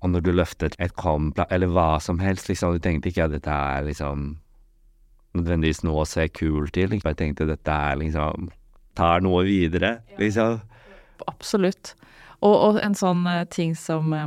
Og 0.00 0.12
når 0.12 0.24
du 0.24 0.30
løftet 0.32 0.76
et 0.80 0.94
kompla, 0.96 1.44
eller 1.50 1.68
hva 1.74 1.98
som 2.00 2.22
helst, 2.22 2.48
liksom, 2.48 2.76
du 2.76 2.84
tenkte 2.84 3.10
ikke 3.10 3.26
at 3.26 3.34
dette 3.34 3.52
er 3.52 3.88
liksom 3.90 4.36
nødvendigvis 5.36 5.82
noe 5.84 6.04
å 6.04 6.08
se 6.08 6.28
kult 6.32 6.72
til. 6.76 6.88
Liksom. 6.94 7.10
Jeg 7.10 7.20
tenkte 7.20 7.48
dette 7.50 7.76
er 7.90 8.00
liksom 8.00 8.48
tar 8.96 9.20
noe 9.24 9.44
videre, 9.44 9.98
liksom. 10.20 10.62
Absolutt. 11.26 11.94
Og, 12.42 12.54
og 12.54 12.80
en 12.84 12.94
sånn 12.94 13.26
eh, 13.26 13.44
ting 13.48 13.74
som 13.74 14.12
eh, 14.12 14.26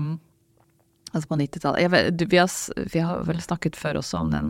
Altså 1.13 1.27
på 1.31 1.37
90-tallet 1.41 1.81
jeg 1.81 1.89
vet- 1.89 2.17
du, 2.17 2.25
vi, 2.29 2.37
har 2.37 2.49
vi 2.93 2.99
har 3.01 3.23
vel 3.25 3.39
snakket 3.41 3.75
før 3.75 3.97
også 4.03 4.19
om 4.21 4.29
den 4.33 4.49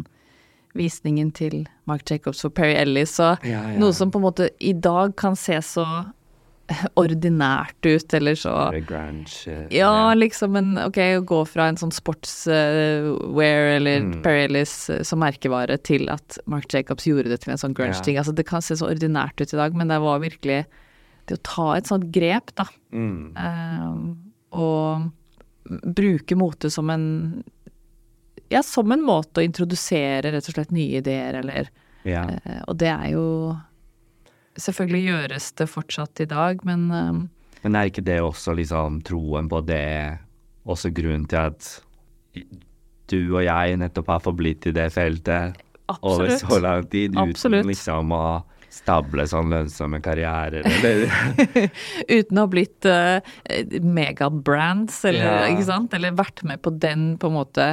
visningen 0.76 1.32
til 1.34 1.68
Mark 1.88 2.04
Jacobs 2.12 2.42
for 2.44 2.50
Perry 2.52 2.76
Ellis, 2.76 3.16
og 3.20 3.40
Ja, 3.48 3.62
ja. 3.72 3.78
noe 3.80 3.94
som 3.96 4.12
på 4.12 4.20
en 4.20 4.26
måte 4.28 4.50
i 4.60 4.74
dag 4.74 5.16
kan 5.18 5.36
se 5.40 5.56
så 5.66 5.86
ordinært 7.00 7.80
ut, 7.88 8.14
eller 8.14 8.36
så 8.38 8.52
eh, 8.76 9.68
Ja, 9.74 10.14
liksom 10.14 10.56
en 10.60 10.76
Ok, 10.84 11.00
å 11.18 11.24
gå 11.26 11.40
fra 11.50 11.70
en 11.72 11.80
sånn 11.80 11.92
sportswear 11.96 13.76
eller 13.78 14.00
Mm. 14.00 14.22
Perry 14.24 14.44
Ellis 14.46 14.90
eh, 14.90 15.02
som 15.04 15.20
merkevare 15.24 15.78
til 15.82 16.10
at 16.14 16.38
Mark 16.46 16.68
Jacobs 16.74 17.08
gjorde 17.08 17.30
det 17.32 17.42
til 17.44 17.52
en 17.56 17.58
sånn 17.62 17.74
grunge-ting. 17.76 18.18
Altså, 18.20 18.36
det 18.36 18.46
kan 18.48 18.62
se 18.62 18.78
så 18.80 18.88
ordinært 18.92 19.40
ut 19.42 19.54
i 19.54 19.58
dag, 19.58 19.74
men 19.76 19.88
det 19.92 19.98
var 20.04 20.20
virkelig 20.22 20.66
det 21.30 21.38
å 21.40 21.44
ta 21.46 21.68
et 21.78 21.88
sånt 21.90 22.10
grep, 22.16 22.52
da. 22.60 22.66
Mm. 22.92 23.38
eh, 23.38 24.58
og 24.60 25.10
bruke 25.96 26.36
mote 26.40 26.72
som 26.74 26.90
en 26.90 27.44
Ja, 28.50 28.64
som 28.66 28.90
en 28.92 29.04
måte 29.06 29.44
å 29.44 29.46
introdusere 29.46 30.32
rett 30.34 30.48
og 30.50 30.56
slett 30.56 30.72
nye 30.74 30.98
ideer, 31.04 31.36
eller 31.44 31.68
Ja. 32.04 32.24
eh, 32.44 32.62
Og 32.68 32.78
det 32.82 32.90
er 32.90 33.12
jo 33.14 33.26
Selvfølgelig 34.60 35.04
gjøres 35.06 35.52
det 35.56 35.68
fortsatt 35.70 36.20
i 36.24 36.26
dag, 36.26 36.66
men 36.66 36.90
eh, 36.92 37.20
Men 37.64 37.76
er 37.76 37.90
ikke 37.92 38.04
det 38.04 38.20
også 38.24 38.56
liksom 38.58 39.02
troen 39.06 39.48
på 39.52 39.62
det 39.68 40.18
også 40.66 40.92
grunnen 40.94 41.28
til 41.30 41.38
at 41.38 41.82
du 43.10 43.18
og 43.36 43.44
jeg 43.44 43.78
nettopp 43.82 44.08
har 44.08 44.20
forblitt 44.22 44.68
i 44.70 44.74
det 44.76 44.90
feltet 44.94 45.58
over 46.06 46.30
så 46.38 46.60
lang 46.62 46.86
tid, 46.92 47.16
Absolutt. 47.18 47.64
uten 47.64 47.72
liksom 47.72 48.12
å 48.14 48.44
stable 48.80 49.26
sånn 49.30 49.52
lønnsomme 49.54 50.00
karrierer, 50.06 50.66
eller 50.76 51.70
Uten 52.10 52.40
å 52.40 52.46
ha 52.48 52.50
blitt 52.52 52.88
uh, 52.90 53.20
megabrands, 53.86 55.04
eller, 55.10 55.30
Ja. 55.30 55.48
ikke 55.54 55.68
sant? 55.70 55.94
eller 55.98 56.18
vært 56.18 56.44
med 56.48 56.62
på 56.66 56.74
den 56.80 57.12
på 57.22 57.30
en 57.32 57.38
måte 57.40 57.70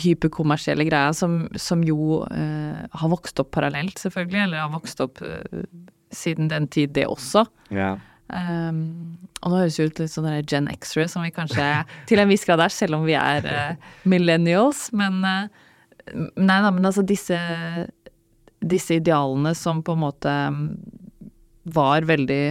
hyperkommersielle 0.00 0.86
greia 0.88 1.12
som, 1.16 1.42
som 1.60 1.82
jo 1.84 2.22
uh, 2.24 2.84
har 2.96 3.12
vokst 3.12 3.40
opp 3.42 3.50
parallelt, 3.56 3.98
selvfølgelig, 4.00 4.44
eller 4.46 4.62
har 4.64 4.72
vokst 4.72 5.02
opp 5.04 5.20
uh, 5.20 5.66
siden 6.10 6.48
den 6.50 6.66
tid, 6.72 6.94
det 6.96 7.06
også. 7.06 7.44
Ja. 7.74 7.94
Um, 8.30 9.18
og 9.42 9.50
nå 9.52 9.58
høres 9.62 9.76
det 9.78 9.88
ut 9.90 10.00
litt 10.04 10.12
sånn 10.12 10.28
Gen 10.48 10.68
X-ray, 10.70 11.08
som 11.10 11.24
vi 11.26 11.32
kanskje 11.34 11.66
til 12.08 12.22
en 12.22 12.30
viss 12.30 12.46
grad 12.46 12.62
er, 12.62 12.72
selv 12.72 13.00
om 13.00 13.06
vi 13.08 13.16
er 13.18 13.46
uh, 13.46 13.90
millennials. 14.08 14.88
Men 14.96 15.20
uh, 15.26 15.66
Nei 16.10 16.56
da, 16.64 16.70
men 16.74 16.86
altså 16.88 17.04
disse, 17.06 17.36
disse 18.60 18.94
idealene 19.00 19.54
som 19.56 19.82
på 19.82 19.92
en 19.96 20.02
måte 20.04 20.32
var 21.64 22.02
veldig 22.08 22.42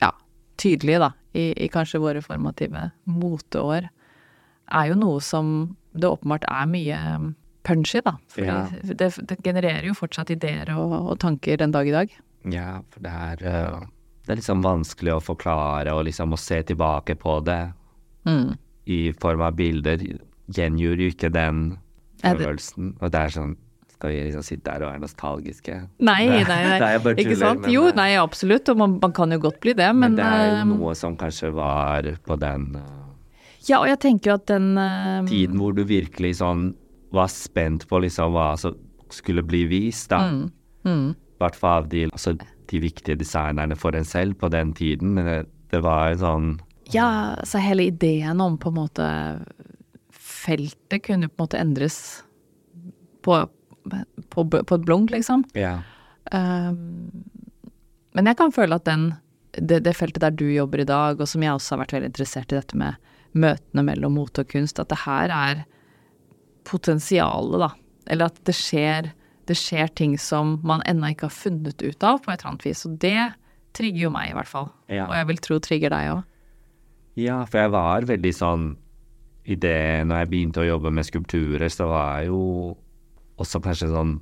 ja, 0.00 0.10
tydelige, 0.58 0.98
da, 1.02 1.10
i, 1.34 1.52
i 1.64 1.68
kanskje 1.72 2.00
våre 2.02 2.22
formative 2.24 2.88
moteår, 3.10 3.88
er 4.72 4.90
jo 4.90 4.96
noe 4.98 5.20
som 5.24 5.76
det 5.92 6.08
åpenbart 6.08 6.46
er 6.48 6.68
mye 6.70 6.98
punchy, 7.66 8.00
da. 8.02 8.16
For 8.32 8.42
Ja. 8.46 8.66
det, 8.82 9.10
det 9.28 9.36
genererer 9.44 9.84
jo 9.86 9.94
fortsatt 9.94 10.30
ideer 10.34 10.70
og, 10.74 10.92
og 11.12 11.18
tanker 11.22 11.60
den 11.60 11.74
dag 11.74 11.86
i 11.88 11.94
dag. 11.94 12.14
Ja, 12.50 12.80
for 12.90 13.04
det 13.04 13.12
er 13.12 13.44
eh, 13.46 13.82
Det 14.26 14.32
er 14.32 14.38
liksom 14.40 14.62
vanskelig 14.62 15.12
å 15.16 15.22
forklare 15.22 15.92
og 15.94 16.04
liksom 16.06 16.32
å 16.34 16.38
se 16.38 16.62
tilbake 16.62 17.14
på 17.18 17.40
det 17.46 17.72
Mm. 18.24 18.52
i 18.86 19.12
form 19.18 19.40
av 19.42 19.56
bilder. 19.58 19.98
Gjengjør 20.54 21.00
jo 21.02 21.08
ikke 21.10 21.30
den 21.34 21.78
følelsen. 22.22 22.92
Og 23.02 23.10
det 23.10 23.18
er 23.18 23.32
sånn 23.34 23.56
Skal 24.02 24.10
vi 24.10 24.22
liksom 24.26 24.42
sitte 24.42 24.66
der 24.66 24.82
og 24.82 24.88
være 24.90 25.00
nostalgiske? 25.04 25.74
Nei, 26.02 26.24
nei, 26.26 26.40
nei, 26.42 26.62
nei. 26.82 27.12
Ikke 27.22 27.36
sant? 27.38 27.60
men, 27.62 27.70
Jo, 27.70 27.84
eh, 27.86 27.94
nei, 27.94 28.08
absolutt. 28.18 28.66
Og 28.72 28.80
man, 28.80 28.96
man 28.98 29.12
kan 29.14 29.30
jo 29.30 29.38
godt 29.44 29.60
bli 29.62 29.76
det, 29.78 29.86
men, 29.94 30.16
Men, 30.16 30.16
det 30.18 30.24
er 30.26 30.42
jo 30.48 30.56
eh, 30.56 30.64
noe 30.72 30.94
som 30.98 31.14
kanskje 31.20 31.52
var 31.54 32.08
på 32.26 32.36
den 32.42 32.64
eh, 32.80 32.96
Ja, 33.68 33.78
og 33.78 33.86
jeg 33.92 34.00
tenker 34.02 34.34
at 34.34 34.48
den 34.50 34.72
tiden 35.28 35.60
hvor 35.62 35.76
du 35.76 35.84
virkelig 35.86 36.32
sånn 36.40 36.72
var 37.14 37.30
spent 37.30 37.86
på 37.86 38.00
liksom 38.02 38.34
hva 38.34 38.48
som 38.58 38.74
skulle 39.14 39.46
bli 39.46 39.62
vist, 39.70 40.10
da. 40.10 40.24
Mm, 40.26 40.50
mm. 40.82 41.06
Hvert 41.38 41.60
fall 41.62 41.84
av 41.84 41.88
de, 41.94 42.02
altså, 42.10 42.34
de 42.72 42.82
viktige 42.82 43.20
designerne 43.22 43.78
for 43.78 43.94
en 43.94 44.08
selv 44.08 44.34
på 44.42 44.50
den 44.50 44.74
tiden. 44.74 45.14
Men 45.14 45.30
det, 45.30 45.38
det 45.70 45.84
var 45.86 46.10
jo 46.10 46.24
sånn 46.24 46.50
Ja, 46.90 47.38
så 47.46 47.62
hele 47.62 47.86
ideen 47.94 48.42
om 48.42 48.58
på 48.58 48.74
en 48.74 48.80
måte 48.82 49.08
Feltet 50.10 51.06
kunne 51.06 51.30
på 51.30 51.38
en 51.38 51.44
måte 51.44 51.62
endres 51.62 52.00
på, 53.22 53.36
på, 54.32 54.44
på 54.50 54.78
et 54.78 54.86
blunk, 54.86 55.12
liksom. 55.14 55.44
Ja. 55.58 55.78
Um, 56.32 57.22
men 58.16 58.28
jeg 58.28 58.38
kan 58.38 58.54
føle 58.54 58.76
at 58.78 58.86
den, 58.86 59.10
det, 59.56 59.82
det 59.86 59.96
feltet 59.98 60.22
der 60.24 60.34
du 60.36 60.46
jobber 60.50 60.82
i 60.82 60.88
dag, 60.88 61.20
og 61.20 61.28
som 61.28 61.44
jeg 61.44 61.54
også 61.54 61.74
har 61.74 61.82
vært 61.84 61.96
veldig 61.96 62.12
interessert 62.12 62.52
i 62.52 62.58
dette 62.58 62.78
med 62.78 63.12
møtene 63.32 63.84
mellom 63.86 64.18
mote 64.18 64.44
og 64.44 64.50
kunst, 64.52 64.80
at 64.80 64.92
det 64.92 65.02
her 65.06 65.32
er 65.32 65.62
potensialet, 66.68 67.62
da. 67.64 67.70
Eller 68.12 68.30
at 68.30 68.40
det 68.46 68.54
skjer, 68.56 69.12
det 69.48 69.56
skjer 69.58 69.92
ting 69.98 70.18
som 70.20 70.58
man 70.66 70.84
ennå 70.88 71.12
ikke 71.12 71.30
har 71.30 71.36
funnet 71.36 71.82
ut 71.82 72.04
av 72.06 72.20
på 72.22 72.32
et 72.32 72.40
eller 72.40 72.52
annet 72.52 72.66
vis. 72.66 72.84
Og 72.88 72.98
det 73.02 73.30
trigger 73.76 74.06
jo 74.06 74.12
meg, 74.12 74.30
i 74.30 74.36
hvert 74.36 74.50
fall. 74.50 74.68
Ja. 74.92 75.08
Og 75.08 75.16
jeg 75.16 75.30
vil 75.30 75.42
tro 75.46 75.58
trigger 75.62 75.94
deg 75.94 76.12
òg. 76.12 76.22
Ja, 77.20 77.42
for 77.48 77.60
jeg 77.60 77.72
var 77.74 78.06
veldig 78.08 78.30
sånn 78.32 78.62
I 79.44 79.56
det 79.60 80.06
når 80.08 80.22
jeg 80.22 80.28
begynte 80.30 80.62
å 80.62 80.68
jobbe 80.68 80.92
med 80.94 81.04
skulpturer, 81.04 81.68
så 81.72 81.88
var 81.90 82.20
jeg 82.20 82.30
jo 82.30 82.42
også 83.42 83.60
kanskje 83.64 83.90
sånn 83.92 84.16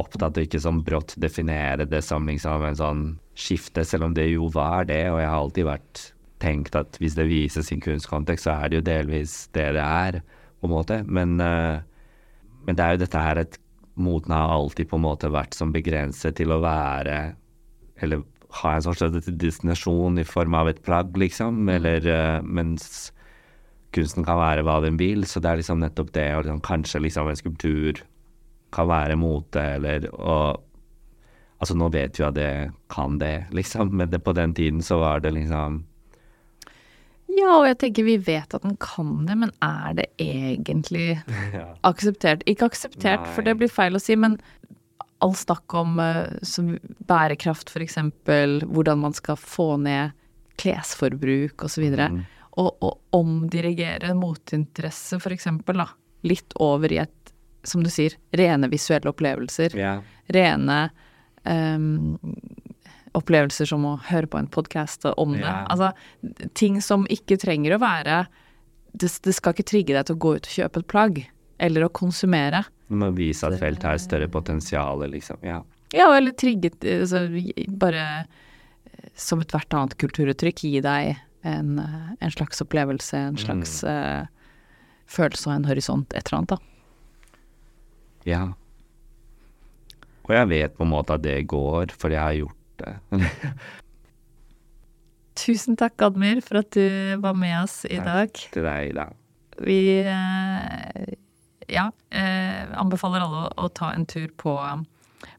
opptatt 0.00 0.38
av 0.38 0.42
ikke 0.42 0.62
sånn 0.62 0.82
brått 0.86 1.14
definere 1.22 1.86
det 1.86 2.00
som 2.02 2.26
liksom 2.26 2.64
en 2.66 2.78
sånn 2.78 3.02
skifte, 3.38 3.84
selv 3.86 4.08
om 4.08 4.14
det 4.16 4.26
jo 4.32 4.48
var 4.54 4.88
det, 4.88 5.04
og 5.12 5.20
jeg 5.22 5.30
har 5.30 5.38
alltid 5.38 5.68
vært 5.68 6.02
tenkt 6.42 6.76
at 6.78 6.98
hvis 7.00 7.16
det 7.18 7.28
vises 7.30 7.70
i 7.72 7.78
kunstkontekst, 7.82 8.48
så 8.48 8.56
er 8.56 8.70
det 8.70 8.80
jo 8.80 8.86
delvis 8.88 9.36
det 9.56 9.68
det 9.78 9.84
er, 9.84 10.20
på 10.60 10.68
en 10.68 10.74
måte. 10.74 11.00
Men, 11.06 11.36
eh, 11.40 11.78
men 12.66 12.76
det 12.76 12.84
er 12.84 12.96
jo 12.96 13.04
dette 13.04 13.22
her 13.22 13.42
at 13.44 13.58
moten 13.94 14.34
har 14.34 14.50
alltid 14.50 14.90
på 14.90 14.98
en 14.98 15.06
måte 15.06 15.30
vært 15.30 15.54
som 15.54 15.72
begrenset 15.74 16.34
til 16.40 16.50
å 16.50 16.62
være 16.64 17.36
Eller 18.02 18.24
ha 18.58 18.72
en 18.74 18.82
slags 18.82 19.28
destinasjon 19.38 20.18
i 20.18 20.24
form 20.26 20.54
av 20.58 20.68
et 20.68 20.80
plagg, 20.82 21.14
liksom. 21.16 21.68
Eller 21.70 22.06
eh, 22.10 22.42
mens 22.42 23.12
kunsten 23.94 24.26
kan 24.26 24.40
være 24.40 24.64
hva 24.66 24.80
den 24.82 24.98
vil. 24.98 25.22
Så 25.26 25.40
det 25.40 25.50
er 25.50 25.62
liksom 25.62 25.78
nettopp 25.82 26.10
det, 26.14 26.26
og 26.34 26.44
liksom, 26.44 26.60
kanskje 26.66 27.02
liksom 27.06 27.30
en 27.30 27.38
skulptur 27.38 28.02
kan 28.74 28.90
være 28.90 29.18
mote, 29.20 29.62
eller 29.78 30.08
og 30.14 30.62
Altså, 31.62 31.76
nå 31.78 31.86
vet 31.94 32.18
vi 32.18 32.24
at 32.26 32.34
det 32.36 32.48
kan 32.92 33.14
det, 33.16 33.46
liksom, 33.54 33.92
men 33.96 34.10
det, 34.12 34.18
på 34.26 34.34
den 34.36 34.52
tiden 34.52 34.82
så 34.84 34.98
var 35.00 35.22
det 35.24 35.30
liksom 35.32 35.78
Ja, 37.30 37.54
og 37.54 37.64
jeg 37.70 37.78
tenker 37.80 38.04
vi 38.04 38.16
vet 38.20 38.52
at 38.58 38.66
den 38.66 38.74
kan 38.82 39.24
det, 39.24 39.36
men 39.38 39.52
er 39.64 39.94
det 39.96 40.04
egentlig 40.20 41.14
ja. 41.54 41.70
akseptert? 41.86 42.44
Ikke 42.50 42.68
akseptert, 42.68 43.24
for 43.32 43.46
det 43.46 43.56
blir 43.62 43.72
feil 43.72 43.96
å 43.96 44.02
si, 44.02 44.18
men 44.18 44.36
all 45.24 45.32
snakk 45.38 45.72
om 45.78 45.96
eh, 46.02 46.36
som 46.44 46.74
bærekraft, 47.08 47.72
eksempel, 47.80 48.60
hvordan 48.68 49.00
man 49.06 49.16
skal 49.16 49.40
få 49.40 49.74
ned 49.80 50.12
klesforbruk 50.60 51.64
osv., 51.64 51.86
og, 51.88 52.04
Mm. 52.04 52.22
og, 52.60 52.76
og 52.84 53.16
omdirigere 53.16 54.12
moteinteresse, 54.14 55.18
da, 55.80 55.88
litt 56.28 56.54
over 56.62 56.92
i 56.92 57.00
et, 57.02 57.23
som 57.64 57.84
du 57.84 57.90
sier, 57.92 58.16
rene 58.36 58.68
visuelle 58.72 59.10
opplevelser. 59.10 59.76
Yeah. 59.78 60.04
Rene 60.32 60.78
um, 61.44 62.16
opplevelser 63.14 63.68
som 63.70 63.84
å 63.86 63.96
høre 64.08 64.28
på 64.30 64.40
en 64.40 64.50
podkast 64.50 65.06
om 65.14 65.36
det. 65.38 65.50
Altså 65.70 65.92
ting 66.58 66.80
som 66.82 67.06
ikke 67.12 67.38
trenger 67.40 67.76
å 67.76 67.82
være 67.82 68.24
det, 68.94 69.10
det 69.26 69.34
skal 69.34 69.54
ikke 69.54 69.66
trigge 69.66 69.94
deg 69.96 70.06
til 70.06 70.16
å 70.16 70.22
gå 70.22 70.32
ut 70.38 70.48
og 70.48 70.56
kjøpe 70.56 70.82
et 70.82 70.90
plagg, 70.90 71.20
eller 71.62 71.86
å 71.86 71.92
konsumere. 71.94 72.62
Du 72.86 72.98
må 73.00 73.10
vise 73.16 73.46
at 73.48 73.58
feltet 73.58 73.86
har 73.88 74.02
større 74.02 74.28
potensial, 74.30 75.02
liksom. 75.10 75.40
Ja. 75.46 75.62
Ja, 75.94 76.08
eller 76.16 76.34
trigget 76.34 76.82
altså, 76.82 77.28
Bare 77.78 78.02
eh, 78.02 79.10
som 79.14 79.42
ethvert 79.42 79.74
annet 79.76 79.94
kulturuttrykk 80.00 80.62
gi 80.66 80.80
deg 80.82 81.14
en, 81.46 81.78
eh, 81.78 82.14
en 82.18 82.34
slags 82.34 82.62
opplevelse, 82.64 83.18
en 83.18 83.38
slags 83.38 83.76
eh, 83.86 84.24
følelse 85.10 85.50
og 85.50 85.56
en 85.56 85.68
horisont, 85.68 86.14
et 86.14 86.26
eller 86.26 86.40
annet, 86.40 86.54
da. 86.56 86.73
Ja. 88.28 88.44
Og 90.24 90.32
jeg 90.32 90.50
vet 90.50 90.76
på 90.76 90.86
en 90.86 90.92
måte 90.94 91.16
at 91.16 91.24
det 91.24 91.42
går, 91.50 91.92
for 91.92 92.14
jeg 92.14 92.22
har 92.22 92.36
gjort 92.38 92.80
det. 92.80 92.94
Tusen 95.44 95.76
takk, 95.76 95.98
Admir, 96.06 96.40
for 96.46 96.62
at 96.62 96.70
du 96.76 97.18
var 97.20 97.36
med 97.36 97.56
oss 97.64 97.82
i 97.88 97.98
Takk. 97.98 98.06
dag. 98.06 98.40
Til 98.54 98.66
deg, 98.68 98.94
da. 98.96 99.06
Vi 99.64 99.78
eh, 100.00 101.14
ja, 101.70 101.88
eh, 102.14 102.62
anbefaler 102.78 103.24
alle 103.24 103.44
å, 103.48 103.50
å 103.66 103.70
ta 103.74 103.92
en 103.94 104.06
tur 104.10 104.30
på 104.40 104.54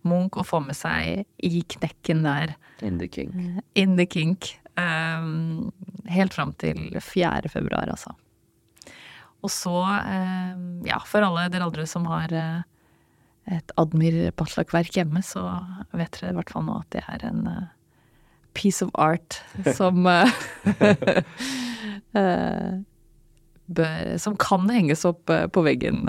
Munch 0.06 0.38
og 0.40 0.48
få 0.50 0.62
med 0.66 0.78
seg 0.78 1.26
i 1.46 1.64
knekken 1.76 2.24
der 2.26 2.56
In 2.84 3.00
the 3.00 3.08
kink. 3.08 3.36
In 3.80 3.96
the 3.96 4.06
kink. 4.06 4.52
Um, 4.76 5.72
helt 6.12 6.36
fram 6.36 6.52
til 6.60 6.98
4. 7.00 7.48
februar, 7.48 7.88
altså. 7.88 8.12
Og 9.46 9.52
så, 9.54 9.78
um, 9.80 10.82
ja, 10.84 11.00
for 11.08 11.24
alle 11.24 11.48
dere 11.54 11.70
andre 11.70 11.86
som 11.88 12.08
har 12.12 12.34
uh, 12.36 12.66
et 13.52 13.72
Admir 13.78 14.32
Batlak-verk 14.38 14.98
hjemme, 14.98 15.22
så 15.26 15.44
vet 15.94 16.18
dere 16.18 16.34
i 16.34 16.38
hvert 16.40 16.52
fall 16.54 16.66
nå 16.66 16.80
at 16.82 16.90
det 16.96 17.04
er 17.12 17.26
en 17.28 17.46
uh, 17.48 17.68
piece 18.58 18.86
of 18.86 18.92
art 18.98 19.42
som 19.78 20.06
uh, 20.10 20.30
bør, 23.66 24.18
Som 24.22 24.38
kan 24.42 24.70
henges 24.70 25.06
opp 25.06 25.26
på 25.30 25.66
veggen, 25.66 26.06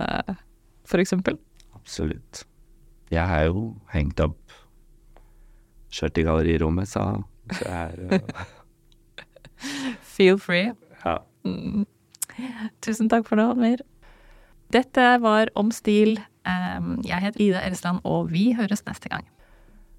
eksempel. 0.96 1.38
Absolutt. 1.76 2.44
Jeg 3.12 3.24
har 3.26 3.46
jo 3.50 3.70
hengt 3.92 4.20
opp 4.20 4.40
skjørt 5.92 6.18
i 6.20 6.24
gallerirommet, 6.26 6.88
så 6.90 7.22
så 7.54 7.66
er 7.70 8.22
Feel 10.16 10.38
free. 10.42 10.72
Ja. 11.04 11.18
Tusen 12.84 13.10
takk 13.12 13.28
for 13.28 13.38
det, 13.38 13.46
Admir. 13.52 13.84
Dette 14.74 15.04
var 15.22 15.52
Om 15.54 15.70
stil. 15.74 16.18
Jeg 17.06 17.22
heter 17.24 17.42
Ida 17.42 17.62
Eresland, 17.66 18.00
og 18.04 18.30
vi 18.32 18.52
høres 18.56 18.84
neste 18.86 19.10
gang. 19.12 19.26